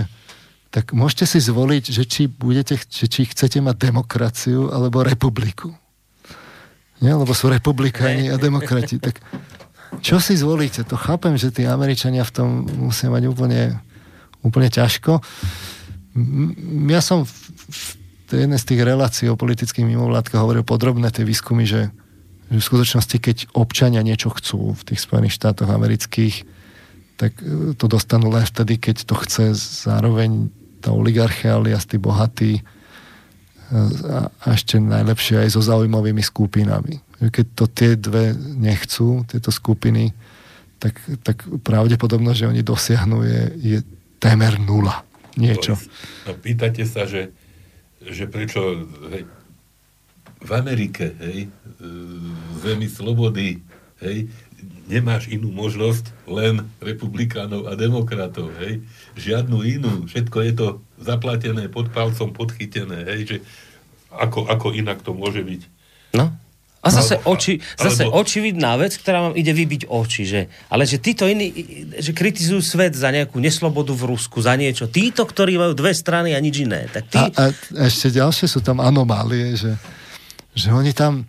[0.76, 5.72] tak môžete si zvoliť, že či, budete, že či chcete mať demokraciu alebo republiku.
[7.00, 7.16] Nie?
[7.16, 9.00] Lebo sú republikáni a demokrati.
[9.00, 9.24] Tak
[10.04, 10.84] čo si zvolíte?
[10.84, 12.48] To chápem, že tí Američania v tom
[12.92, 13.80] musia mať úplne,
[14.44, 15.24] úplne ťažko.
[16.92, 17.32] Ja som v,
[17.72, 21.94] v jednej z tých relácií o politických mimovládkach hovoril podrobné tie výskumy, že,
[22.52, 26.44] že v skutočnosti, keď občania niečo chcú v tých Spojených štátoch amerických,
[27.16, 29.46] tak e, to dostanú len vtedy, keď to chce
[29.88, 30.52] zároveň
[30.84, 32.64] tá oligarchia alias tí bohatí e,
[34.12, 37.00] a, a ešte najlepšie aj so zaujímavými skupinami.
[37.18, 40.14] Keď to tie dve nechcú, tieto skupiny,
[40.78, 43.78] tak, tak pravdepodobnosť, že oni dosiahnu je, je
[44.22, 45.02] témer nula.
[45.38, 45.78] Niečo.
[46.26, 47.34] No, pýtate sa, že,
[48.08, 49.24] že prečo hej,
[50.38, 51.52] v Amerike, hej,
[52.62, 53.60] zemi slobody,
[54.00, 54.30] hej,
[54.88, 58.82] nemáš inú možnosť, len republikánov a demokratov, hej.
[59.20, 60.68] Žiadnu inú, všetko je to
[61.02, 63.38] zaplatené, pod palcom podchytené, hej, že
[64.14, 65.62] ako, ako inak to môže byť.
[66.16, 66.32] No,
[66.88, 68.24] a zase, alebo, oči, zase alebo...
[68.24, 70.42] očividná vec, ktorá vám ide vybiť oči, že,
[70.72, 71.52] ale že títo iní,
[72.00, 74.88] že kritizujú svet za nejakú neslobodu v Rusku, za niečo.
[74.88, 76.88] Títo, ktorí majú dve strany a nič iné.
[76.88, 77.20] Tak tí...
[77.20, 77.44] a, a
[77.86, 79.76] ešte ďalšie sú tam anomálie, že,
[80.56, 81.28] že oni tam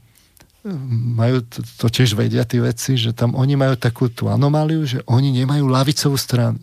[1.19, 5.01] majú, to, to tiež vedia tí veci, že tam oni majú takú tú anomáliu, že
[5.07, 6.61] oni nemajú lavicovú stranu.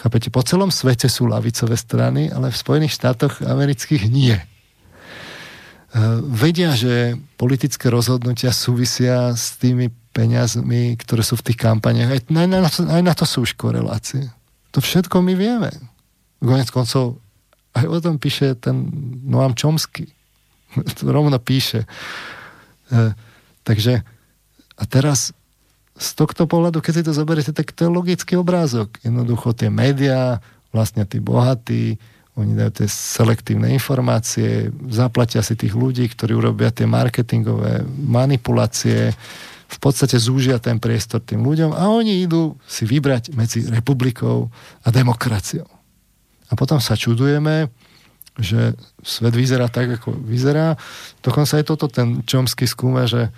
[0.00, 4.32] Chápete, po celom svete sú lavicové strany, ale v Spojených štátoch amerických nie.
[6.22, 12.10] Vedia, že politické rozhodnutia súvisia s tými peniazmi, ktoré sú v tých kampaniach.
[12.14, 14.30] Aj, na, to, aj na to sú už korelácie.
[14.70, 15.70] To všetko my vieme.
[16.38, 17.18] Konec koncov
[17.74, 18.86] aj o tom píše ten
[19.26, 20.10] Noam Chomsky
[20.98, 21.86] to rovno píše.
[22.90, 23.14] E,
[23.66, 24.02] takže
[24.78, 25.34] a teraz
[26.00, 28.96] z tohto pohľadu, keď si to zoberiete, tak to je logický obrázok.
[29.04, 30.40] Jednoducho tie médiá,
[30.72, 32.00] vlastne tí bohatí,
[32.40, 39.12] oni dajú tie selektívne informácie, zaplatia si tých ľudí, ktorí urobia tie marketingové manipulácie,
[39.70, 44.50] v podstate zúžia ten priestor tým ľuďom a oni idú si vybrať medzi republikou
[44.82, 45.70] a demokraciou.
[46.50, 47.70] A potom sa čudujeme,
[48.34, 48.74] že
[49.06, 50.74] svet vyzerá tak, ako vyzerá.
[51.22, 53.30] Dokonca aj toto ten Chomsky skúma, že,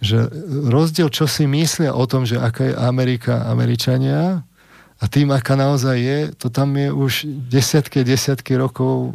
[0.00, 4.48] že rozdiel, čo si myslia o tom, že aká je Amerika, Američania
[4.96, 7.12] a tým, aká naozaj je, to tam je už
[7.52, 9.12] desiatky, desiatky rokov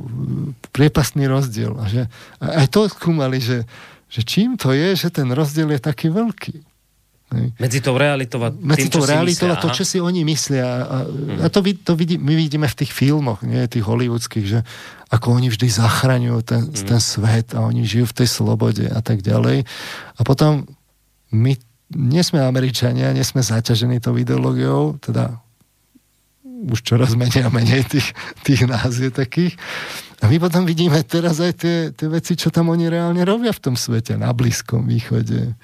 [0.69, 1.73] priepastný rozdiel.
[1.81, 2.05] A že,
[2.37, 3.65] aj to skúmali, že,
[4.05, 6.61] že čím to je, že ten rozdiel je taký veľký.
[7.31, 10.67] Medzi tou realitou a tým, Medzi tou realitou a to, čo si oni myslia.
[10.67, 11.39] A, hmm.
[11.39, 14.59] a to, to vidí, my vidíme v tých filmoch, nie tých hollywoodských, že
[15.09, 16.87] ako oni vždy zachraňujú ten, hmm.
[16.91, 19.63] ten svet a oni žijú v tej slobode a tak ďalej.
[20.19, 20.67] A potom
[21.31, 21.55] my
[21.95, 25.39] nie sme Američania, nie sme zaťažení tou ideológiou, teda
[26.69, 28.13] už čoraz menej a menej tých,
[28.45, 29.57] tých nás je takých.
[30.21, 33.63] A my potom vidíme teraz aj tie, tie veci, čo tam oni reálne robia v
[33.71, 35.57] tom svete, na Blízkom východe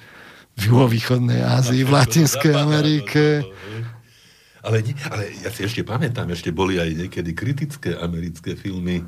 [0.58, 3.46] v juhovýchodnej Ázii, v Latinskej Amerike.
[4.66, 9.06] Ale, nie, ale ja si ešte pamätám, ešte boli aj niekedy kritické americké filmy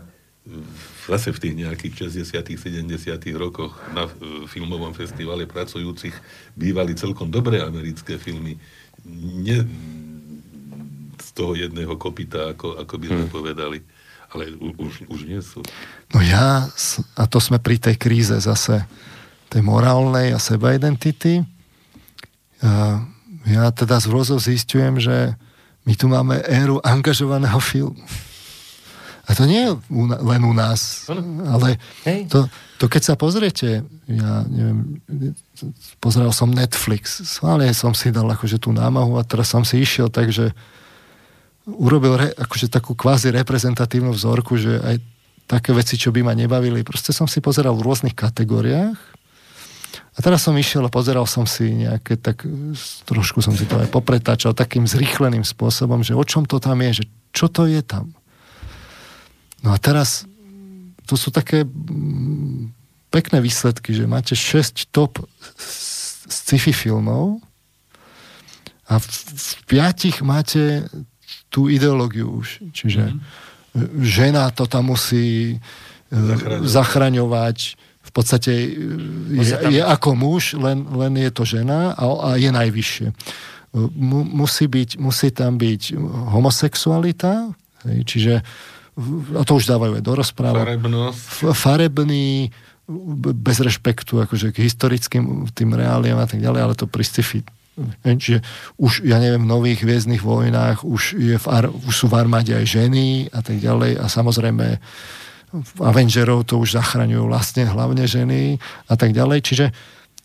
[1.05, 2.97] zase v tých nejakých 60 70
[3.37, 4.09] rokoch na
[4.49, 6.15] filmovom festivale pracujúcich
[6.57, 8.57] bývali celkom dobré americké filmy.
[9.43, 9.67] Nie
[11.31, 13.35] z toho jedného kopita, ako, ako by sme hmm.
[13.35, 13.79] povedali.
[14.31, 15.63] Ale už, už nie sú.
[16.15, 16.67] No ja,
[17.19, 18.87] a to sme pri tej kríze zase
[19.51, 21.43] tej morálnej a sebaidentity.
[23.43, 25.35] Ja teda z hrozou zistujem, že
[25.83, 27.99] my tu máme éru angažovaného filmu.
[29.27, 29.73] A to nie je
[30.27, 31.07] len u nás,
[31.47, 31.79] ale
[32.27, 32.51] to,
[32.83, 34.99] to keď sa pozriete, ja neviem,
[36.03, 40.11] pozeral som Netflix, schválne som si dal akože tú námahu a teraz som si išiel,
[40.11, 40.51] takže
[41.67, 44.97] urobil re, akože takú kvázi reprezentatívnu vzorku, že aj
[45.51, 48.99] také veci, čo by ma nebavili, proste som si pozeral v rôznych kategóriách
[50.15, 52.43] a teraz som išiel a pozeral som si nejaké, tak
[53.07, 57.03] trošku som si to aj popretáčal takým zrýchleným spôsobom, že o čom to tam je,
[57.03, 58.11] že čo to je tam.
[59.63, 60.27] No a teraz
[61.07, 62.75] to sú také mm,
[63.11, 65.23] pekné výsledky, že máte 6 top
[66.27, 67.43] sci-fi filmov
[68.91, 70.87] a v, v piatich máte
[71.51, 72.63] tú ideológiu už.
[72.75, 74.03] Čiže mm-hmm.
[74.03, 75.57] žena to tam musí e,
[76.11, 77.59] zachraňovať, zachraňovať
[78.01, 78.53] v podstate
[79.31, 83.09] je, je ako muž, len, len je to žena a, a je najvyššie.
[83.95, 85.95] mu, musí, byť, musí tam byť
[86.35, 87.55] homosexualita,
[87.87, 88.35] hej, čiže
[89.39, 90.55] a to už dávajú aj do rozpráv.
[91.55, 92.51] Farebný,
[93.39, 97.47] bez rešpektu akože k historickým tým reáliam a tak ďalej, ale to pri sci-fi
[98.05, 98.45] Čiže
[98.77, 102.53] už, ja neviem, v nových hviezdnych vojnách už, je v ar, už sú v armáde
[102.53, 104.77] aj ženy a tak ďalej a samozrejme
[105.83, 109.39] Avengerov to už zachraňujú vlastne hlavne ženy a tak ďalej.
[109.43, 109.67] Čiže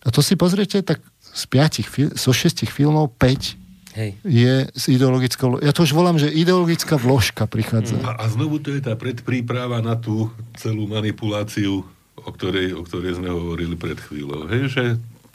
[0.05, 4.09] a to si pozriete, tak z piatich, zo šestich filmov 5 Hej.
[4.21, 5.57] je z ideologickou...
[5.65, 7.97] Ja to už volám, že ideologická vložka prichádza.
[8.05, 10.29] A, a znovu to je tá predpríprava na tú
[10.61, 11.81] celú manipuláciu,
[12.15, 14.45] o ktorej, o ktorej sme hovorili pred chvíľou.
[14.45, 14.83] Hej, že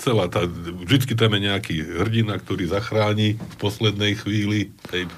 [0.01, 0.49] celá tá...
[0.49, 5.11] Vždycky tam je nejaký hrdina, ktorý zachráni v poslednej chvíli tej, e,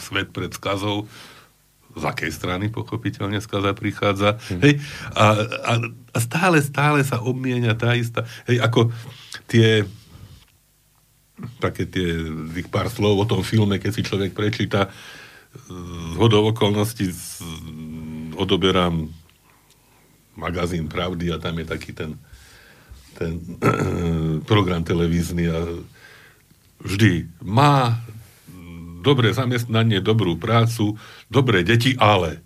[0.00, 1.04] svet pred skazou
[1.94, 4.40] z akej strany pochopiteľne skaza prichádza.
[4.50, 4.60] Hmm.
[4.64, 4.82] Hej,
[5.14, 5.24] a,
[5.62, 5.72] a,
[6.10, 8.26] a stále, stále sa obmienia tá istá...
[8.50, 8.90] Hej, ako
[9.46, 9.86] tie
[11.58, 12.14] také tie
[12.54, 14.86] tých pár slov o tom filme, keď si človek prečíta
[15.54, 17.42] z hodou okolností z,
[18.34, 19.06] odoberám
[20.34, 22.18] magazín Pravdy a tam je taký ten,
[23.14, 23.40] ten
[24.50, 25.58] program televízny a
[26.82, 28.02] vždy má
[29.04, 30.96] dobré zamestnanie, dobrú prácu,
[31.28, 32.40] dobré deti, ale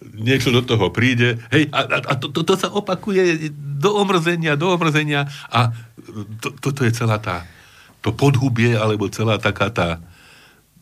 [0.00, 3.48] niečo do toho príde, hej, a, a, a to, to, to sa opakuje
[3.80, 5.72] do omrzenia, do omrzenia a
[6.40, 7.48] toto to, to je celá tá
[8.04, 9.98] to podhubie, alebo celá taká tá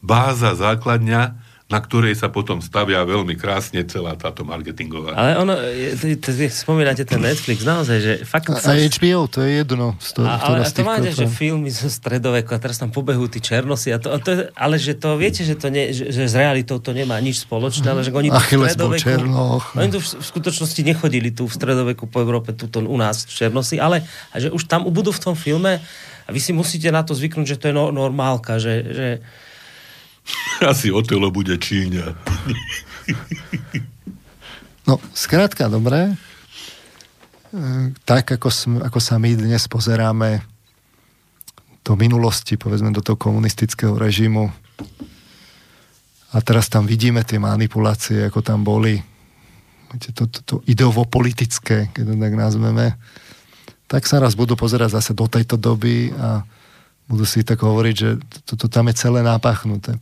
[0.04, 1.40] báza, základňa,
[1.74, 5.18] na ktorej sa potom stavia veľmi krásne celá táto marketingová.
[5.18, 5.58] Ale ono,
[6.54, 8.46] spomínate ten Netflix, naozaj, že fakt...
[8.54, 8.78] A, sa...
[8.78, 9.98] HBO, to je jedno.
[9.98, 13.42] Z toho, a, ale to máte, že filmy zo stredoveku a teraz tam pobehú tí
[13.42, 16.34] černosy a to, a to, ale že to, viete, že, to ne, že, že s
[16.38, 19.10] realitou to nemá nič spoločné, ale že oni tu v stredoveku...
[19.74, 23.34] Oni tu v, v skutočnosti nechodili tu v stredoveku po Európe, tu u nás v
[23.34, 25.82] černosy, ale že už tam budú v tom filme
[26.24, 29.08] a vy si musíte na to zvyknúť, že to je no, normálka, že, že...
[30.70, 32.06] Asi Otelo bude Číňa.
[34.84, 36.12] No, skrátka, dobre.
[36.12, 36.14] E,
[38.04, 40.44] tak, ako, sme, ako sa my dnes pozeráme
[41.80, 44.52] do minulosti, povedzme, do toho komunistického režimu,
[46.34, 48.98] a teraz tam vidíme tie manipulácie, ako tam boli,
[50.18, 52.98] to, to, to ideovo-politické, keď to tak nazveme,
[53.86, 56.42] tak sa raz budú pozerať zase do tejto doby a
[57.08, 58.10] budú si tak hovoriť, že
[58.48, 60.00] to, to tam je celé nápachnuté.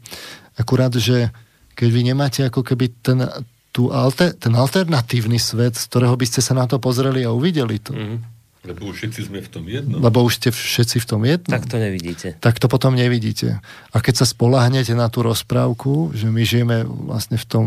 [0.55, 1.33] Akurát, že
[1.74, 3.24] keď vy nemáte ako keby ten,
[3.73, 7.81] tú alter, ten alternatívny svet, z ktorého by ste sa na to pozreli a uvideli
[7.81, 7.97] to.
[7.97, 8.19] Mm-hmm.
[8.62, 9.99] Lebo už všetci sme v tom jednom.
[9.99, 11.51] Lebo už ste všetci v tom jednom.
[11.51, 12.39] Tak to nevidíte.
[12.39, 13.59] Tak to potom nevidíte.
[13.91, 17.66] A keď sa spolahnete na tú rozprávku, že my žijeme vlastne v tom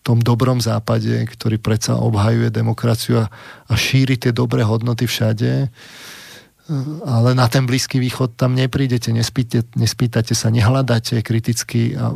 [0.00, 3.26] tom dobrom západe, ktorý predsa obhajuje demokraciu a,
[3.68, 5.68] a šíri tie dobré hodnoty všade,
[7.02, 12.14] ale na ten Blízky východ tam neprídete, nespíte, nespýtate sa, nehľadáte kriticky a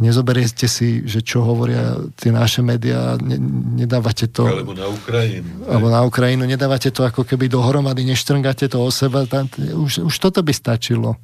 [0.00, 3.36] nezoberiete si, že čo hovoria tie naše médiá, ne,
[3.84, 4.48] nedávate to...
[4.48, 5.68] Alebo na Ukrajinu.
[5.68, 10.14] Alebo na Ukrajinu, nedávate to ako keby dohromady, neštrngáte to o seba, tam, už, už
[10.16, 11.20] toto by stačilo.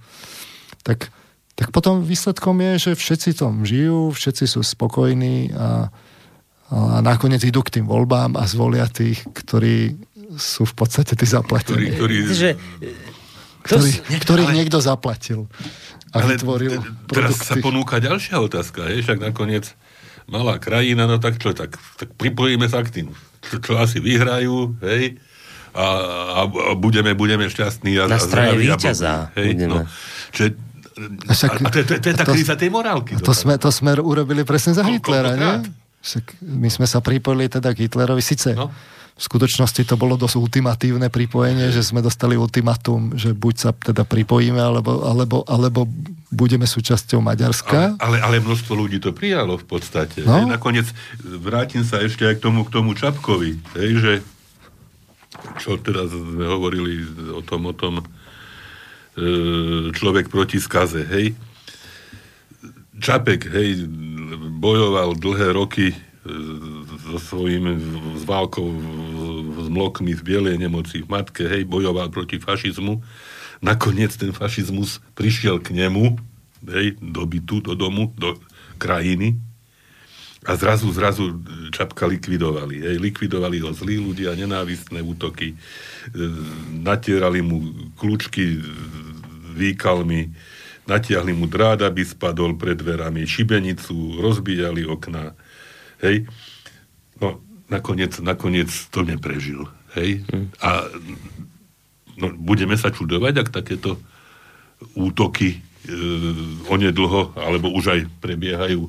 [0.84, 1.08] Tak
[1.56, 5.88] tak potom výsledkom je, že všetci tom žijú, všetci sú spokojní a,
[6.68, 9.96] a nakoniec idú k tým voľbám a zvolia tých, ktorí
[10.34, 11.94] sú v podstate tí zaplatení.
[11.94, 12.50] Ktorý, ktorý, že,
[13.62, 15.46] ktorý, ne, ktorý ale, niekto zaplatil
[16.10, 19.70] a ale vytvoril Teraz sa ponúka ďalšia otázka, je, však nakoniec
[20.26, 23.06] malá krajina, no tak čo, tak, tak pripojíme sa k tým,
[23.46, 25.22] čo, čo asi vyhrajú, hej,
[25.76, 28.00] a, a, a budeme, budeme šťastní.
[28.00, 29.28] A, Na strane víťaza.
[29.36, 29.84] Hej, no.
[30.32, 30.56] Čiže
[31.28, 33.20] však, a, a to, to, to je tá to, kríza tej morálky.
[33.20, 35.68] To sme, to sme urobili presne za Hitlera, nie?
[36.00, 38.24] Však my sme sa pripojili teda k Hitlerovi.
[38.24, 38.72] Sice no?
[39.16, 44.04] V skutočnosti to bolo dosť ultimatívne pripojenie, že sme dostali ultimatum, že buď sa teda
[44.04, 45.88] pripojíme, alebo, alebo, alebo
[46.28, 47.96] budeme súčasťou Maďarska.
[47.96, 50.20] Ale, ale, ale množstvo ľudí to prijalo v podstate.
[50.20, 50.44] No?
[50.44, 50.92] Nakoniec
[51.24, 54.12] vrátim sa ešte aj k tomu, k tomu Čapkovi, hej, že
[55.64, 57.00] čo teraz sme hovorili
[57.32, 58.04] o tom, o tom,
[59.16, 59.28] E,
[59.96, 61.32] človek proti skaze, hej.
[63.00, 63.88] Čapek, hej,
[64.60, 65.96] bojoval dlhé roky e,
[67.00, 67.80] so svojím
[68.20, 68.68] s válkou
[69.66, 73.02] s mlokmi v bielej nemoci v matke, hej, bojoval proti fašizmu.
[73.58, 76.14] Nakoniec ten fašizmus prišiel k nemu,
[76.70, 78.38] hej, do bytu, do domu, do
[78.78, 79.34] krajiny
[80.46, 81.42] a zrazu, zrazu
[81.74, 82.78] Čapka likvidovali.
[82.78, 85.56] Hej, likvidovali ho zlí ľudia, nenávistné útoky, e,
[86.70, 88.62] natierali mu kľúčky
[89.58, 90.30] výkalmi,
[90.86, 95.34] natiahli mu drát, aby spadol pred dverami, šibenicu, rozbíjali okna.
[95.98, 96.30] Hej.
[97.66, 99.66] Nakoniec, nakoniec to neprežil.
[99.98, 100.22] Hej.
[100.30, 100.48] Hmm.
[100.62, 100.86] A
[102.20, 103.98] no, budeme sa čudovať, ak takéto
[104.94, 105.58] útoky e,
[106.68, 108.86] onedlho, alebo už aj prebiehajú.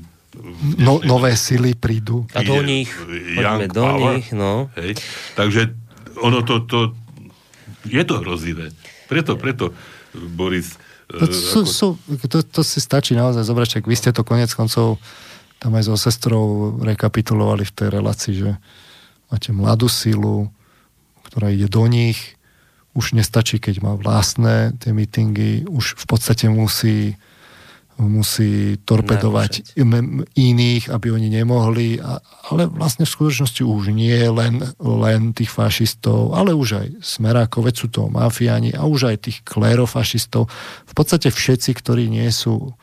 [0.78, 2.28] No, nové sily prídu.
[2.38, 2.92] A do nich,
[3.34, 4.70] poďme do power, nich, no.
[4.78, 5.00] Hej.
[5.34, 5.74] Takže
[6.22, 6.80] ono to, to,
[7.88, 8.70] je to hrozivé.
[9.08, 9.74] Preto, preto,
[10.14, 10.76] Boris...
[11.08, 11.72] To, e, sú, ako...
[11.72, 11.88] sú,
[12.28, 15.00] to, to si stačí naozaj zobrať, vy ste to konec koncov
[15.58, 18.52] tam aj so sestrou rekapitulovali v tej relácii, že
[19.30, 20.54] máte mladú silu,
[21.28, 22.38] ktorá ide do nich,
[22.98, 27.14] už nestačí, keď má vlastné tie mítingy, už v podstate musí
[27.98, 29.74] musí torpedovať
[30.38, 31.98] iných, aby oni nemohli,
[32.54, 37.76] ale vlastne v skutočnosti už nie len, len tých fašistov, ale už aj smerákov, veď
[37.76, 40.46] sú to mafiáni a už aj tých klérofašistov.
[40.86, 42.78] V podstate všetci, ktorí nie sú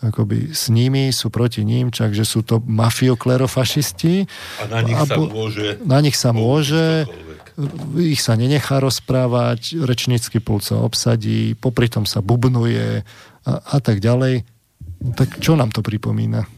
[0.00, 4.24] akoby s nimi, sú proti ním, takže sú to mafioklerofašisti.
[4.60, 5.66] A na nich a, sa môže...
[5.84, 7.04] Na nich sa môže,
[8.00, 13.04] ich sa nenechá rozprávať, rečnícky pult sa obsadí, popri tom sa bubnuje
[13.44, 14.48] a, a tak ďalej.
[15.16, 16.48] Tak čo nám to pripomína?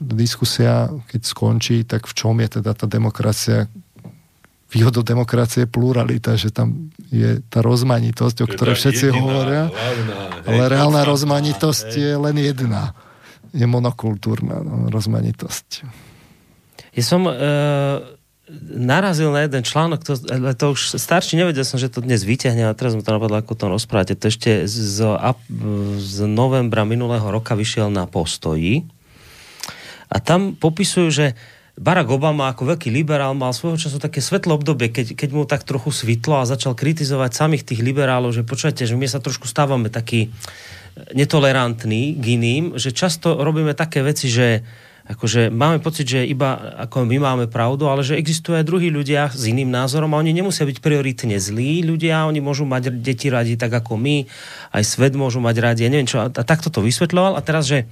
[0.00, 3.68] Diskusia, keď skončí, tak v čom je teda tá demokracia,
[4.70, 9.62] výhodou demokracie je pluralita, že tam je tá rozmanitosť, o ktorej všetci jediná, hovoria.
[9.70, 12.02] Hlavná, hej, ale reálna rozmanitosť hej.
[12.02, 12.82] je len jedna.
[13.54, 15.86] Je monokultúrna no, rozmanitosť.
[16.92, 17.32] Ja som e,
[18.74, 22.66] narazil na jeden článok, to, ale to už starší, nevedel som, že to dnes vyťahne,
[22.66, 24.18] ale teraz mi to napadlo, ako to rozprávate.
[24.18, 25.02] To ešte z,
[25.98, 28.86] z novembra minulého roka vyšiel na postoji
[30.06, 31.26] a tam popisujú, že
[31.76, 35.60] Barack Obama ako veľký liberál mal svojho času také svetlé obdobie, keď, keď mu tak
[35.68, 39.92] trochu svitlo a začal kritizovať samých tých liberálov, že počujete, že my sa trošku stávame
[39.92, 40.32] taký
[41.12, 44.64] netolerantní k iným, že často robíme také veci, že
[45.06, 49.30] akože máme pocit, že iba ako my máme pravdu, ale že existujú aj druhí ľudia
[49.30, 53.54] s iným názorom a oni nemusia byť prioritne zlí ľudia, oni môžu mať deti radi
[53.54, 54.26] tak ako my,
[54.74, 57.86] aj svet môžu mať radi, ja neviem čo, a takto to vysvetľoval a teraz, že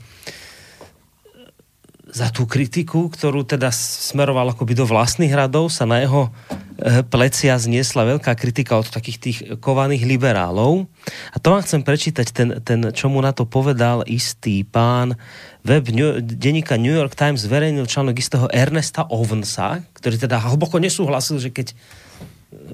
[2.15, 7.59] za tú kritiku, ktorú teda smeroval akoby do vlastných radov, sa na jeho eh, plecia
[7.59, 10.87] zniesla veľká kritika od takých tých kovaných liberálov.
[11.35, 15.19] A to vám chcem prečítať, ten, ten, čo mu na to povedal istý pán.
[15.67, 21.43] Web New, denníka New York Times zverejnil článok istého Ernesta Ovensa, ktorý teda hlboko nesúhlasil,
[21.43, 21.75] že keď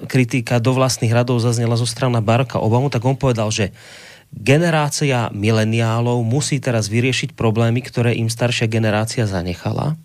[0.05, 3.73] kritika do vlastných radov zaznela zo strany Baracka Obamu, tak on povedal, že
[4.31, 9.99] generácia mileniálov musí teraz vyriešiť problémy, ktoré im staršia generácia zanechala.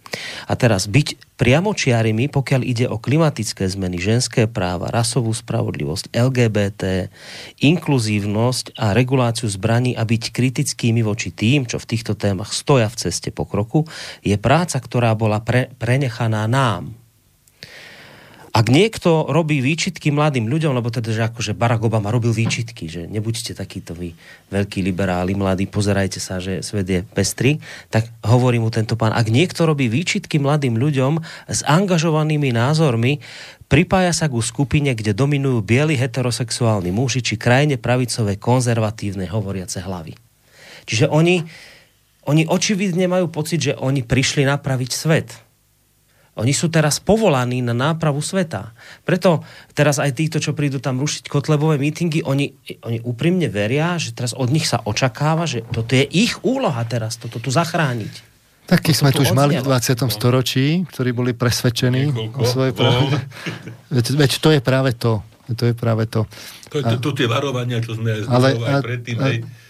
[0.49, 7.11] A teraz byť priamočiarimi, pokiaľ ide o klimatické zmeny, ženské práva, rasovú spravodlivosť, LGBT,
[7.61, 12.97] inkluzívnosť a reguláciu zbraní a byť kritickými voči tým, čo v týchto témach stoja v
[13.07, 13.85] ceste pokroku,
[14.26, 17.05] je práca, ktorá bola pre, prenechaná nám,
[18.56, 23.03] ak niekto robí výčitky mladým ľuďom, lebo teda, že akože Barack Obama robil výčitky, že
[23.03, 24.15] nebuďte takíto vy
[24.48, 27.60] veľkí liberáli, mladí, pozerajte sa, že svet je pestrý,
[27.91, 31.19] tak hovorí mu tento pán, ak niekto robí výčitky mladým ľuďom
[31.52, 33.19] s angažovanými názormi,
[33.68, 40.15] pripája sa ku skupine, kde dominujú bieli heterosexuálni muži či krajine pravicové konzervatívne hovoriace hlavy.
[40.88, 41.44] Čiže oni,
[42.23, 45.44] oni očividne majú pocit, že oni prišli napraviť svet
[46.35, 48.75] oni sú teraz povolaní na nápravu sveta.
[49.07, 52.51] Preto teraz aj týchto, čo prídu tam rušiť kotlebové mítingy, oni,
[52.83, 57.15] oni úprimne veria, že teraz od nich sa očakáva, že toto je ich úloha teraz,
[57.15, 58.35] toto tu zachrániť.
[58.65, 60.09] Taký sme tu už mali v 20.
[60.09, 62.39] storočí, ktorí boli presvedčení Niekoľko.
[62.41, 63.17] o svojej pravde.
[63.93, 65.21] Veď, veď to je práve to.
[65.45, 66.25] To je práve to.
[66.73, 69.17] To, to, to tie varovania, čo sme ale, aj predtým.
[69.21, 69.27] A,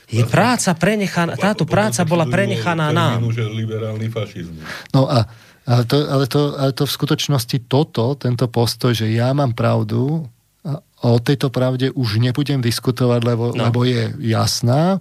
[0.07, 3.25] je práca prenechaná, táto práca bola prenechaná nám.
[3.27, 4.63] Že liberálny fašizmus.
[4.95, 5.27] No a
[5.65, 10.29] ale to, ale, to, ale to v skutočnosti toto, tento postoj, že ja mám pravdu
[10.65, 13.69] a o tejto pravde už nebudem diskutovať, lebo, no.
[13.69, 14.97] lebo je jasná,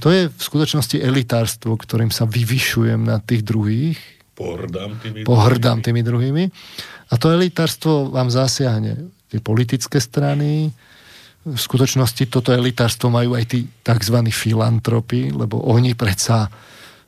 [0.00, 4.00] to je v skutočnosti elitárstvo, ktorým sa vyvyšujem na tých druhých.
[4.36, 6.44] Pohrdám tými, pohrdám tými druhými.
[7.12, 10.72] A to elitárstvo vám zasiahne tie politické strany,
[11.46, 14.18] v skutočnosti toto elitárstvo majú aj tí tzv.
[14.34, 16.50] filantropy, lebo oni predsa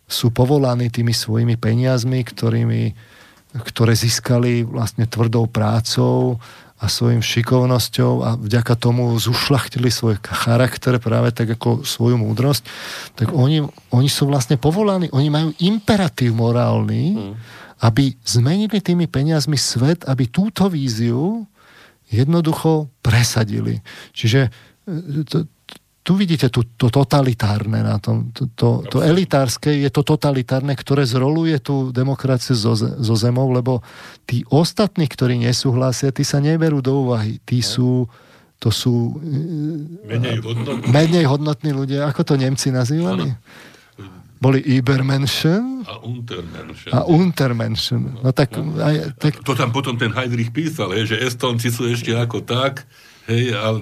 [0.09, 2.97] sú povolaní tými svojimi peniazmi, ktorými,
[3.61, 6.41] ktoré získali vlastne tvrdou prácou
[6.79, 12.63] a svojim šikovnosťou a vďaka tomu zušlachtili svoj charakter práve tak ako svoju múdrosť,
[13.19, 17.33] tak oni, oni sú vlastne povolaní, oni majú imperatív morálny, mm.
[17.83, 21.51] aby zmenili tými peniazmi svet, aby túto víziu
[22.09, 23.83] jednoducho presadili.
[24.15, 24.51] Čiže e,
[25.27, 25.51] to,
[26.09, 28.33] tu vidíte tu, to totalitárne na tom.
[28.33, 33.85] To, to, to elitárske je to totalitárne, ktoré zroluje tú demokraciu zo, zo zemou, lebo
[34.25, 37.37] tí ostatní, ktorí nesúhlasia, tí sa neberú do úvahy.
[37.45, 38.09] Tí sú
[38.59, 39.21] to sú
[40.03, 42.11] menej hodnotní, menej hodnotní ľudia.
[42.11, 43.29] Ako to Nemci nazývali?
[44.41, 46.91] Boli Übermenschen a Untermenschen.
[46.91, 48.03] a Untermenschen.
[48.25, 52.17] No tak, aj, tak To tam potom ten Heidrich písal, hej, že Estonci sú ešte
[52.17, 52.89] ako tak,
[53.29, 53.77] hej, a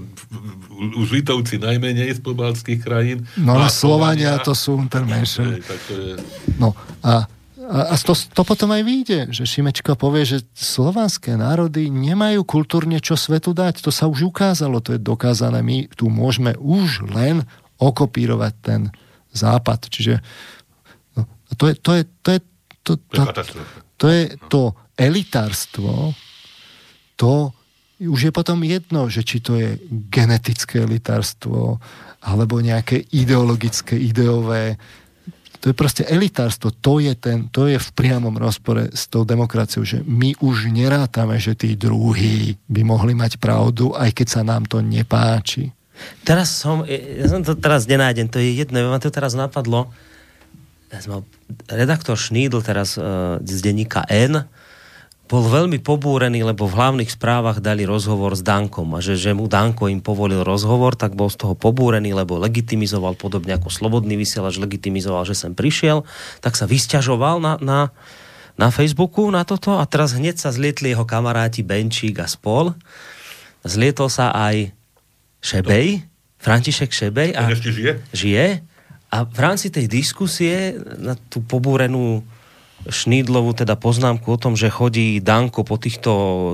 [0.98, 3.24] už Litovci najmenej z pobaltských krajín.
[3.38, 4.76] no a a Slovania to sú
[5.88, 6.14] to je...
[6.58, 7.24] No a,
[7.66, 13.14] a, to, to potom aj vyjde, že Šimečka povie, že slovanské národy nemajú kultúrne čo
[13.14, 13.80] svetu dať.
[13.86, 15.62] To sa už ukázalo, to je dokázané.
[15.62, 17.46] My tu môžeme už len
[17.78, 18.80] okopírovať ten
[19.30, 19.88] západ.
[19.88, 20.20] Čiže
[21.16, 21.22] no,
[21.54, 22.40] to je to, je, to, je,
[22.82, 23.42] to, To to,
[23.96, 24.62] to, je to
[24.96, 26.12] elitárstvo,
[27.16, 27.55] to
[28.00, 29.80] už je potom jedno, že či to je
[30.12, 31.80] genetické elitárstvo,
[32.20, 34.76] alebo nejaké ideologické, ideové.
[35.64, 36.74] To je proste elitárstvo.
[36.84, 41.40] To je, ten, to je v priamom rozpore s tou demokraciou, že my už nerátame,
[41.40, 45.72] že tí druhí by mohli mať pravdu, aj keď sa nám to nepáči.
[46.28, 49.88] Teraz som, ja som to teraz nenájdem, to je jedno, ma to teraz napadlo.
[50.92, 51.24] Ja som
[51.66, 54.44] redaktor Šnídl teraz uh, z denníka N
[55.26, 59.50] bol veľmi pobúrený, lebo v hlavných správach dali rozhovor s Dankom a že, že mu
[59.50, 64.62] Danko im povolil rozhovor, tak bol z toho pobúrený, lebo legitimizoval podobne ako Slobodný vysielač
[64.62, 66.06] legitimizoval, že sem prišiel,
[66.38, 67.80] tak sa vysťažoval na, na,
[68.54, 72.78] na Facebooku na toto a teraz hneď sa zlietli jeho kamaráti Benčík a spol.
[73.66, 74.70] Zlietol sa aj
[75.42, 76.06] Šebej,
[76.38, 77.92] František Šebej a ešte žije?
[78.14, 78.46] žije
[79.10, 82.22] a v rámci tej diskusie na tú pobúrenú
[82.84, 86.10] Šnídlovú teda poznámku o tom, že chodí Danko po týchto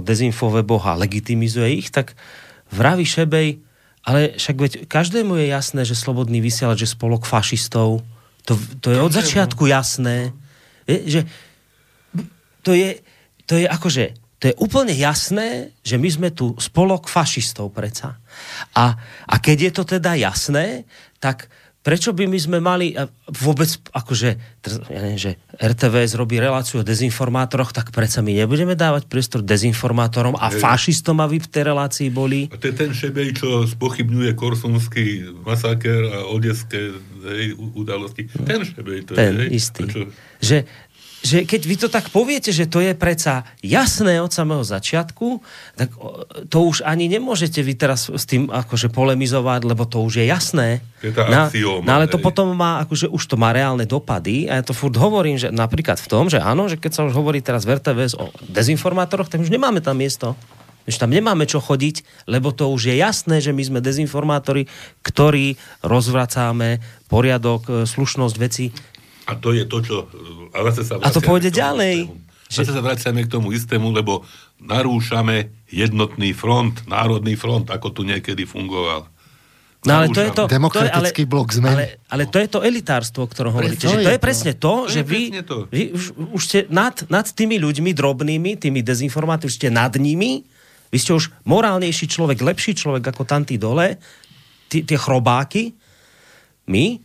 [0.07, 2.15] dezinfoveboch a legitimizuje ich, tak
[2.70, 3.59] vraví Šebej,
[4.03, 8.03] ale však veď každému je jasné, že slobodný vysielač je spolok fašistov.
[8.47, 10.35] To, to je od začiatku jasné.
[10.89, 11.20] Je, že
[12.66, 12.99] to je,
[13.47, 14.05] to je akože,
[14.43, 18.19] to je úplne jasné, že my sme tu spolok fašistov preca.
[18.74, 18.99] A,
[19.31, 20.82] a keď je to teda jasné,
[21.23, 21.47] tak
[21.82, 22.94] prečo by my sme mali
[23.26, 24.30] vôbec, akože,
[24.88, 30.38] ja neviem, že RTVS robí reláciu o dezinformátoroch, tak predsa my nebudeme dávať priestor dezinformátorom
[30.38, 30.62] a Hej.
[30.62, 32.46] fašistom, aby v tej relácii boli.
[32.48, 36.94] A to je ten šebej, čo spochybňuje korsonský masaker a odeské
[37.26, 38.30] hej, udalosti.
[38.30, 39.42] Ten šebej to Ten je.
[39.42, 39.48] hej.
[39.50, 39.82] istý.
[39.90, 40.00] Čo,
[40.38, 40.59] Že,
[41.23, 45.39] že keď vy to tak poviete, že to je predsa jasné od samého začiatku,
[45.78, 45.94] tak
[46.51, 50.82] to už ani nemôžete vy teraz s tým akože polemizovať, lebo to už je jasné.
[50.99, 52.27] Je tá Na- axióma, no ale to hej.
[52.27, 56.03] potom má, akože už to má reálne dopady a ja to furt hovorím, že napríklad
[56.03, 59.47] v tom, že áno, že keď sa už hovorí teraz v RTVS o dezinformátoroch, tak
[59.47, 60.35] už nemáme tam miesto.
[60.82, 64.66] Už tam nemáme čo chodiť, lebo to už je jasné, že my sme dezinformátori,
[65.07, 65.55] ktorí
[65.86, 68.74] rozvracáme poriadok, e, slušnosť veci.
[69.27, 69.97] A to je to, čo...
[70.51, 72.11] A, zase sa A to pôjde ďalej.
[72.11, 72.31] istému.
[72.53, 74.27] Zase sa vraciame k tomu istému, lebo
[74.61, 79.09] narúšame jednotný front, národný front, ako tu niekedy fungoval.
[79.82, 80.47] No ale to je to...
[80.47, 81.74] Demokratický to je, ale, blok zmeny.
[81.74, 83.82] Ale, ale to je to elitárstvo, o ktorom hovoríte.
[83.82, 84.23] to Že je to je to.
[84.23, 85.57] presne to, To že je vy, presne to.
[85.66, 86.05] vy už,
[86.39, 90.47] už ste nad, nad tými ľuďmi drobnými, tými dezinformátormi, už ste nad nimi,
[90.93, 93.99] vy ste už morálnejší človek, lepší človek ako tamtí dole,
[94.70, 95.74] tie chrobáky,
[96.70, 97.01] my,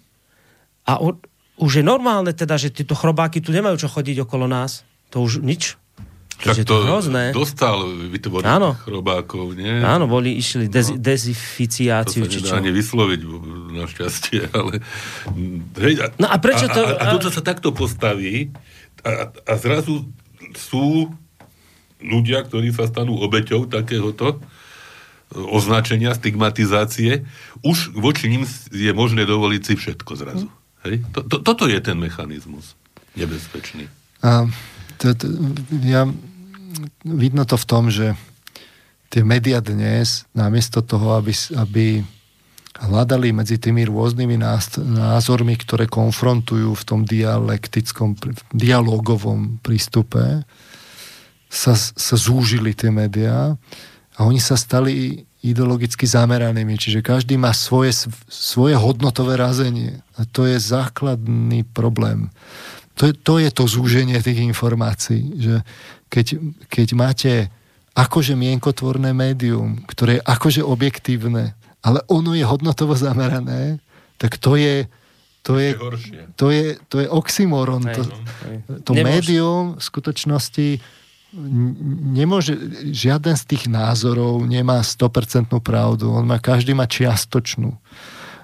[0.86, 1.18] a u,
[1.58, 4.86] už je normálne teda, že tieto chrobáky tu nemajú čo chodiť okolo nás.
[5.10, 5.76] To už nič.
[6.38, 7.34] Však to, to hrozné.
[7.34, 7.82] dostal
[8.14, 8.78] vytvorených Áno.
[8.78, 9.82] chrobákov, nie?
[9.82, 12.54] Áno, boli, išli dez, To dezificiáciu, sa či čo.
[12.54, 13.20] nedá ani vysloviť,
[13.74, 14.78] našťastie, ale...
[15.82, 18.54] Hej, a, No a prečo to- A, a, a to, sa takto postaví,
[19.02, 20.06] a, a zrazu
[20.54, 21.10] sú
[21.98, 24.38] ľudia, ktorí sa stanú obeťou takéhoto e,
[25.34, 27.26] označenia, stigmatizácie,
[27.66, 30.48] už voči ním je možné dovoliť si všetko zrazu.
[30.86, 31.02] Hej?
[31.16, 32.78] To, to, toto je ten mechanizmus
[33.18, 33.90] nebezpečný.
[34.22, 34.46] A
[35.02, 35.26] to, to,
[35.86, 36.06] ja,
[37.06, 38.14] vidno to v tom, že
[39.10, 41.86] tie médiá dnes, namiesto toho, aby, aby
[42.78, 44.38] hľadali medzi tými rôznymi
[44.94, 48.18] názormi, ktoré konfrontujú v tom dialektickom,
[48.54, 50.46] dialogovom prístupe,
[51.48, 53.56] sa, sa zúžili tie médiá
[54.18, 60.44] a oni sa stali ideologicky zameranými, čiže každý má svoje, svoje hodnotové razenie a to
[60.44, 62.32] je základný problém.
[62.98, 65.56] To je, to je to zúženie tých informácií, že
[66.10, 66.26] keď,
[66.68, 67.32] keď máte
[67.94, 71.54] akože mienkotvorné médium, ktoré je akože objektívne,
[71.86, 73.82] ale ono je hodnotovo zamerané,
[74.18, 74.90] tak to je
[75.48, 75.80] to je,
[76.36, 77.80] to je, to je oxymoron.
[77.88, 78.02] Hej, To,
[78.52, 78.58] hej.
[78.84, 80.68] to médium v skutočnosti
[82.16, 82.56] nemôže,
[82.92, 87.76] žiaden z tých názorov nemá 100% pravdu, on má, každý má čiastočnú.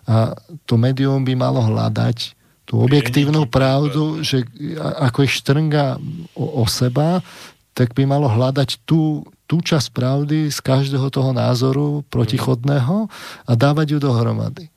[0.04, 0.36] A
[0.68, 2.36] to médium by malo hľadať
[2.68, 4.44] tú objektívnu pravdu, že
[4.76, 6.00] a- ako ich štrnga
[6.36, 7.24] o, o seba,
[7.72, 13.10] tak by malo hľadať tú, tú časť pravdy z každého toho názoru protichodného
[13.48, 14.70] a dávať ju dohromady.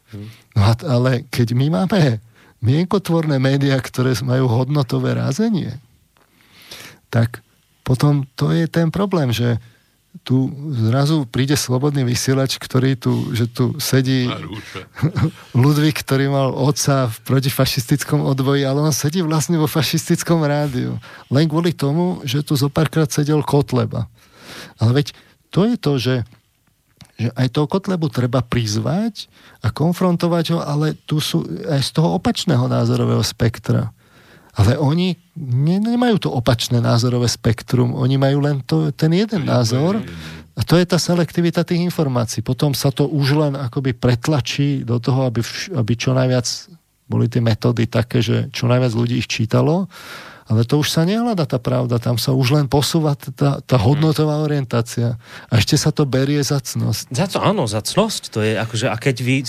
[0.56, 2.22] No ale keď my máme
[2.64, 5.76] mienkotvorné médiá, ktoré majú hodnotové rázenie,
[7.12, 7.44] tak
[7.86, 9.62] potom to je ten problém, že
[10.26, 14.26] tu zrazu príde slobodný vysielač, ktorý tu, že tu sedí
[15.54, 20.98] Ludvík, ktorý mal otca v protifašistickom odboji, ale on sedí vlastne vo fašistickom rádiu.
[21.30, 24.10] Len kvôli tomu, že tu zo párkrát sedel Kotleba.
[24.82, 25.14] Ale veď
[25.54, 26.14] to je to, že
[27.16, 29.32] že aj toho Kotlebu treba prizvať
[29.64, 33.95] a konfrontovať ho, ale tu sú aj z toho opačného názorového spektra.
[34.56, 40.00] Ale oni ne, nemajú to opačné názorové spektrum, oni majú len to, ten jeden názor
[40.56, 42.40] a to je tá selektivita tých informácií.
[42.40, 45.44] Potom sa to už len akoby pretlačí do toho, aby,
[45.76, 46.48] aby čo najviac
[47.06, 49.86] boli tie metódy také, že čo najviac ľudí ich čítalo
[50.46, 54.38] ale to už sa nehľada tá pravda, tam sa už len posúva tá, tá hodnotová
[54.38, 55.18] orientácia.
[55.50, 57.10] A ešte sa to berie za cnosť.
[57.10, 58.22] Za to áno, za cnosť.
[58.30, 59.42] To je akože, a keď vy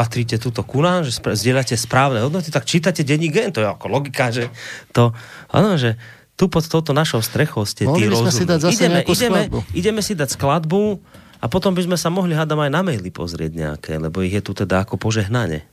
[0.00, 3.52] patríte túto ku nám, že zdieľate správne hodnoty, tak čítate denní gen.
[3.52, 4.48] To je ako logika, že
[4.96, 5.12] to,
[5.52, 6.00] áno, že
[6.40, 8.32] tu pod touto našou strechou ste Mohli tí rozumní.
[8.32, 9.40] si dať zase ideme, ideme,
[9.76, 10.96] ideme si dať skladbu
[11.44, 14.40] a potom by sme sa mohli hádam aj na maily pozrieť nejaké, lebo ich je
[14.40, 15.68] tu teda ako požehnanie.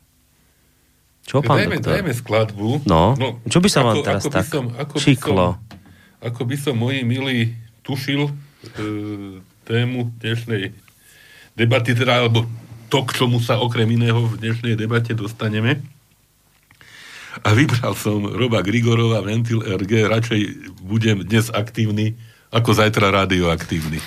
[1.23, 1.91] Čo, pán dajme, doktor?
[1.95, 2.67] Dajme skladbu.
[2.83, 5.47] No, no čo by sa vám teraz ako tak som, ako šiklo?
[5.55, 7.55] By som, ako by som, moji milí,
[7.87, 8.31] tušil e,
[9.63, 10.75] tému dnešnej
[11.55, 12.43] debaty, teda, alebo
[12.87, 15.83] to, k čomu sa okrem iného v dnešnej debate dostaneme.
[17.45, 20.41] A vybral som Roba Grigorova, Ventil RG, radšej
[20.81, 22.17] budem dnes aktívny,
[22.49, 24.01] ako zajtra radioaktívny.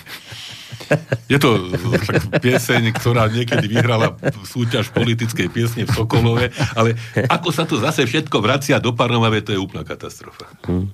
[1.31, 6.99] Je to však pieseň, ktorá niekedy vyhrala súťaž politickej piesne v Sokolove, ale
[7.31, 10.51] ako sa to zase všetko vracia do Parnomave, to je úplná katastrofa.
[10.67, 10.91] Hmm.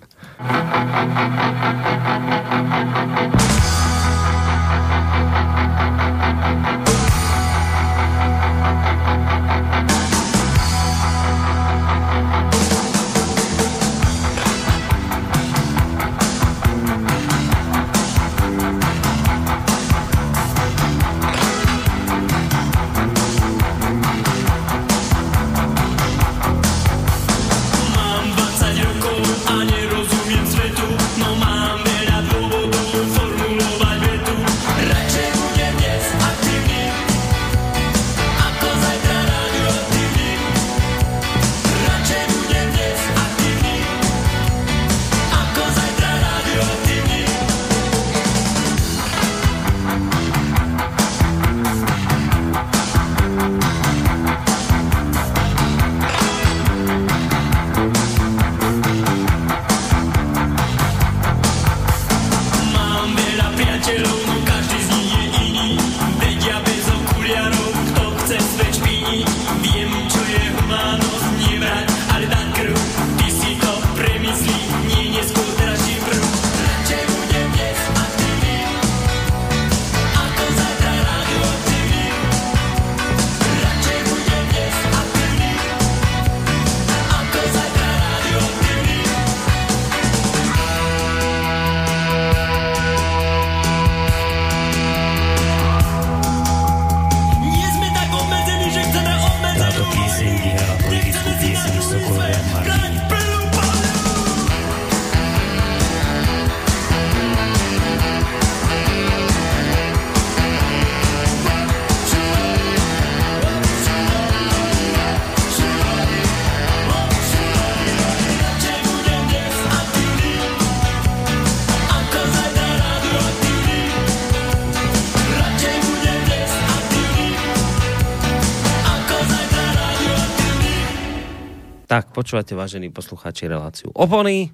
[132.17, 134.49] Počúvate, vážení poslucháči, reláciu Opony,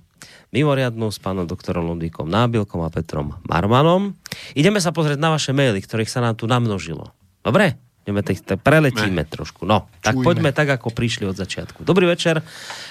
[0.50, 4.18] mimoriadnú s pánom doktorom Lundíkom Nábilkom a Petrom Marmanom.
[4.58, 7.14] Ideme sa pozrieť na vaše maily, ktorých sa nám tu namnožilo.
[7.46, 7.78] Dobre?
[8.12, 9.26] Ideme tak, tak preletíme ne.
[9.26, 9.64] trošku.
[9.64, 10.26] No, tak Čujme.
[10.28, 11.80] poďme tak, ako prišli od začiatku.
[11.80, 12.44] Dobrý večer.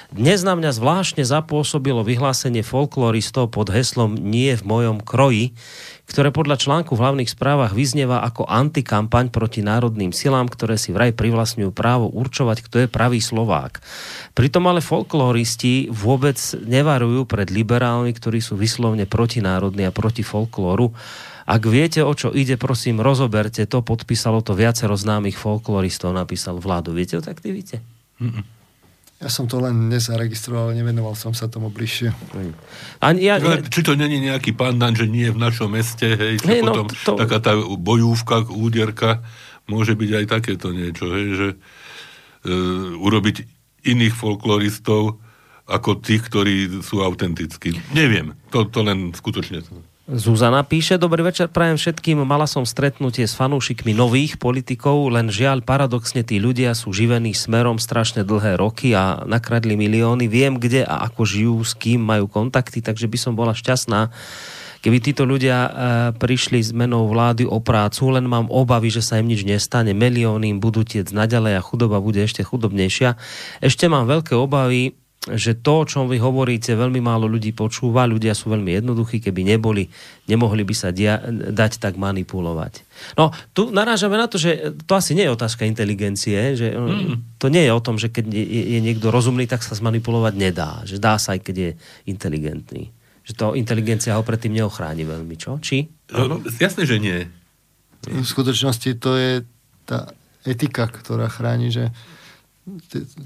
[0.10, 5.54] Dnes na mňa zvláštne zapôsobilo vyhlásenie folkloristov pod heslom Nie v mojom kroji,
[6.10, 11.14] ktoré podľa článku v hlavných správach vyznieva ako antikampaň proti národným silám, ktoré si vraj
[11.14, 13.78] privlastňujú právo určovať, kto je pravý Slovák.
[14.34, 20.92] Pritom ale folkloristi vôbec nevarujú pred liberálmi, ktorí sú vyslovne protinárodní a proti folklóru
[21.46, 23.82] ak viete, o čo ide, prosím, rozoberte to.
[23.82, 26.94] Podpísalo to viacero známych folkloristov, napísal vládu.
[26.94, 27.82] Viete o aktivite?
[28.22, 28.44] Mm-mm.
[29.22, 32.10] Ja som to len nezaregistroval, nevenoval som sa tomu bližšie.
[33.06, 33.62] Ani ja, ja...
[33.62, 37.14] Či to není nejaký pandan, že nie v našom meste, hej, hey, no, potom to...
[37.22, 39.22] taká tá bojúvka, úderka,
[39.70, 41.58] môže byť aj takéto niečo, hej, že e,
[42.98, 43.46] urobiť
[43.86, 45.22] iných folkloristov
[45.70, 47.78] ako tých, ktorí sú autentickí.
[47.94, 49.62] Neviem, to, to len skutočne...
[50.10, 55.62] Zuzana píše, dobrý večer, prajem všetkým, mala som stretnutie s fanúšikmi nových politikov, len žiaľ,
[55.62, 61.06] paradoxne tí ľudia sú živení smerom strašne dlhé roky a nakradli milióny, viem kde a
[61.06, 64.10] ako žijú, s kým majú kontakty, takže by som bola šťastná,
[64.82, 65.70] keby títo ľudia e,
[66.18, 70.50] prišli s menou vlády o prácu, len mám obavy, že sa im nič nestane, milióny
[70.50, 73.22] im budú tiec naďalej a chudoba bude ešte chudobnejšia.
[73.62, 78.34] Ešte mám veľké obavy, že to, o čom vy hovoríte, veľmi málo ľudí počúva, ľudia
[78.34, 79.86] sú veľmi jednoduchí, keby neboli,
[80.26, 82.82] nemohli by sa dia- dať tak manipulovať.
[83.22, 87.38] No, tu narážame na to, že to asi nie je otázka inteligencie, že mm.
[87.38, 90.82] to nie je o tom, že keď je, je niekto rozumný, tak sa zmanipulovať nedá.
[90.90, 91.72] Že dá sa aj keď je
[92.10, 92.90] inteligentný.
[93.22, 95.62] Že to inteligencia ho predtým neochráni veľmi, čo?
[95.62, 95.86] Či?
[96.18, 97.30] No, jasné, že nie.
[98.10, 99.46] V skutočnosti to je
[99.86, 100.10] tá
[100.50, 101.94] etika, ktorá chráni, že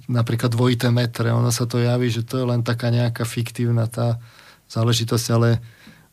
[0.10, 4.22] napríklad dvojité metre, ono sa to javí, že to je len taká nejaká fiktívna tá
[4.70, 5.62] záležitosť, ale,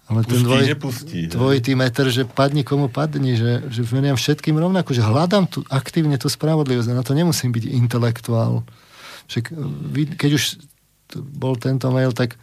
[0.08, 4.92] ale ten dvoj, nepustí, dvojitý meter, že padni komu padni, že, že veniam všetkým rovnako,
[4.92, 8.66] že hľadám tu aktívne tú spravodlivosť a na to nemusím byť intelektuál.
[9.30, 9.54] Však,
[10.18, 10.44] keď už
[11.20, 12.36] bol tento mail, tak,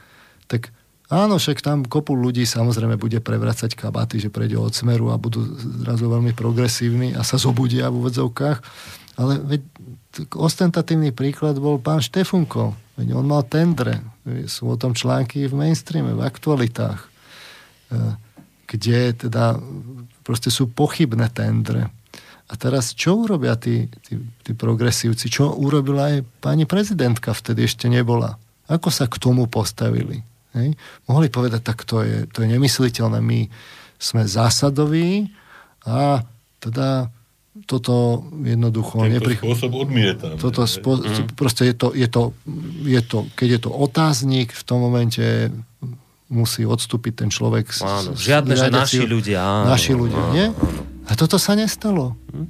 [0.49, 0.73] tak
[1.09, 5.41] áno, však tam kopu ľudí samozrejme bude prevracať kabaty, že prejde od smeru a budú
[5.85, 8.57] zrazu veľmi progresívni a sa zobudia v úvodzovkách.
[9.19, 9.61] Ale veď
[10.31, 12.71] ostentatívny príklad bol pán Štefunko.
[12.95, 13.99] Veď on mal tendre.
[14.47, 16.99] Sú o tom články v mainstreame, v aktualitách.
[17.03, 17.09] E,
[18.63, 19.59] kde teda
[20.23, 21.91] proste sú pochybné tendre.
[22.49, 25.29] A teraz čo urobia tí, tí, tí progresívci?
[25.29, 28.39] Čo urobila aj pani prezidentka vtedy ešte nebola?
[28.71, 30.23] Ako sa k tomu postavili?
[30.57, 30.73] Hej?
[31.05, 33.21] Mohli povedať, tak to je, to je nemysliteľné.
[33.21, 33.45] My
[34.01, 35.29] sme zásadoví
[35.85, 36.25] a
[36.63, 37.11] teda
[37.65, 39.03] toto jednoducho...
[39.03, 39.39] Tento neprich...
[39.41, 40.37] spôsob odmietam.
[40.37, 40.99] Toto spo...
[40.99, 41.33] mm.
[41.33, 42.31] Proste je to, je, to,
[42.85, 45.49] je to, keď je to otáznik, v tom momente
[46.29, 47.73] musí odstúpiť ten človek.
[47.81, 49.41] Áno, žiadne, že naši ľudia.
[49.41, 50.47] Áno, naši ľudia, áno, nie?
[50.53, 50.81] Áno.
[51.09, 52.13] A toto sa nestalo.
[52.29, 52.47] Hm?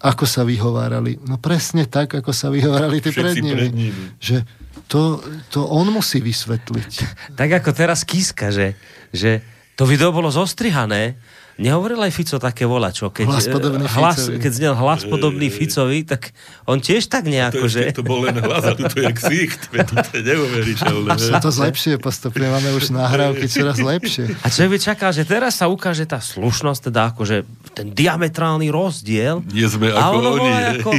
[0.00, 1.20] Ako sa vyhovárali?
[1.28, 3.54] No presne tak, ako sa vyhovárali tí pred nimi.
[3.54, 4.04] pred nimi.
[4.18, 4.42] Že
[4.90, 5.22] to,
[5.54, 6.92] to on musí vysvetliť.
[7.38, 8.74] tak ako teraz Kiska, že,
[9.14, 9.44] že
[9.78, 11.14] to video bolo zostrihané
[11.60, 14.40] Nehovoril aj Fico také volačo, keď, hlas podobný hlas, Ficovi.
[14.40, 16.32] keď znel hlas podobný Ficovi, tak
[16.64, 17.80] on tiež tak nejako, to že...
[17.92, 19.68] To bol len hlas a tu je ksicht,
[20.08, 21.20] to je neuveriteľné.
[21.36, 24.32] To zlepšie postupne, máme už nahrávky čoraz lepšie.
[24.40, 27.44] A čo by čakal, že teraz sa ukáže tá slušnosť, teda akože
[27.76, 29.44] ten diametrálny rozdiel.
[29.52, 30.40] Nie sme ako a ono oni.
[30.40, 30.90] Volá ako,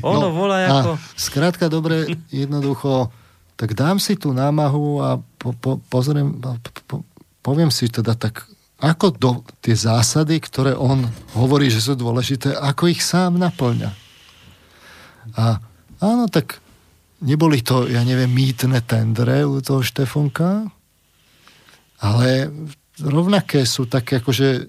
[0.00, 0.90] ono no, volá ako...
[1.12, 3.12] skrátka, dobre, jednoducho,
[3.60, 6.96] tak dám si tú námahu a po, po, pozriem, po, po,
[7.44, 9.30] poviem si teda tak ako do,
[9.64, 13.90] tie zásady, ktoré on hovorí, že sú dôležité, ako ich sám naplňa.
[15.36, 15.58] A
[16.04, 16.60] áno, tak
[17.24, 20.68] neboli to, ja neviem, mýtne tendre u toho Štefonka,
[22.04, 22.52] ale
[23.00, 24.68] rovnaké sú také akože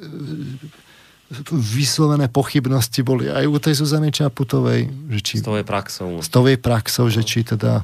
[1.51, 4.87] vyslovené pochybnosti boli aj u tej Zuzany Čaputovej.
[5.11, 6.23] Že či, s tovej praxou.
[6.23, 7.83] S tovej praxou, že či teda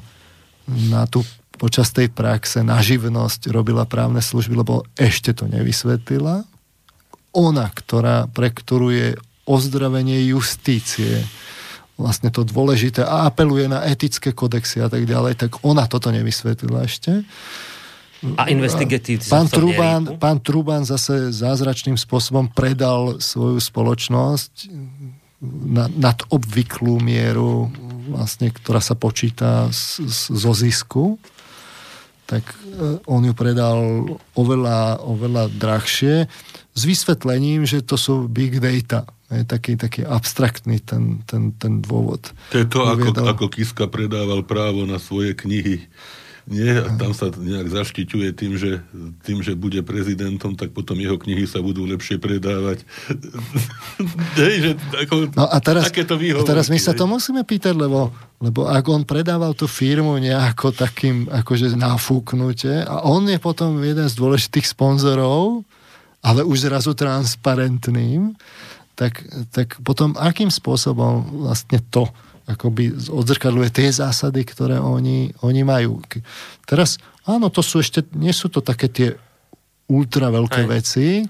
[0.88, 1.20] na tú
[1.56, 6.44] počas tej praxe na živnosť robila právne služby, lebo ešte to nevysvetlila.
[7.34, 9.08] Ona, ktorá, pre ktorú je
[9.44, 11.26] ozdravenie justície
[11.94, 16.90] vlastne to dôležité a apeluje na etické kodexy a tak ďalej, tak ona toto nevysvetlila
[16.90, 17.22] ešte.
[18.24, 24.72] A investigatívci pán Truban, pán Truban zase zázračným spôsobom predal svoju spoločnosť
[25.44, 27.68] na, nad obvyklú mieru,
[28.08, 31.04] vlastne, ktorá sa počíta z, z, zo zisku
[32.24, 33.78] tak e, on ju predal
[34.34, 36.26] oveľa, oveľa drahšie
[36.74, 39.04] s vysvetlením, že to sú big data.
[39.32, 42.30] Je taký, taký abstraktný ten, ten, ten dôvod.
[42.52, 45.88] To je to, ako, ako Kiska predával právo na svoje knihy
[46.44, 48.84] nie, a tam sa nejak zaštiťuje tým že,
[49.24, 52.84] tým, že bude prezidentom, tak potom jeho knihy sa budú lepšie predávať.
[54.40, 58.12] Hej, že ako, no a teraz, a teraz my sa to musíme pýtať, lebo,
[58.44, 64.04] lebo ak on predával tú firmu nejako takým akože nafúknutie a on je potom jeden
[64.04, 65.64] z dôležitých sponzorov,
[66.20, 68.36] ale už zrazu transparentným,
[68.92, 72.04] tak, tak potom akým spôsobom vlastne to
[72.44, 76.04] akoby odzrkadľuje tie zásady, ktoré oni, oni majú.
[76.68, 79.08] Teraz, áno, to sú ešte, nie sú to také tie
[79.88, 80.68] ultra veľké Aj.
[80.68, 81.24] veci,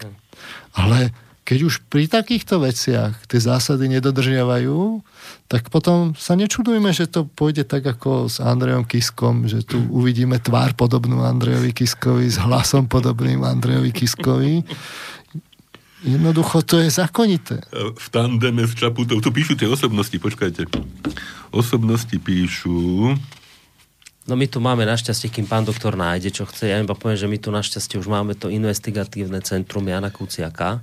[0.74, 1.14] ale
[1.44, 5.04] keď už pri takýchto veciach tie zásady nedodržiavajú,
[5.44, 10.40] tak potom sa nečudujme, že to pôjde tak ako s Andrejom Kiskom, že tu uvidíme
[10.40, 14.64] tvár podobnú Andrejovi Kiskovi s hlasom podobným Andrejovi Kiskovi.
[16.04, 17.64] Jednoducho to je zakonité.
[17.72, 20.68] V tandeme s Čaputou, tu píšu tie osobnosti, počkajte.
[21.48, 23.16] Osobnosti píšu...
[24.24, 26.72] No my tu máme našťastie, kým pán doktor nájde, čo chce.
[26.72, 30.80] Ja iba poviem, že my tu našťastie už máme to investigatívne centrum Jana Kuciaka,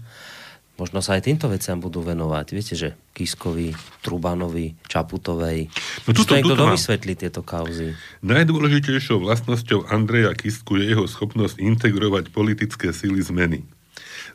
[0.77, 2.45] možno sa aj týmto veciam budú venovať.
[2.53, 3.73] Viete, že Kiskovi,
[4.06, 5.73] Trubanovi, Čaputovej.
[6.06, 7.98] No tuto, niekto domysvetlí tieto kauzy.
[8.22, 13.65] Najdôležitejšou vlastnosťou Andreja Kisku je jeho schopnosť integrovať politické síly zmeny.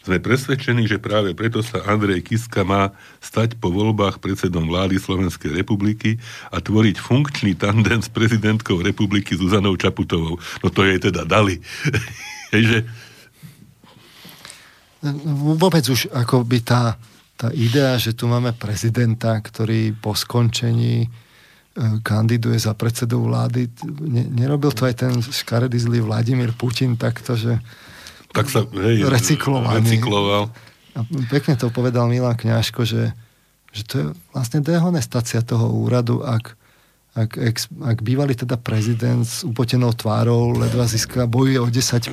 [0.07, 5.51] Sme presvedčení, že práve preto sa Andrej Kiska má stať po voľbách predsedom vlády Slovenskej
[5.51, 6.23] republiky
[6.55, 10.39] a tvoriť funkčný tandem s prezidentkou republiky Zuzanou Čaputovou.
[10.63, 11.59] No to jej teda dali.
[12.55, 12.87] Hej,
[15.27, 16.95] vôbec už akoby tá,
[17.35, 21.09] tá idea, že tu máme prezidenta, ktorý po skončení e,
[22.07, 23.75] kandiduje za predsedu vlády.
[24.07, 27.59] Ne, nerobil to aj ten škaredý zlý Vladimír Putin takto, že
[28.37, 29.73] tak sa hej, recykloval.
[30.97, 33.13] A pekne to povedal Milan Kňažko, že,
[33.73, 36.57] že to je vlastne dehonestácia toho úradu, ak,
[37.17, 42.13] ak, ak, ak bývalý teda prezident s upotenou tvárou ledva získa, bojuje o 10%.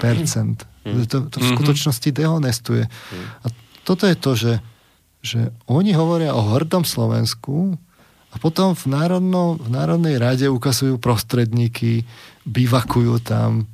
[0.84, 1.08] Mm.
[1.08, 1.54] To, to v mhm.
[1.56, 2.84] skutočnosti dehonestuje.
[2.88, 3.26] Mm.
[3.44, 3.46] A
[3.84, 4.54] toto je to, že,
[5.24, 7.80] že oni hovoria o hrdom Slovensku
[8.34, 12.04] a potom v, národno, v Národnej rade ukazujú prostredníky,
[12.44, 13.70] bývakujú tam,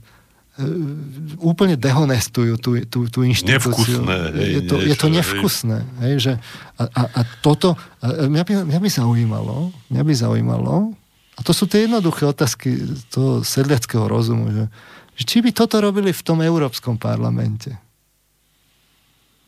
[1.40, 4.04] úplne dehonestujú tú, tú, tú inštitúciu.
[4.04, 4.16] Nevkusné.
[4.36, 5.78] Hej, je, to, niečo, je to nevkusné.
[6.04, 6.34] Hej, že,
[6.76, 10.92] a, a, a toto, a mňa, by, mňa by zaujímalo, mňa by zaujímalo,
[11.36, 12.76] a to sú tie jednoduché otázky
[13.08, 14.66] toho sedliackého rozumu, že,
[15.24, 17.80] či by toto robili v tom Európskom parlamente.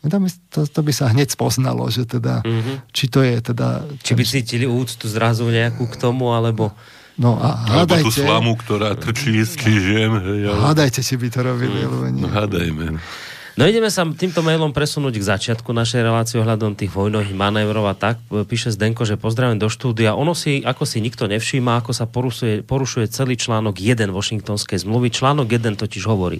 [0.07, 2.89] To, to by sa hneď spoznalo, že teda, mm-hmm.
[2.95, 3.85] či to je teda...
[4.01, 6.71] Či by cítili úctu zrazu nejakú k tomu, alebo...
[7.19, 8.07] No a hádajte...
[8.07, 10.11] Alebo tú slamu, ktorá trčí z čižiem.
[10.47, 11.83] Hádajte, či by to robili,
[12.13, 12.23] nie.
[12.23, 13.01] No hádajme.
[13.59, 17.91] No ideme sa týmto mailom presunúť k začiatku našej relácie ohľadom tých vojnových manévrov a
[17.91, 18.23] tak.
[18.31, 20.15] Píše Zdenko, že pozdravím do štúdia.
[20.15, 25.11] Ono si, ako si nikto nevšíma, ako sa porušuje, porušuje celý článok 1 Washingtonskej zmluvy.
[25.11, 26.39] Článok 1 totiž hovorí.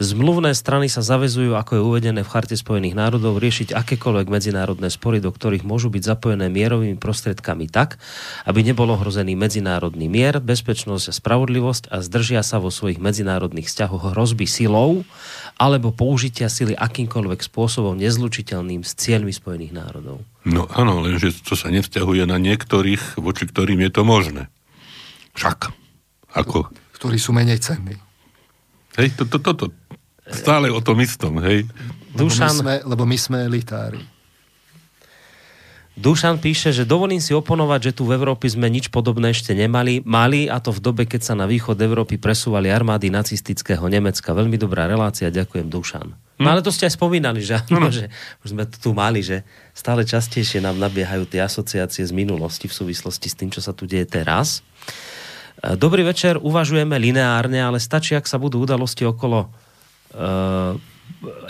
[0.00, 5.20] Zmluvné strany sa zavezujú, ako je uvedené v Charte Spojených národov, riešiť akékoľvek medzinárodné spory,
[5.20, 8.00] do ktorých môžu byť zapojené mierovými prostriedkami tak,
[8.48, 14.16] aby nebol ohrozený medzinárodný mier, bezpečnosť a spravodlivosť a zdržia sa vo svojich medzinárodných vzťahoch
[14.16, 15.04] hrozby silou
[15.56, 20.20] alebo použitia sily akýmkoľvek spôsobom nezlučiteľným s cieľmi Spojených národov.
[20.44, 24.52] No áno, lenže to sa nevzťahuje na niektorých, voči ktorým je to možné.
[25.32, 25.72] Však.
[26.36, 26.68] Ako?
[26.92, 27.96] Ktorí sú menej cenní.
[29.00, 29.66] Hej, toto, to, to, to.
[30.28, 31.64] Stále o tom istom, hej.
[32.16, 32.48] Dušan...
[32.48, 34.00] Lebo my sme, lebo my sme elitári.
[35.96, 40.04] Dušan píše, že dovolím si oponovať, že tu v Európe sme nič podobné ešte nemali.
[40.04, 44.36] Mali a to v dobe, keď sa na východ Európy presúvali armády nacistického Nemecka.
[44.36, 46.12] Veľmi dobrá relácia, ďakujem Dušan.
[46.12, 46.44] Hm.
[46.44, 47.88] No ale to ste aj spomínali, že, no, no.
[47.88, 48.12] že
[48.44, 49.40] už sme to tu mali, že
[49.72, 53.88] stále častejšie nám nabiehajú tie asociácie z minulosti v súvislosti s tým, čo sa tu
[53.88, 54.60] deje teraz.
[55.64, 60.76] E, dobrý večer, uvažujeme lineárne, ale stačí, ak sa budú udalosti okolo uh,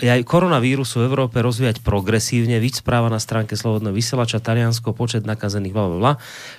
[0.01, 2.57] aj koronavírusu v Európe rozvíjať progresívne.
[2.57, 6.13] Víc správa na stránke Slobodného vysielača, Taliansko, počet nakazených, bla, bla.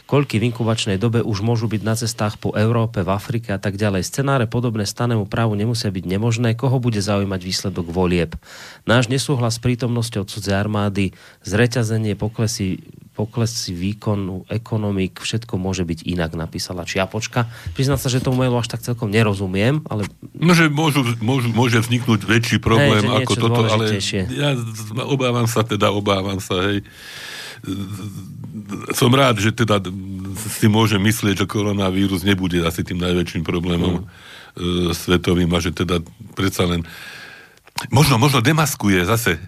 [0.04, 3.80] Koľky v inkubačnej dobe už môžu byť na cestách po Európe, v Afrike a tak
[3.80, 4.06] ďalej.
[4.06, 6.54] Scenáre podobné stanému právu nemusia byť nemožné.
[6.54, 8.36] Koho bude zaujímať výsledok volieb?
[8.84, 12.84] Náš nesúhlas s prítomnosťou cudzej armády, zreťazenie poklesy
[13.18, 17.50] poklesy výkonu, ekonomik, všetko môže byť inak, napísala Čiapočka.
[17.74, 20.06] Priznám sa, že tomu mailu až tak celkom nerozumiem, ale...
[20.38, 23.98] No, že môžu, môžu, môže vzniknúť väčší problém hej, ako toto, ale
[24.30, 24.54] ja
[25.02, 26.86] obávam sa, teda obávam sa, hej.
[28.94, 29.82] Som rád, že teda
[30.54, 34.94] si môže myslieť, že koronavírus nebude asi tým najväčším problémom mm.
[34.94, 35.98] svetovým a že teda
[36.38, 36.86] predsa len
[37.90, 39.42] možno, možno demaskuje zase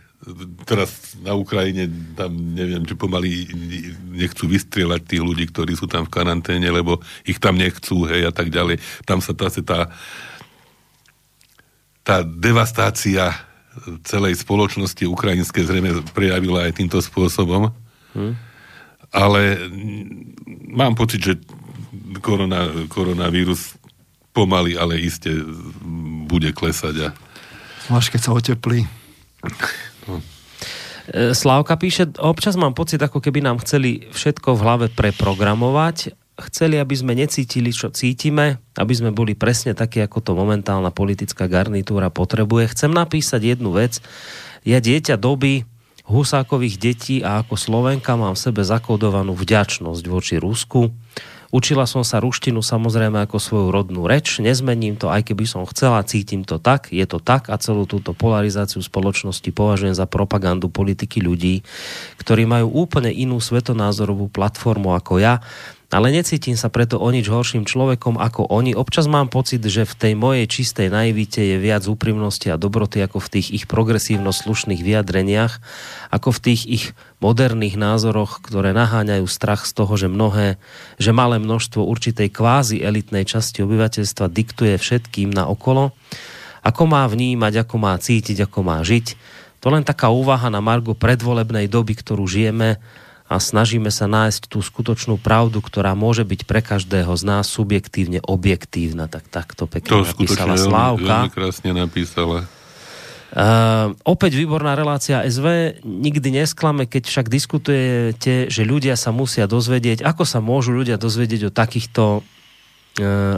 [0.68, 3.48] teraz na Ukrajine tam neviem, či pomaly
[4.12, 8.32] nechcú vystrieľať tých ľudí, ktorí sú tam v karanténe, lebo ich tam nechcú, hej, a
[8.32, 8.84] tak ďalej.
[9.09, 9.88] Tam sa tá, tá,
[12.05, 13.32] tá devastácia
[14.05, 17.72] celej spoločnosti ukrajinskej zrejme prejavila aj týmto spôsobom.
[18.12, 18.36] Hmm.
[19.10, 19.56] Ale
[20.68, 21.34] mám pocit, že
[22.20, 23.74] korona, koronavírus
[24.36, 25.32] pomaly, ale iste
[26.28, 27.09] bude klesať.
[27.09, 27.16] A...
[27.88, 28.84] Zvlášť, keď sa oteplí.
[30.19, 36.15] E, Slávka píše, občas mám pocit, ako keby nám chceli všetko v hlave preprogramovať,
[36.51, 41.47] chceli, aby sme necítili, čo cítime, aby sme boli presne takí, ako to momentálna politická
[41.47, 42.73] garnitúra potrebuje.
[42.73, 44.01] Chcem napísať jednu vec.
[44.65, 45.69] Ja dieťa doby
[46.11, 50.91] Husákových detí a ako Slovenka mám v sebe zakódovanú vďačnosť voči Rusku.
[51.51, 56.06] Učila som sa ruštinu samozrejme ako svoju rodnú reč, nezmením to, aj keby som chcela,
[56.06, 61.18] cítim to tak, je to tak a celú túto polarizáciu spoločnosti považujem za propagandu politiky
[61.18, 61.66] ľudí,
[62.22, 65.43] ktorí majú úplne inú svetonázorovú platformu ako ja
[65.90, 68.78] ale necítim sa preto o nič horším človekom ako oni.
[68.78, 73.18] Občas mám pocit, že v tej mojej čistej naivite je viac úprimnosti a dobroty ako
[73.18, 75.58] v tých ich progresívno slušných vyjadreniach,
[76.14, 76.84] ako v tých ich
[77.18, 80.62] moderných názoroch, ktoré naháňajú strach z toho, že mnohé,
[81.02, 85.90] že malé množstvo určitej kvázi elitnej časti obyvateľstva diktuje všetkým na okolo,
[86.62, 89.18] ako má vnímať, ako má cítiť, ako má žiť.
[89.60, 92.78] To len taká úvaha na margo predvolebnej doby, ktorú žijeme,
[93.31, 98.19] a snažíme sa nájsť tú skutočnú pravdu, ktorá môže byť pre každého z nás subjektívne
[98.27, 99.07] objektívna.
[99.07, 101.31] Tak takto pekne to napísala Slávka.
[101.31, 102.51] Veľmi krásne napísala.
[103.31, 105.78] Uh, opäť výborná relácia SV.
[105.86, 111.47] Nikdy nesklame, keď však diskutujete, že ľudia sa musia dozvedieť, ako sa môžu ľudia dozvedieť
[111.47, 112.27] o takýchto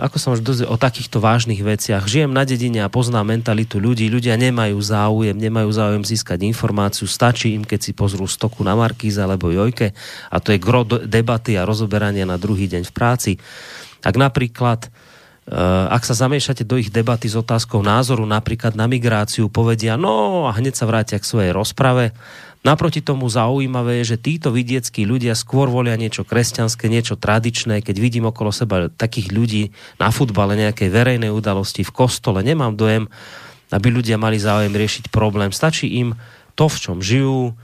[0.00, 2.08] ako sa môže dozvieť o takýchto vážnych veciach.
[2.08, 4.08] Žijem na dedine a poznám mentalitu ľudí.
[4.08, 7.04] Ľudia nemajú záujem, nemajú záujem získať informáciu.
[7.04, 9.92] Stačí im, keď si pozrú stoku na Markíze alebo Jojke
[10.32, 13.32] a to je gro debaty a rozoberania na druhý deň v práci.
[14.00, 15.60] Ak napríklad e,
[15.92, 20.56] ak sa zamiešate do ich debaty s otázkou názoru napríklad na migráciu, povedia no a
[20.56, 22.16] hneď sa vrátia k svojej rozprave
[22.62, 27.82] Naproti tomu zaujímavé je, že títo vidieckí ľudia skôr volia niečo kresťanské, niečo tradičné.
[27.82, 33.10] Keď vidím okolo seba takých ľudí na futbale, nejakej verejnej udalosti, v kostole, nemám dojem,
[33.74, 35.50] aby ľudia mali záujem riešiť problém.
[35.50, 36.14] Stačí im
[36.54, 37.58] to, v čom žijú,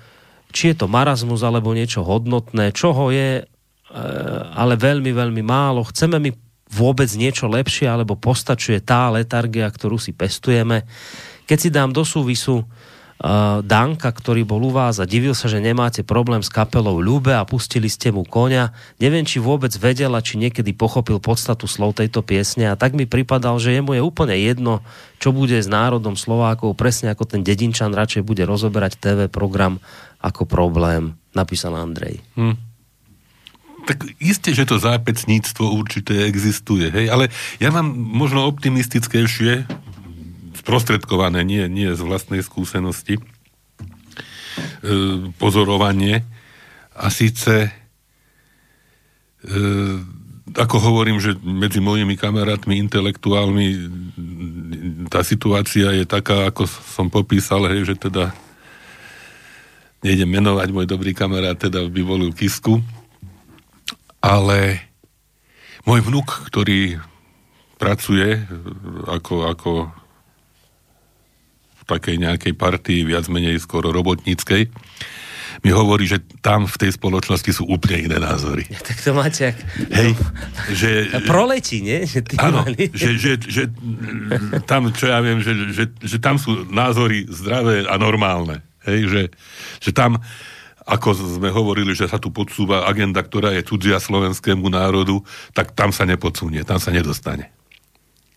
[0.51, 3.45] či je to marazmus alebo niečo hodnotné, čoho je e,
[4.51, 5.87] ale veľmi, veľmi málo.
[5.87, 6.35] Chceme mi
[6.75, 10.83] vôbec niečo lepšie, alebo postačuje tá letargia, ktorú si pestujeme.
[11.47, 12.66] Keď si dám do súvisu uh,
[13.66, 17.43] Danka, ktorý bol u vás a divil sa, že nemáte problém s kapelou Ľube a
[17.43, 18.70] pustili ste mu konia.
[19.03, 23.11] Neviem, či vôbec vedel a či niekedy pochopil podstatu slov tejto piesne a tak mi
[23.11, 24.86] pripadal, že jemu je úplne jedno,
[25.19, 29.82] čo bude s národom Slovákov, presne ako ten dedinčan radšej bude rozoberať TV program
[30.23, 32.23] ako problém, napísal Andrej.
[32.39, 32.55] Hm.
[33.82, 39.66] Tak isté, že to zápecníctvo určité existuje, hej, ale ja mám možno optimistickejšie
[40.59, 43.23] sprostredkované, nie, nie z vlastnej skúsenosti, e,
[45.39, 46.27] pozorovanie.
[46.99, 47.71] A síce, e,
[50.59, 53.67] ako hovorím, že medzi mojimi kamarátmi, intelektuálmi
[55.09, 58.35] tá situácia je taká, ako som popísal, hej, že teda
[60.03, 62.83] nejdem menovať, môj dobrý kamarát teda by volil Kisku,
[64.23, 64.83] ale
[65.87, 66.99] môj vnuk, ktorý
[67.79, 68.43] pracuje
[69.07, 69.71] ako, ako
[71.89, 74.69] takej nejakej partii, viac menej skoro robotníckej,
[75.66, 78.62] mi hovorí, že tam v tej spoločnosti sú úplne iné názory.
[78.70, 79.59] Ja, tak to máte ak...
[79.90, 80.10] Hej,
[80.70, 80.90] že...
[81.27, 82.06] Proletí, nie?
[82.06, 82.62] Že áno,
[82.94, 83.62] že, že, že,
[84.70, 88.62] tam, čo ja viem, že, že, že tam sú názory zdravé a normálne.
[88.86, 89.23] Hej, že,
[89.82, 90.23] že tam,
[90.86, 95.20] ako sme hovorili, že sa tu podsúva agenda, ktorá je cudzia slovenskému národu,
[95.52, 97.51] tak tam sa nepodsunie, tam sa nedostane.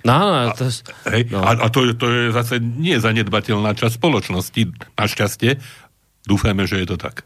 [0.02, 0.68] No, no, to,
[1.14, 1.46] hej, no.
[1.46, 4.62] A, a to, to je zase nie zanedbateľná časť spoločnosti,
[4.98, 5.62] našťastie.
[6.26, 7.26] Dúfajme, že je to tak.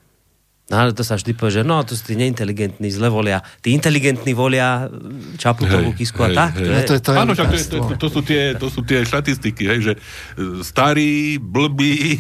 [0.66, 3.46] No ale to sa vždy povie, že no, to sú tí neinteligentní, zle volia.
[3.62, 4.90] Tí inteligentní volia
[5.38, 6.58] Čaputovú kisku a tak.
[6.58, 6.90] Hej.
[6.90, 9.62] To je, to, je, Áno, to, to, to, to, sú tie, to sú tie štatistiky,
[9.62, 12.18] hej, že e, starý, blbý,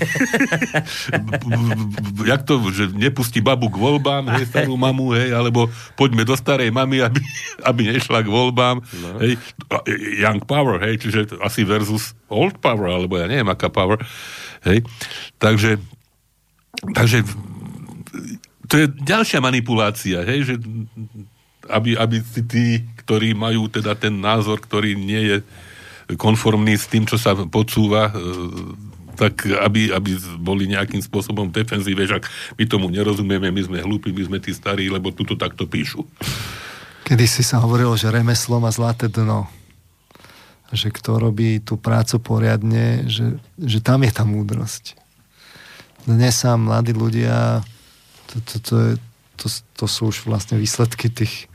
[2.29, 5.65] jak to, že nepustí babu k voľbám, hej, starú mamu, hej, alebo
[5.97, 7.25] poďme do starej mamy, aby,
[7.69, 8.77] aby nešla k voľbám.
[8.77, 9.25] No.
[9.25, 9.41] Hej.
[10.21, 13.97] Young power, hej, čiže asi versus old power, alebo ja neviem, aká power.
[14.69, 14.85] Hej.
[15.41, 15.81] Takže,
[16.93, 17.25] takže
[18.75, 20.55] to je ďalšia manipulácia, hej, že
[21.71, 22.65] aby, aby si tí,
[23.07, 25.37] ktorí majú teda ten názor, ktorý nie je
[26.19, 28.13] konformný s tým, čo sa podsúva, e,
[29.15, 32.27] tak aby, aby boli nejakým spôsobom defenzíve, že ak
[32.59, 36.03] my tomu nerozumieme, my sme hlúpi, my sme tí starí, lebo tuto takto píšu.
[37.07, 39.47] Kedy si sa hovorilo, že remeslo má zlaté dno.
[40.75, 44.99] Že kto robí tú prácu poriadne, že, že tam je tá múdrosť.
[46.03, 47.63] Dnes sa mladí ľudia
[48.35, 48.91] to, to, to, je,
[49.39, 49.47] to,
[49.79, 51.47] to sú už vlastne výsledky tých,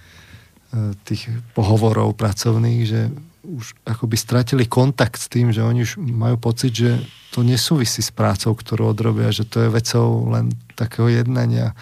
[0.73, 3.13] e, tých pohovorov pracovných, že
[3.45, 7.01] už akoby stratili kontakt s tým, že oni už majú pocit, že
[7.33, 11.73] to nesúvisí s prácou, ktorú odrobia, že to je vecou len takého jednania.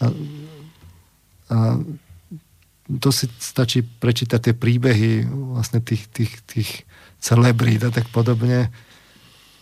[0.00, 0.06] A,
[1.48, 1.56] a
[2.86, 6.70] to si stačí prečítať tie príbehy vlastne tých, tých, tých
[7.18, 8.70] celebrít a tak podobne.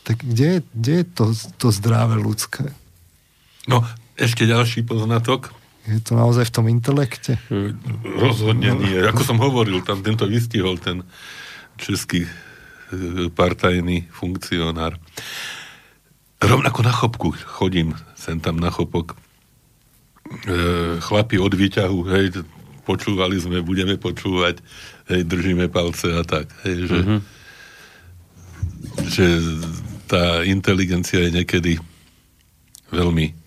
[0.05, 1.25] Tak kde, kde je to,
[1.57, 2.69] to zdravé ľudské?
[3.65, 3.81] No,
[4.15, 5.51] ešte ďalší poznatok.
[5.85, 7.37] Je to naozaj v tom intelekte?
[8.03, 8.97] Rozhodne nie.
[9.05, 11.05] Ako som hovoril, tam tento vystihol ten
[11.77, 12.31] český e,
[13.29, 14.97] partajný funkcionár.
[16.41, 17.93] Rovnako na chopku chodím
[18.25, 19.13] sem tam na chopok.
[20.49, 22.41] E, chlapi od výťahu, hej,
[22.89, 24.65] počúvali sme, budeme počúvať,
[25.13, 27.21] hej, držíme palce a tak, hej, že, mm-hmm.
[29.13, 29.27] že
[30.09, 31.73] tá inteligencia je niekedy
[32.89, 33.44] veľmi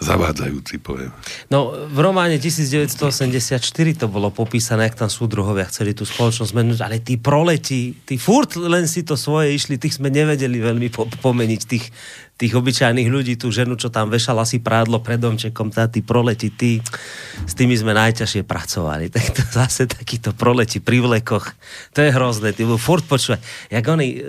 [0.00, 1.12] zavádzajúci, poviem.
[1.52, 3.60] No, v románe 1984
[4.00, 8.56] to bolo popísané, jak tam súdruhovia chceli tú spoločnosť menúť, ale tí proleti, tí furt
[8.56, 11.92] len si to svoje išli, tých sme nevedeli veľmi po- pomeniť, tých,
[12.40, 16.48] tých obyčajných ľudí, tú ženu, čo tam vešala si prádlo pred domčekom, tá, tí proleti,
[16.48, 16.80] tí,
[17.44, 19.12] s tými sme najťažšie pracovali.
[19.12, 21.52] Tak to zase takíto proleti pri vlekoch,
[21.92, 23.44] to je hrozné, budú furt počúvať.
[23.68, 24.20] Jak oni, e,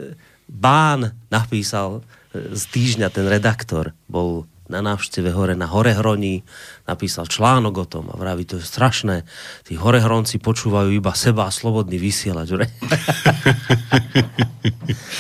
[0.52, 2.04] Bán napísal
[2.36, 6.48] e, z týždňa, ten redaktor, bol na návšteve hore na Horehroní,
[6.88, 9.28] napísal článok o tom a vraví, to je strašné.
[9.68, 12.56] Tí Horehronci počúvajú iba seba a slobodný vysielač.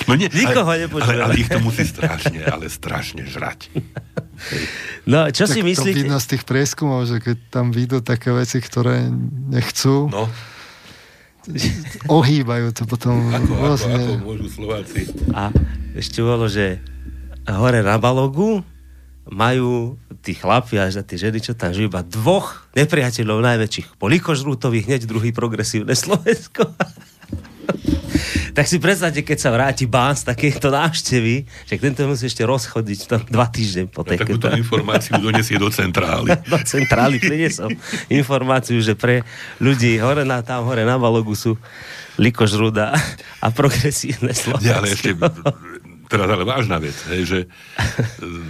[0.08, 1.20] no nie, Nikoho ale, nepočúvajú.
[1.20, 3.60] Ale, ale ich to musí strašne, ale strašne žrať.
[5.06, 6.02] No, čo tak si myslíte?
[6.02, 9.06] To vidno z tých prieskumov, že keď tam vidú také veci, ktoré
[9.54, 10.26] nechcú, No,
[12.06, 15.10] ohýbajú to potom ako, ako, ako môžu Slováci.
[15.34, 15.50] A
[15.98, 16.78] ešte bolo, že
[17.50, 18.62] hore na Balogu
[19.32, 23.96] majú tí chlapi a tí ženy, čo tam žijú, iba dvoch nepriateľov najväčších.
[23.96, 26.68] Po Likožrútovi hneď druhý progresívne Slovensko.
[28.58, 33.00] tak si predstavte, keď sa vráti Bán z takéto návštevy, že tento musí ešte rozchodiť
[33.08, 36.28] tam dva týždne po tej No, takúto informáciu donesie do centrály.
[36.52, 37.72] do centrály priniesol
[38.12, 39.24] informáciu, že pre
[39.64, 41.56] ľudí hore na, tam hore na Balogu sú
[42.20, 42.92] Likožrúda
[43.40, 44.68] a progresívne Slovensko.
[44.68, 45.16] Nie, ale ešte,
[46.12, 47.40] teraz ale vážna vec, hej, že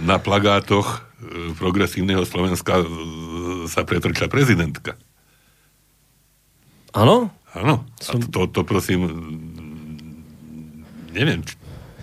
[0.02, 2.86] na plagátoch e, progresívneho Slovenska e,
[3.70, 4.98] sa pretrča prezidentka.
[6.90, 7.30] Áno?
[7.54, 7.86] Áno.
[7.86, 9.06] A to, to prosím,
[11.14, 11.54] neviem, či,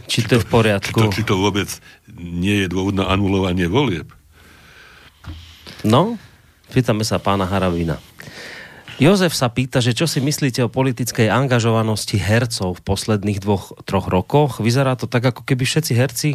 [0.09, 0.97] Či to je v či, poriadku?
[0.97, 1.69] to, či to vôbec
[2.17, 4.09] nie je dôvod na anulovanie volieb.
[5.85, 6.17] No,
[6.73, 8.01] pýtame sa pána Harabina.
[8.99, 14.11] Jozef sa pýta, že čo si myslíte o politickej angažovanosti hercov v posledných dvoch, troch
[14.11, 14.59] rokoch.
[14.59, 16.31] Vyzerá to tak, ako keby všetci herci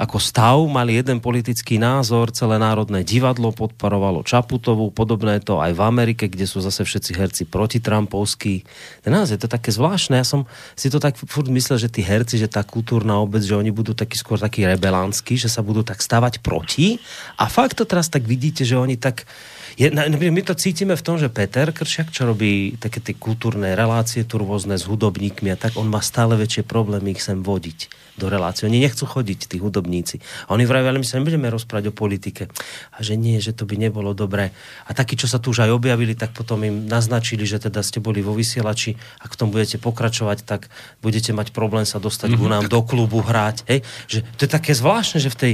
[0.00, 5.84] ako stav mali jeden politický názor, celé národné divadlo podporovalo Čaputovú, podobné to aj v
[5.84, 8.64] Amerike, kde sú zase všetci herci protitrampovskí.
[9.04, 12.40] Naozaj je to také zvláštne, ja som si to tak furt myslel, že tí herci,
[12.40, 16.00] že tá kultúrna obec, že oni budú takí skôr takí rebelánsky, že sa budú tak
[16.00, 16.96] stavať proti
[17.36, 19.28] a fakt to teraz tak vidíte, že oni tak
[19.76, 19.90] je,
[20.30, 24.40] my to cítime v tom, že Peter Kršiak, čo robí také tie kultúrne relácie tu
[24.40, 28.68] rôzne s hudobníkmi a tak, on má stále väčšie problémy ich sem vodiť do relácie.
[28.68, 30.20] Oni nechcú chodiť, tí hudobníci.
[30.44, 32.52] A oni vraví, ale my sa nebudeme rozprávať o politike.
[32.92, 34.52] A že nie, že to by nebolo dobré.
[34.84, 38.04] A takí, čo sa tu už aj objavili, tak potom im naznačili, že teda ste
[38.04, 40.68] boli vo vysielači, ak v tom budete pokračovať, tak
[41.00, 42.44] budete mať problém sa dostať mm-hmm.
[42.44, 43.64] ku nám do klubu hrať.
[43.64, 43.80] Hej?
[44.12, 45.52] Že to je také zvláštne, že v tej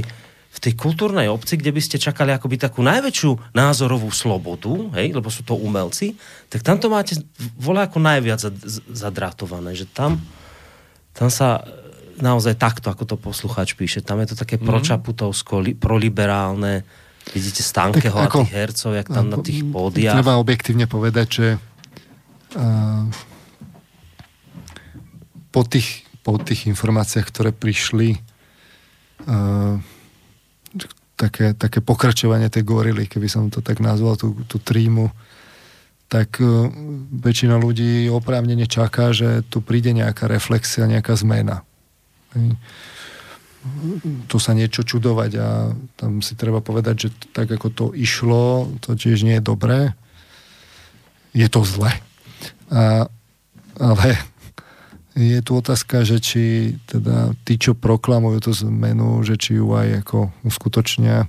[0.57, 5.29] v tej kultúrnej obci, kde by ste čakali akoby takú najväčšiu názorovú slobodu, hej, lebo
[5.29, 6.17] sú to umelci,
[6.49, 7.13] tak tam to máte
[7.61, 8.41] voľa ako najviac
[8.89, 10.17] zadrátované, že tam,
[11.13, 11.61] tam sa
[12.17, 14.65] naozaj takto, ako to poslucháč píše, tam je to také mm.
[14.65, 16.81] pročaputovsko, li, proliberálne,
[17.29, 20.17] vidíte Stankeho a tých hercov, jak tam na tých pódiach.
[20.17, 21.47] Treba objektívne povedať, že
[22.57, 23.05] uh,
[25.53, 28.17] po, tých, po tých informáciách, ktoré prišli
[29.29, 29.77] uh,
[31.17, 35.09] také, také pokračovanie tej gorily, keby som to tak nazval, tú, tú trímu,
[36.07, 36.69] tak uh,
[37.11, 41.65] väčšina ľudí oprávnene čaká, že tu príde nejaká reflexia, nejaká zmena.
[44.31, 48.95] Tu sa niečo čudovať a tam si treba povedať, že tak ako to išlo, to
[48.95, 49.91] tiež nie je dobré.
[51.35, 51.91] Je to zle.
[52.71, 53.09] A,
[53.75, 54.07] ale
[55.17, 60.05] je tu otázka, že či teda tí, čo proklamujú tú zmenu, že či ju aj
[60.05, 61.25] ako uskutočnia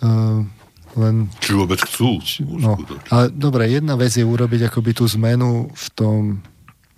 [0.00, 0.40] uh,
[0.96, 1.28] len...
[1.40, 2.80] Či vôbec chcú či, no,
[3.12, 6.20] Ale dobre, jedna vec je urobiť akoby tú zmenu v tom...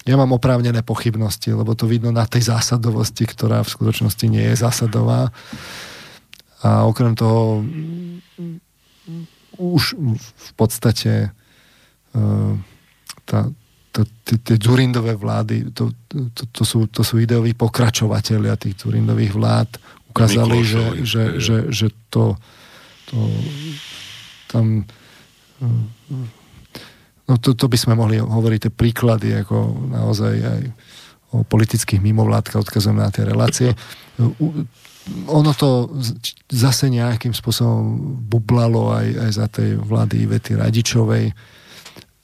[0.07, 4.61] Ja mám oprávnené pochybnosti, lebo to vidno na tej zásadovosti, ktorá v skutočnosti nie je
[4.61, 5.33] zásadová.
[6.61, 7.65] A okrem toho
[9.57, 11.33] už v podstate
[12.15, 12.53] uh,
[13.25, 13.49] tá,
[14.03, 19.71] tie Zurindové vlády, to, to, to, sú, to sú ideoví pokračovateľia tých Zurindových vlád,
[20.11, 22.35] ukázali, že, že, že, že to,
[23.11, 23.19] to
[24.51, 24.87] tam
[27.29, 30.63] no to, to by sme mohli hovoriť tie príklady ako naozaj aj
[31.35, 33.75] o politických mimovládkach, odkazujem na tie relácie.
[35.27, 35.91] ono to
[36.47, 37.83] zase nejakým spôsobom
[38.31, 41.35] bublalo aj, aj za tej vlády Ivety Radičovej.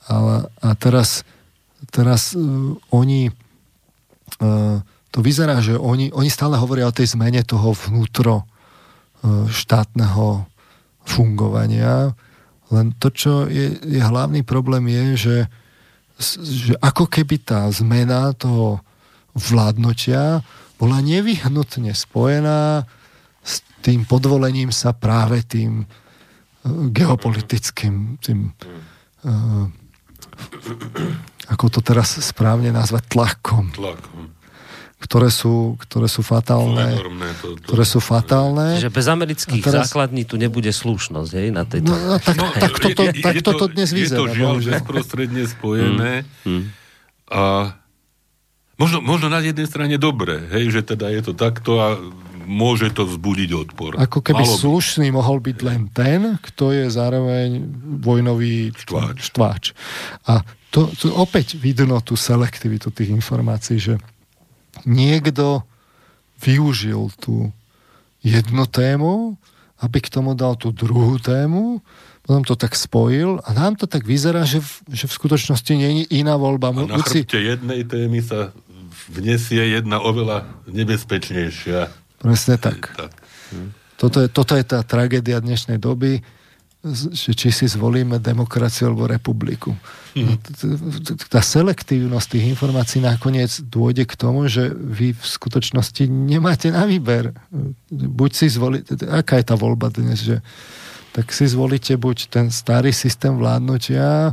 [0.07, 1.27] Ale, a teraz,
[1.89, 4.79] teraz uh, oni uh,
[5.11, 10.45] to vyzerá, že oni, oni stále hovoria o tej zmene toho vnútro uh, štátneho
[11.09, 12.13] fungovania.
[12.71, 15.37] Len to, čo je, je hlavný problém je, že,
[16.45, 18.79] že ako keby tá zmena toho
[19.35, 20.45] vládnotia
[20.79, 22.87] bola nevyhnutne spojená
[23.43, 25.89] s tým podvolením sa práve tým
[26.93, 28.53] geopolitickým, tým,
[31.51, 33.75] ako to teraz správne nazvať, tlakom.
[33.75, 34.41] Tlakom
[35.01, 36.93] ktoré sú, ktoré sú fatálne.
[37.41, 38.77] to, to, ktoré sú fatálne.
[38.77, 39.89] Že bez amerických teraz...
[39.89, 41.89] základní tu nebude slušnosť, hej, na tejto...
[41.89, 44.29] No, no tak, no, tak, toto, je, tak je toto to, dnes vyzerá.
[44.29, 46.53] Je to žiaľ bezprostredne spojené mm.
[46.53, 46.65] Mm.
[47.33, 47.43] a
[48.81, 52.01] Možno, možno na jednej strane dobre, hej, že teda je to takto a
[52.49, 54.01] môže to vzbudiť odpor.
[54.01, 55.17] Ako keby Malo slušný by...
[55.21, 57.61] mohol byť len ten, kto je zároveň
[58.01, 59.17] vojnový štváč.
[59.21, 59.65] štváč.
[60.25, 60.41] A
[60.71, 63.95] to, to opäť vidno tú selektivitu tých informácií, že
[64.87, 65.67] niekto
[66.41, 67.51] využil tú
[68.23, 69.35] jednu tému,
[69.81, 71.83] aby k tomu dal tú druhú tému
[72.31, 76.07] potom to tak spojil a nám to tak vyzerá, že v, že v skutočnosti nie
[76.07, 76.71] je iná voľba.
[76.71, 78.55] A na chrbte jednej témy sa
[79.11, 81.91] vnesie jedna oveľa nebezpečnejšia.
[82.23, 82.95] Presne tak.
[82.95, 83.11] tak.
[83.99, 86.23] Toto, je, toto je tá tragédia dnešnej doby,
[87.13, 89.77] že či si zvolíme demokraciu alebo republiku.
[90.17, 90.41] Hmm.
[91.29, 97.37] Tá selektívnosť tých informácií nakoniec dôjde k tomu, že vy v skutočnosti nemáte na výber.
[97.93, 100.41] Buď si zvolíte, aká je tá voľba dnes, že
[101.13, 104.33] tak si zvolíte buď ten starý systém vládnutia,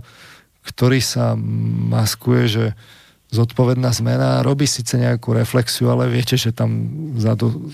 [0.63, 1.35] ktorý sa
[1.91, 2.65] maskuje, že
[3.27, 7.67] zodpovedná zmena, robí síce nejakú reflexiu, ale viete, že tam vzadu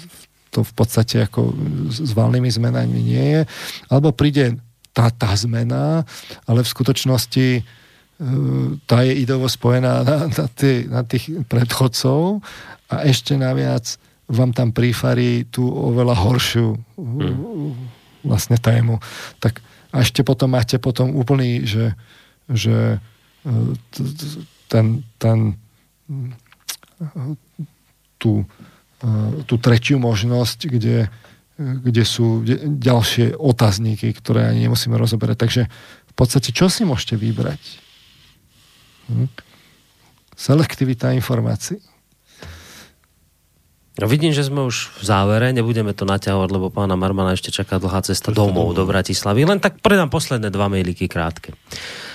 [0.53, 1.49] to v podstate ako
[1.89, 3.41] s valnými zmenami nie je.
[3.89, 4.61] Alebo príde
[4.93, 6.05] tá, tá zmena,
[6.45, 7.61] ale v skutočnosti e,
[8.85, 12.45] tá je ideovo spojená na, na, tý, na tých predchodcov
[12.93, 13.97] a ešte naviac
[14.29, 18.23] vám tam prífarí tú oveľa horšiu hmm.
[18.23, 19.01] vlastne tému.
[19.41, 19.59] Tak
[19.93, 21.93] a ešte potom máte potom úplný, že,
[22.49, 22.97] že
[23.45, 23.57] e,
[24.69, 25.53] ten, ten
[28.17, 28.47] tú,
[29.43, 31.11] tú tretiu možnosť, kde,
[31.59, 35.37] kde sú ďalšie otázniky, ktoré ani nemusíme rozoberať.
[35.37, 35.61] Takže
[36.07, 37.61] v podstate, čo si môžete vybrať?
[39.11, 39.27] Hm?
[40.33, 41.83] Selektivita informácií.
[43.93, 47.77] No vidím, že sme už v závere, nebudeme to naťahovať, lebo pána Marmana ešte čaká
[47.77, 49.45] dlhá cesta domov do Bratislavy.
[49.45, 51.53] Len tak predám posledné dva mailiky krátke.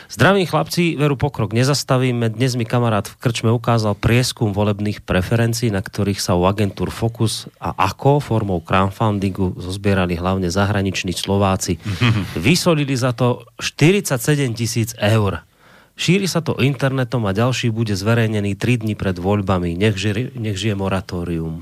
[0.08, 2.32] Zdravím chlapci, veru pokrok nezastavíme.
[2.32, 7.44] Dnes mi kamarát v Krčme ukázal prieskum volebných preferencií, na ktorých sa u agentúr Focus
[7.60, 11.76] a ako formou crowdfundingu zozbierali hlavne zahraniční Slováci.
[12.40, 15.44] Vysolili za to 47 tisíc eur.
[15.92, 19.76] Šíri sa to internetom a ďalší bude zverejnený 3 dní pred voľbami.
[19.76, 21.60] Nech, žije, nech žije moratórium.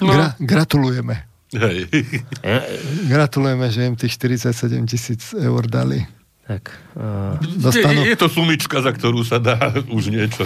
[0.00, 0.12] No.
[0.16, 1.28] Gra- gratulujeme.
[1.52, 1.92] Hej.
[3.04, 6.23] Gratulujeme, že im tých 47 tisíc eur dali.
[6.44, 7.40] Tak, uh...
[7.56, 8.04] dostanú...
[8.04, 9.56] je, je to sumička, za ktorú sa dá
[9.96, 10.44] už niečo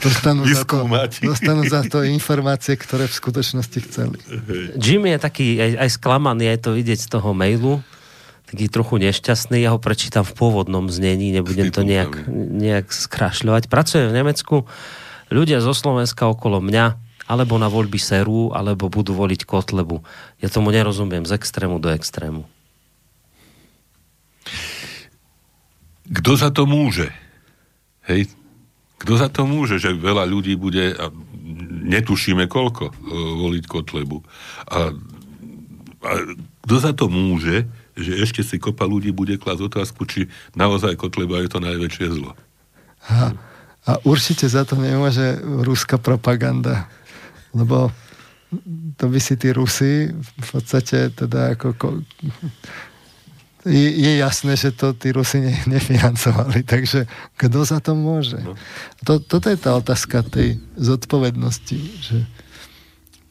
[0.00, 0.80] dostanú, za to,
[1.28, 4.16] dostanú za to informácie, ktoré v skutočnosti chceli.
[4.80, 7.84] Jim je taký aj, aj sklamaný, aj to vidieť z toho mailu,
[8.48, 13.68] taký trochu nešťastný, ja ho prečítam v pôvodnom znení, nebudem to nejak, nejak skrašľovať.
[13.68, 14.64] Pracuje v Nemecku,
[15.28, 16.96] ľudia zo Slovenska okolo mňa,
[17.28, 20.00] alebo na voľby serú, alebo budú voliť Kotlebu.
[20.40, 22.48] Ja tomu nerozumiem z extrému do extrému.
[26.08, 27.12] Kto za to môže?
[28.08, 28.32] Hej,
[28.98, 31.12] kto za to môže, že veľa ľudí bude, a
[31.86, 34.18] netušíme koľko, e, voliť Kotlebu.
[34.72, 34.90] A,
[36.02, 36.10] a
[36.66, 40.26] kto za to môže, že ešte si kopa ľudí bude klásť otázku, či
[40.58, 42.34] naozaj Kotleba je to najväčšie zlo.
[43.06, 43.34] A,
[43.86, 46.90] a určite za to nemôže ruská propaganda,
[47.54, 47.94] lebo
[48.96, 52.00] to by si tí Rusi v podstate teda ako
[53.66, 58.38] je, je jasné, že to tí Rusi ne, nefinancovali, takže kto za to môže?
[58.38, 58.54] No.
[59.02, 62.18] To, toto je tá otázka tej zodpovednosti, že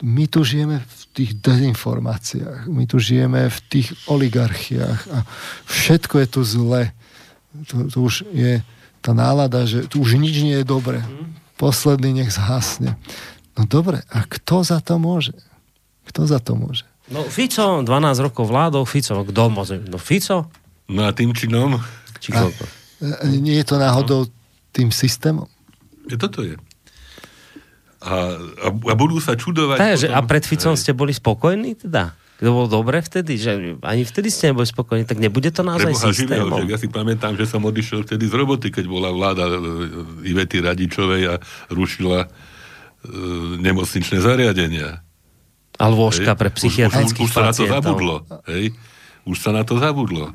[0.03, 5.25] my tu žijeme v tých dezinformáciách, my tu žijeme v tých oligarchiách a
[5.65, 6.93] všetko je tu zle.
[7.73, 8.61] To, to už je
[9.01, 11.01] tá nálada, že tu už nič nie je dobre.
[11.57, 12.99] Posledný nech zhasne.
[13.57, 15.33] No dobre, a kto za to môže?
[16.05, 16.85] Kto za to môže?
[17.07, 19.79] No Fico, 12 rokov vládou, Fico, kto môže?
[19.88, 20.51] No Fico?
[20.91, 21.79] No a tým činom?
[22.19, 22.35] Či?
[22.35, 22.51] A,
[23.27, 24.31] nie je to náhodou no.
[24.75, 25.47] tým systémom?
[26.07, 26.59] Je toto je.
[28.03, 29.77] A, a, a budú sa čudovať.
[29.79, 32.15] Tak, že, a pred Ficom ste boli spokojní teda?
[32.38, 36.13] To bolo dobre vtedy, že ani vtedy ste neboli spokojní, tak nebude to naozaj Preboha
[36.13, 36.53] systémom.
[36.53, 39.57] Živého, ja si pamätám, že som odišiel vtedy z roboty, keď bola vláda e,
[40.29, 41.35] Ivety Radičovej a
[41.73, 42.27] rušila e,
[43.57, 45.01] nemocničné zariadenia.
[45.77, 48.15] Ale lôžka pre psychiatrických už, už, už, sa na to zabudlo.
[48.49, 48.65] Hej?
[49.23, 50.33] Už sa na to zabudlo.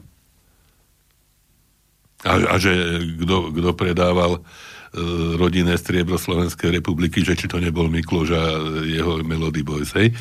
[2.23, 2.71] A, a že
[3.19, 4.47] kto predával
[4.93, 5.01] E,
[5.41, 8.45] rodinné striebro Slovenskej republiky, že či to nebol Mikloš a
[8.85, 10.13] jeho Melody Boys, hej.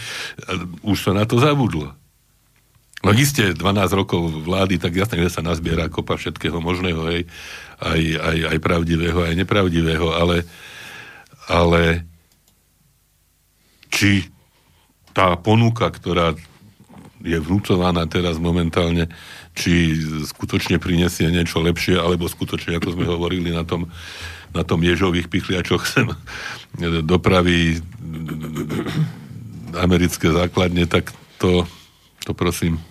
[0.48, 1.91] A už sa na to zabudlo.
[3.03, 3.60] No iste, 12
[3.91, 7.27] rokov vlády, tak jasné, že sa nazbiera kopa všetkého možného, hej,
[7.84, 10.48] aj, aj, aj pravdivého, aj nepravdivého, ale,
[11.52, 12.07] ale
[13.91, 14.23] či
[15.12, 16.34] tá ponuka, ktorá
[17.22, 19.12] je vnúcovaná teraz momentálne,
[19.54, 23.92] či skutočne prinesie niečo lepšie, alebo skutočne, ako sme hovorili na tom
[24.52, 26.08] na tom ježových pichliačoch sem
[27.04, 27.80] dopraví
[29.80, 31.64] americké základne, tak to,
[32.28, 32.84] to prosím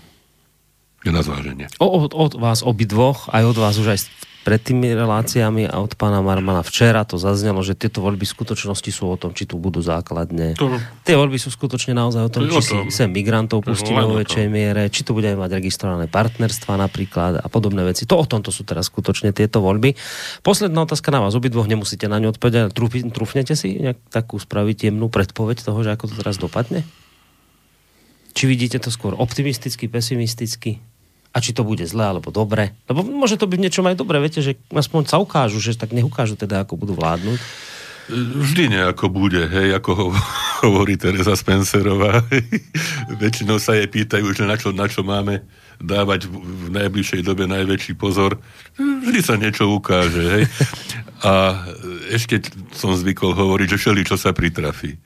[1.00, 1.68] je na zváženie.
[1.80, 4.00] O, od, od vás obidvoch, aj od vás už aj
[4.40, 8.90] pred tými reláciami a od pána Marmana včera to zaznelo, že tieto voľby v skutočnosti
[8.90, 10.56] sú o tom, či tu budú základne.
[10.56, 10.80] To...
[11.04, 14.46] Tie voľby sú skutočne naozaj o tom, to či si sem migrantov pustíme vo väčšej
[14.48, 18.08] miere, či tu budeme mať registrované partnerstva napríklad a podobné veci.
[18.08, 19.92] To o tomto sú teraz skutočne tieto voľby.
[20.40, 22.72] Posledná otázka na vás obidvoch, nemusíte na ňu odpovedať.
[23.12, 26.88] Trúfnete si nejak takú spraviť jemnú predpoveď toho, že ako to teraz dopadne?
[28.32, 30.80] Či vidíte to skôr optimisticky, pesimisticky?
[31.30, 32.74] A či to bude zle alebo dobre.
[32.90, 36.06] Lebo môže to byť niečo aj dobre, viete, že aspoň sa ukážu, že tak nech
[36.06, 37.38] ukážu teda, ako budú vládnuť.
[38.10, 40.06] Vždy nejako bude, hej, ako ho,
[40.66, 42.26] hovorí Teresa Spencerová.
[43.22, 45.46] Väčšinou sa jej pýtajú, že na čo, na čo máme
[45.80, 48.36] dávať v najbližšej dobe najväčší pozor.
[48.76, 50.44] Vždy sa niečo ukáže, hej.
[51.22, 51.64] A
[52.10, 52.42] ešte
[52.74, 54.98] som zvykol hovoriť, že všeli, čo sa pritrafí.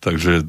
[0.00, 0.46] Takže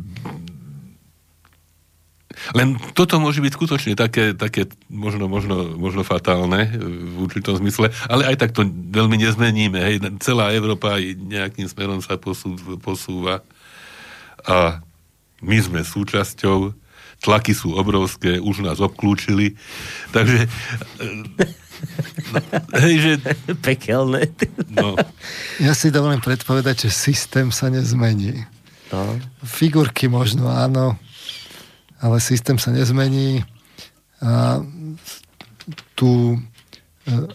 [2.58, 8.28] len toto môže byť skutočne také, také možno, možno, možno fatálne v určitom zmysle, ale
[8.34, 9.78] aj tak to veľmi nezmeníme.
[9.78, 9.96] Hej.
[10.22, 13.46] Celá Európa nejakým smerom sa posú, posúva
[14.46, 14.82] a
[15.42, 16.74] my sme súčasťou,
[17.22, 19.54] tlaky sú obrovské, už nás obklúčili,
[20.10, 20.50] takže
[22.82, 23.12] hej, že...
[23.66, 24.30] Pekelné.
[24.70, 24.98] No.
[25.62, 28.46] Ja si dovolím predpovedať, že systém sa nezmení.
[28.92, 29.18] No.
[29.46, 31.00] Figurky možno áno,
[32.02, 33.46] ale systém sa nezmení
[34.22, 34.62] a
[35.98, 36.40] tú e,
[37.10, 37.26] e,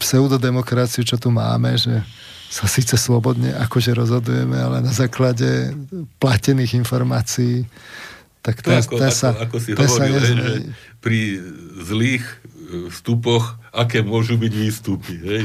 [0.00, 2.00] pseudodemokraciu, čo tu máme, že
[2.48, 5.74] sa síce slobodne akože rozhodujeme, ale na základe
[6.22, 7.66] platených informácií,
[8.44, 10.52] tak ten, ako, ten sa, ako, ako si ten hovoril, sa že
[11.00, 11.20] pri
[11.84, 12.36] zlých e,
[12.92, 15.14] vstupoch, aké môžu byť výstupy.
[15.20, 15.42] Hej?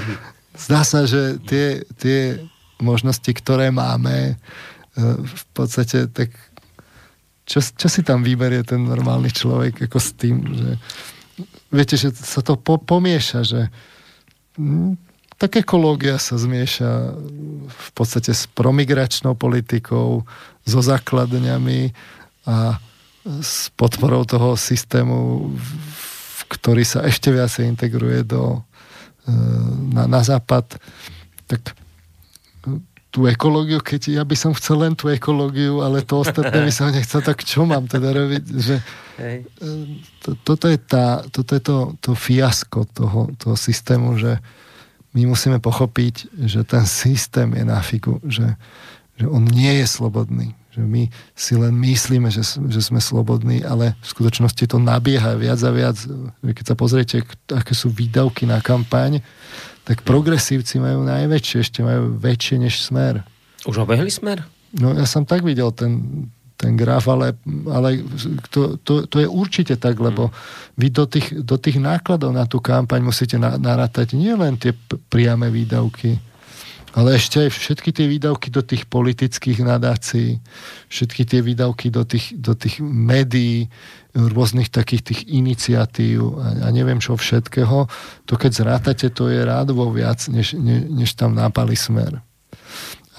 [0.55, 2.39] Zdá sa, že tie, tie
[2.79, 4.39] možnosti, ktoré máme,
[4.99, 6.33] v podstate tak
[7.49, 10.69] čo, čo si tam vyberie ten normálny človek ako s tým, že
[11.73, 13.73] viete, že sa to po, pomieša, že
[15.39, 16.91] tak ekológia sa zmieša
[17.65, 20.27] v podstate s promigračnou politikou,
[20.67, 21.95] so základňami
[22.45, 22.77] a
[23.25, 25.49] s podporou toho systému,
[26.45, 28.61] ktorý sa ešte viacej integruje do,
[29.25, 29.33] e,
[29.95, 30.77] na, na západ,
[31.49, 31.73] tak
[33.09, 36.93] tú ekológiu, keď ja by som chcel len tú ekológiu, ale to ostatné by som
[36.93, 38.43] nechcel, tak čo mám teda robiť?
[38.45, 38.75] Že,
[39.17, 39.37] Hej.
[39.45, 39.69] E,
[40.21, 44.37] to, toto je, tá, toto je to, to fiasko toho, toho systému, že
[45.17, 48.45] my musíme pochopiť, že ten systém je na figu, že,
[49.17, 50.53] že on nie je slobodný.
[50.69, 51.03] Že my
[51.33, 55.97] si len myslíme, že, že sme slobodní, ale v skutočnosti to nabieha viac a viac.
[56.45, 59.25] Keď sa pozriete, aké sú výdavky na kampaň,
[59.83, 63.25] tak progresívci majú najväčšie, ešte majú väčšie než smer.
[63.65, 64.45] Už obehli smer?
[64.77, 66.25] No ja som tak videl ten,
[66.59, 67.33] ten graf, ale,
[67.71, 68.03] ale
[68.51, 70.29] to, to, to je určite tak, lebo
[70.75, 74.75] vy do tých, do tých nákladov na tú kampaň musíte na, narátať nie len tie
[75.09, 76.19] priame výdavky,
[76.93, 80.41] ale ešte aj všetky tie výdavky do tých politických nadácií,
[80.89, 83.69] všetky tie výdavky do tých, do tých médií,
[84.17, 87.85] rôznych takých tých iniciatív a, a neviem čo všetkého,
[88.25, 92.21] to keď zrátate, to je rádovo viac, než, ne, než tam nápali smer.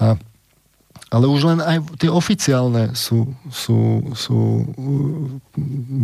[0.03, 0.19] A,
[1.11, 4.67] ale už len aj tie oficiálne sú, sú, sú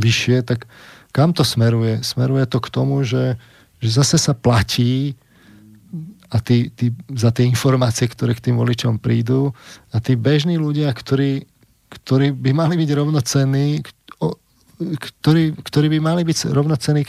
[0.04, 0.68] vyššie, tak
[1.16, 2.04] kam to smeruje?
[2.04, 3.40] Smeruje to k tomu, že,
[3.80, 5.16] že zase sa platí
[6.28, 9.56] a tí, tí, za tie informácie, ktoré k tým voličom prídu
[9.96, 11.48] a tí bežní ľudia, ktorí,
[11.88, 13.80] ktorí by mali byť rovnocenní
[14.78, 17.02] ktorí, ktorí by mali byť rovnocení,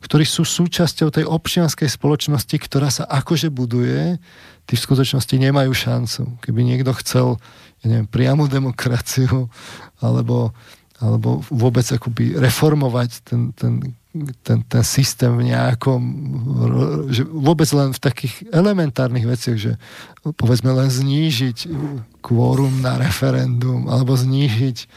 [0.00, 4.16] ktorí sú súčasťou tej občianskej spoločnosti, ktorá sa akože buduje,
[4.64, 6.40] tí v skutočnosti nemajú šancu.
[6.40, 7.36] Keby niekto chcel,
[7.84, 9.52] ja neviem, priamu demokraciu,
[10.00, 10.56] alebo,
[11.00, 13.72] alebo vôbec akoby reformovať ten, ten,
[14.40, 16.00] ten, ten systém v nejakom,
[17.12, 19.72] že vôbec len v takých elementárnych veciach, že
[20.40, 21.68] povedzme len znížiť
[22.24, 24.88] kvórum na referendum, alebo znížiť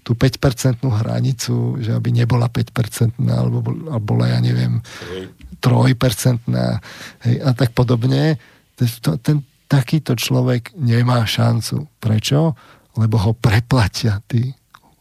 [0.00, 3.60] tú 5% hranicu, že aby nebola 5% alebo,
[4.00, 4.80] bola, ja neviem,
[5.60, 6.40] 3%
[7.24, 8.40] hej, a tak podobne.
[8.80, 11.86] To, ten, takýto človek nemá šancu.
[12.02, 12.58] Prečo?
[12.98, 14.50] Lebo ho preplatia tí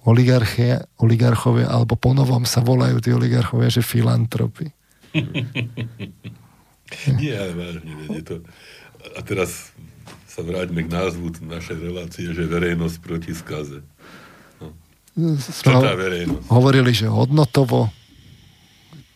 [0.06, 4.70] oligarchovia, alebo ponovom sa volajú tí oligarchovia, že filantropy.
[7.22, 8.36] Nie, ale vážne, je to...
[9.16, 9.72] A teraz
[10.30, 13.82] sa vráťme k názvu našej relácie, že verejnosť proti skaze
[15.20, 15.82] ho,
[16.50, 17.92] hovorili, že hodnotovo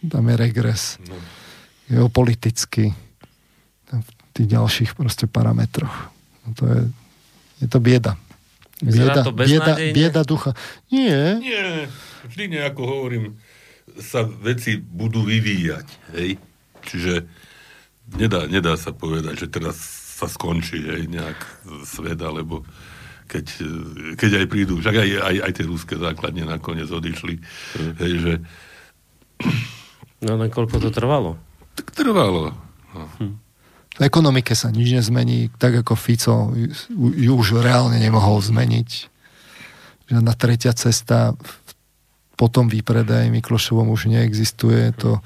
[0.03, 0.99] tam je regres.
[1.07, 1.15] No.
[1.87, 2.91] Geopoliticky
[3.93, 6.11] v tých ďalších proste parametroch.
[6.43, 6.81] No to je,
[7.63, 8.19] je to bieda.
[8.83, 10.51] Bieda, to bieda, bieda ducha.
[10.91, 11.39] Nie.
[11.39, 11.87] Nie.
[12.27, 13.39] Vždy nejako hovorím,
[14.01, 15.87] sa veci budú vyvíjať.
[16.17, 16.41] Hej?
[16.83, 17.13] Čiže
[18.19, 19.77] nedá, nedá sa povedať, že teraz
[20.19, 21.39] sa skončí hej, nejak
[21.87, 22.67] svet, alebo
[23.27, 23.45] keď,
[24.19, 27.39] keď aj prídu, však aj, aj, aj tie rúské základne nakoniec odišli.
[27.79, 27.93] Mm.
[27.99, 28.33] Hej, že...
[30.23, 31.35] No len koľko to trvalo?
[31.75, 32.55] Tak trvalo.
[32.93, 33.03] No.
[33.19, 33.35] Hm.
[33.93, 36.49] V ekonomike sa nič nezmení, tak ako Fico
[36.97, 38.89] ju už reálne nemohol zmeniť.
[40.09, 41.37] Žiadna tretia cesta
[42.33, 44.97] po tom výpredaj Miklošovom už neexistuje.
[44.97, 45.21] To,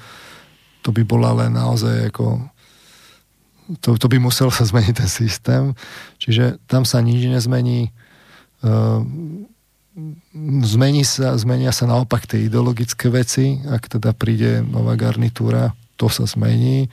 [0.84, 2.44] to by bola len naozaj ako
[3.84, 5.64] to, to by musel sa zmeniť ten systém.
[6.22, 7.92] Čiže tam sa nič nezmení.
[8.64, 9.48] Ehm,
[10.64, 16.30] zmení sa, zmenia sa naopak tie ideologické veci, ak teda príde nová garnitúra, to sa
[16.30, 16.88] zmení.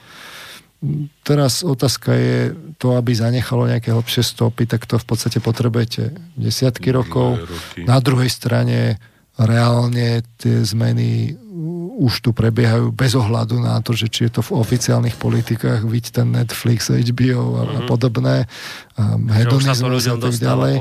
[1.25, 6.93] Teraz otázka je to, aby zanechalo nejaké hlbšie stopy, tak to v podstate potrebujete desiatky
[6.93, 7.41] rokov.
[7.89, 9.01] Na druhej strane
[9.37, 11.37] reálne tie zmeny
[12.01, 16.23] už tu prebiehajú bez ohľadu na to, že či je to v oficiálnych politikách, vidť
[16.23, 17.77] ten Netflix, HBO a, mm-hmm.
[17.79, 17.89] a mhm.
[17.89, 18.37] podobné,
[18.99, 19.03] a
[19.39, 20.75] hedonizmus a tak ďalej.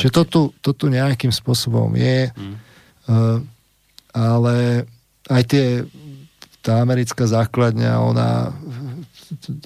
[0.00, 2.54] Čiže to tu, to tu nejakým spôsobom je, mm.
[3.12, 3.38] uh,
[4.16, 4.88] ale
[5.28, 5.66] aj tie,
[6.64, 8.52] tá americká základňa, ona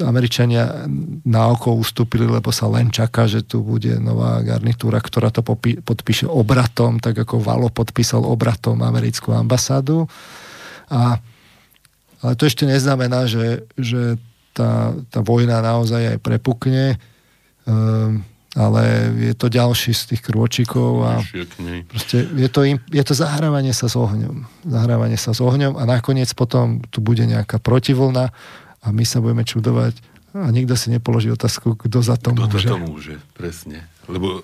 [0.01, 0.87] Američania
[1.27, 5.43] na oko ustúpili, lebo sa len čaká, že tu bude nová garnitúra, ktorá to
[5.83, 10.09] podpíše obratom, tak ako Valo podpísal obratom americkú ambasádu.
[10.89, 11.21] A,
[12.25, 14.17] ale to ešte neznamená, že, že
[14.57, 16.99] tá, tá vojna naozaj aj prepukne,
[17.69, 18.27] um,
[18.59, 21.23] ale je to ďalší z tých krôčikov a
[21.87, 24.51] proste je to, im, je to zahrávanie sa s ohňom.
[24.67, 28.35] Zahrávanie sa s ohňom a nakoniec potom tu bude nejaká protivlna
[28.83, 30.01] a my sa budeme čudovať
[30.35, 32.67] a nikto si nepoloží otázku, kto za to kto môže.
[32.67, 33.79] Kto to môže, presne.
[34.11, 34.43] Lebo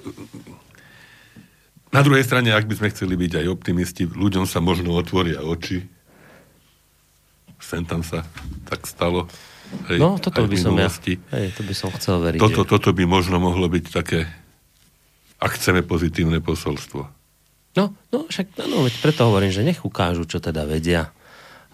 [1.91, 5.87] na druhej strane, ak by sme chceli byť aj optimisti, ľuďom sa možno otvoria oči
[7.65, 8.29] sem tam sa
[8.69, 9.27] tak stalo.
[9.89, 10.93] Hej, no, toto by som ja,
[11.35, 12.39] hej, to by som chcel veriť.
[12.39, 14.29] Toto, toto by možno mohlo byť také,
[15.41, 17.09] ak chceme pozitívne posolstvo.
[17.75, 17.85] No,
[18.15, 21.11] no však no, veď preto hovorím, že nech ukážu, čo teda vedia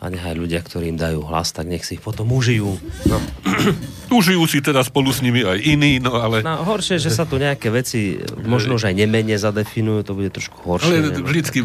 [0.00, 2.80] a nechaj ľudia, ktorí im dajú hlas, tak nech si ich potom užijú.
[3.04, 3.20] No.
[4.18, 6.40] Užijú si teda spolu s nimi aj iní, no ale...
[6.40, 10.56] No, horšie, že sa tu nejaké veci možno už aj nemene zadefinujú, to bude trošku
[10.66, 10.88] horšie.
[10.88, 11.60] Ale vždycky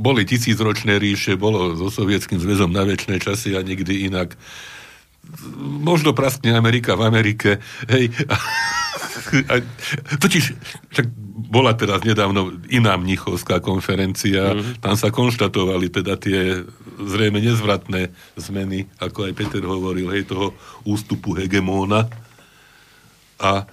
[0.00, 4.38] boli tisícročné ríše, bolo so sovietským zväzom na väčšie časy a nikdy inak.
[5.60, 7.50] Možno praskne Amerika v Amerike,
[7.90, 8.14] hej.
[10.22, 10.44] Totiž,
[10.94, 11.06] však
[11.50, 14.84] bola teraz nedávno iná mnichovská konferencia, mm-hmm.
[14.84, 16.62] tam sa konštatovali teda tie
[17.00, 20.54] zrejme nezvratné zmeny, ako aj Peter hovoril, hej, toho
[20.86, 22.06] ústupu hegemóna.
[23.40, 23.66] A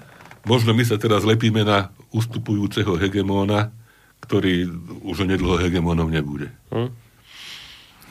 [0.47, 3.69] možno my sa teraz lepíme na ustupujúceho hegemóna,
[4.23, 4.65] ktorý
[5.05, 6.49] už nedlho hegemónom nebude.
[6.73, 6.89] Mm.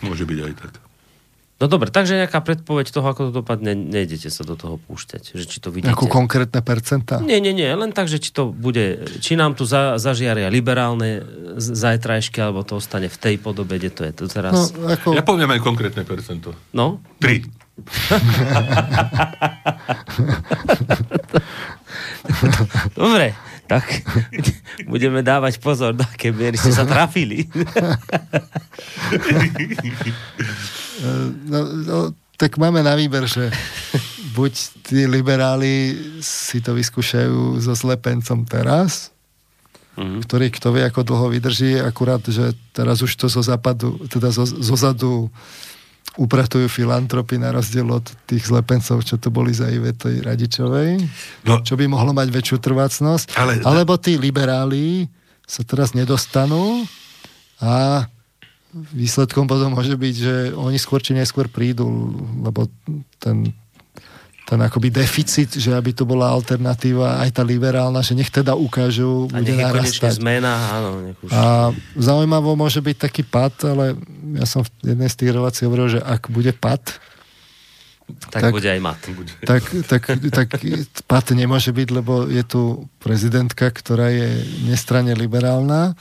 [0.04, 0.85] Môže byť aj tak.
[1.56, 5.32] No dobre, takže nejaká predpoveď toho, ako to dopadne, nejdete sa do toho púšťať.
[5.32, 5.96] Že či to vidíte...
[5.96, 7.16] Ako konkrétne percenta?
[7.24, 11.24] Nie, nie, nie, len tak, že či to bude, či nám tu za, zažiaria liberálne
[11.56, 14.76] zajtrajšky, alebo to ostane v tej podobe, kde to je to teraz.
[14.76, 15.16] No, ako...
[15.16, 16.52] Ja poviem aj konkrétne percento.
[16.76, 17.00] No?
[17.16, 17.40] Tri.
[23.00, 23.32] Dobre,
[23.66, 23.84] tak
[24.92, 27.44] budeme dávať pozor, do aké miery ste sa trafili.
[31.46, 31.96] No, no,
[32.40, 33.52] tak máme na výber, že
[34.32, 35.92] buď tí liberáli
[36.24, 39.12] si to vyskúšajú so slepencom teraz,
[39.96, 40.20] mm-hmm.
[40.24, 44.48] ktorý kto vie, ako dlho vydrží, akurát, že teraz už to zo západu, teda zo,
[44.48, 45.28] zo zadu
[46.16, 51.00] upratujú filantropy na rozdiel od tých zlepencov, čo to boli za Ivety Radičovej,
[51.44, 53.36] no, čo by mohlo mať väčšiu trvácnosť.
[53.36, 55.06] Ale, Alebo tí liberáli
[55.44, 56.88] sa teraz nedostanú
[57.60, 58.04] a
[58.72, 61.88] výsledkom potom môže byť, že oni skôr či neskôr prídu,
[62.44, 62.68] lebo
[63.20, 63.52] ten
[64.46, 69.26] ten akoby deficit, že aby to bola alternatíva aj tá liberálna, že nech teda ukážu,
[69.34, 70.22] a bude narastať.
[70.22, 70.90] zmena, áno.
[71.18, 71.30] Už...
[71.34, 73.98] A zaujímavo môže byť taký pad, ale
[74.38, 76.78] ja som v jednej z tých relácií hovoril, že ak bude pad,
[78.06, 79.02] tak, tak bude aj mat.
[79.42, 80.48] Tak, tak, tak
[81.10, 85.98] pad nemôže byť, lebo je tu prezidentka, ktorá je nestranne liberálna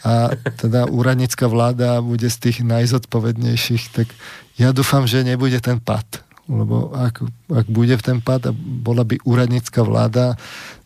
[0.00, 4.08] a teda úradnícka vláda bude z tých najzodpovednejších, tak
[4.56, 9.08] ja dúfam, že nebude ten pad lebo ak, ak bude v ten pád a bola
[9.08, 10.36] by úradnícka vláda,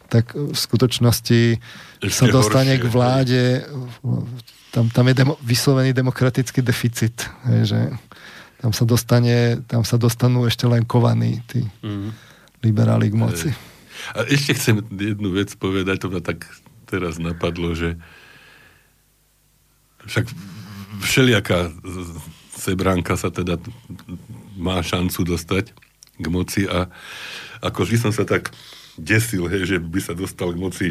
[0.07, 1.59] tak v skutočnosti
[1.99, 2.83] Ešte sa dostane horšie.
[2.87, 3.43] k vláde,
[4.71, 7.27] tam, tam je demo, vyslovený demokratický deficit,
[7.67, 7.91] že
[8.63, 12.11] tam sa, dostane, tam sa dostanú ešte len kovaní tí mm.
[12.63, 13.51] liberáli k moci.
[14.15, 16.47] A ešte chcem jednu vec povedať, to ma tak
[16.87, 17.99] teraz napadlo, že
[20.07, 20.31] však
[21.03, 21.75] všelijaká
[22.57, 23.59] Sebránka sa teda
[24.57, 25.77] má šancu dostať
[26.17, 26.89] k moci a
[27.61, 28.53] ako vždy som sa tak
[28.97, 30.87] desil, hej, že by sa dostal k moci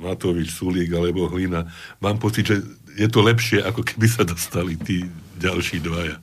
[0.00, 1.68] Matovič, Sulík alebo Hlina.
[2.00, 2.64] Mám pocit, že
[2.96, 5.04] je to lepšie, ako keby sa dostali tí
[5.36, 6.16] ďalší dvaja.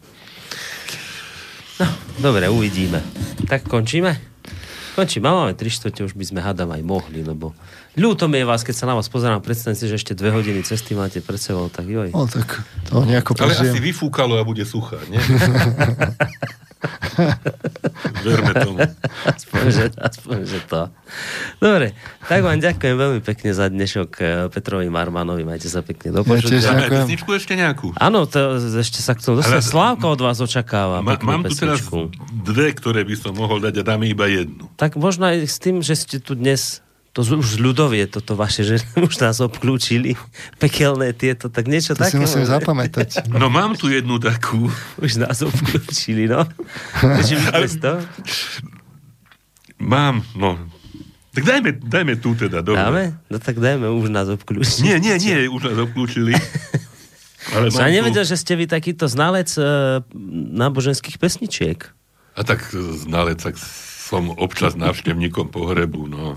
[1.79, 1.87] No,
[2.19, 2.99] dobre, uvidíme.
[3.45, 4.17] Tak končíme?
[4.97, 7.55] Končíme, máme 3 čtvrte, už by sme hádam aj mohli, lebo
[7.95, 10.59] ľúto mi je vás, keď sa na vás pozerám, predstavte si, že ešte dve hodiny
[10.65, 12.11] cesty máte pred sebou, tak joj.
[12.11, 15.21] O, tak to nejako Ale asi vyfúkalo a bude suchá, nie?
[18.25, 18.79] Verme tomu.
[19.27, 20.87] Aspoň že, aspoň, že to.
[21.59, 21.91] Dobre,
[22.23, 25.43] tak vám ďakujem veľmi pekne za dnešok eh, Petrovi Marmanovi.
[25.43, 26.63] Majte sa pekne do počutia.
[26.63, 27.91] Ja pesničku ešte nejakú?
[27.99, 29.59] Áno, to ešte sa k tomu dostane.
[29.59, 31.03] Slávka od vás očakáva.
[31.03, 31.83] Ma, mám tu teraz
[32.31, 34.71] dve, ktoré by som mohol dať a dáme iba jednu.
[34.79, 36.79] Tak možno aj s tým, že ste tu dnes
[37.19, 38.75] to už z ľudovie toto vaše, že
[39.07, 40.15] už nás obklúčili,
[40.55, 42.15] pekelné tieto, tak niečo to také.
[42.15, 43.27] si musím zapamätať.
[43.27, 44.71] No mám tu jednu takú.
[45.03, 46.47] Už nás obklúčili, no.
[47.03, 47.67] Ale...
[47.67, 47.99] to?
[49.79, 50.59] Mám, no.
[51.35, 52.79] Tak dajme, dajme tu teda, dobre.
[52.79, 53.03] Dáme?
[53.29, 54.91] No tak dajme, už nás obklúčili.
[54.91, 56.33] Nie, nie, nie, už nás obklúčili.
[57.55, 58.29] Ale ja nevedel, tu...
[58.35, 60.03] že ste vy takýto znalec uh,
[60.53, 61.79] náboženských pesničiek.
[62.35, 63.55] A tak znalec, tak
[64.09, 66.33] som občas návštevníkom pohrebu, no.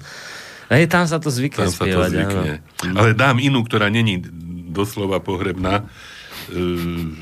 [0.72, 2.08] Hej, tam sa to zvykne tam spievať.
[2.08, 2.52] Sa to zvykne.
[2.88, 2.94] Áno.
[2.96, 4.24] Ale dám inú, ktorá není
[4.72, 5.84] doslova pohrebná.
[6.48, 7.12] Uh,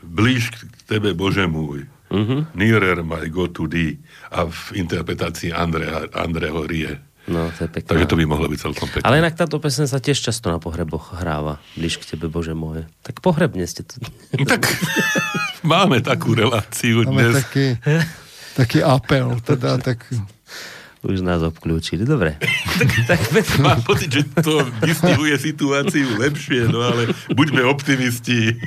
[0.00, 0.56] blíž k
[0.88, 1.84] tebe, Bože môj.
[2.08, 2.48] Uh-huh.
[2.56, 4.00] Nearer my go to thee.
[4.32, 6.96] A v interpretácii Andreho Rie.
[7.28, 7.88] No, to je pekné.
[7.92, 9.04] Takže to by mohlo byť celkom pekné.
[9.04, 11.60] Ale inak táto pesen sa tiež často na pohreboch hráva.
[11.76, 12.88] Blíž k tebe, Bože môj.
[13.04, 14.00] Tak pohrebne ste tu.
[14.48, 14.64] Tak
[15.60, 17.44] máme takú reláciu máme dnes.
[17.44, 17.66] Taký,
[18.56, 20.08] taký apel, teda tak
[21.06, 22.02] už nás obklúčili.
[22.02, 22.38] Dobre.
[23.10, 28.54] tak, tak mám pocit, že to vystihuje situáciu lepšie, no ale buďme optimisti.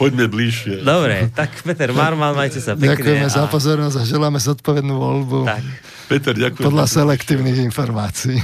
[0.00, 0.80] Poďme bližšie.
[0.80, 2.96] Dobre, tak Peter Marmal, majte sa pekne.
[2.96, 3.36] Ďakujeme a...
[3.36, 5.44] za pozornosť a želáme zodpovednú voľbu.
[5.44, 5.64] Tak.
[6.08, 6.66] Peter, ďakujem.
[6.72, 8.40] Podľa selektívnych informácií.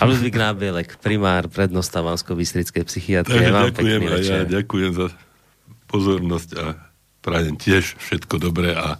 [0.00, 3.52] A Ludvík Nábielek, primár prednosta Vansko-Bystrickej psychiatrie.
[3.52, 5.06] Vám ďakujem a ja ďakujem za
[5.92, 6.64] pozornosť a
[7.20, 8.96] prajem tiež všetko dobré a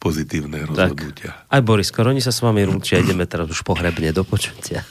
[0.00, 1.44] pozitívne rozhodnutia.
[1.44, 4.82] Tak, aj Boris Koroni sa s vami rúčia, ideme teraz už pohrebne do počutia.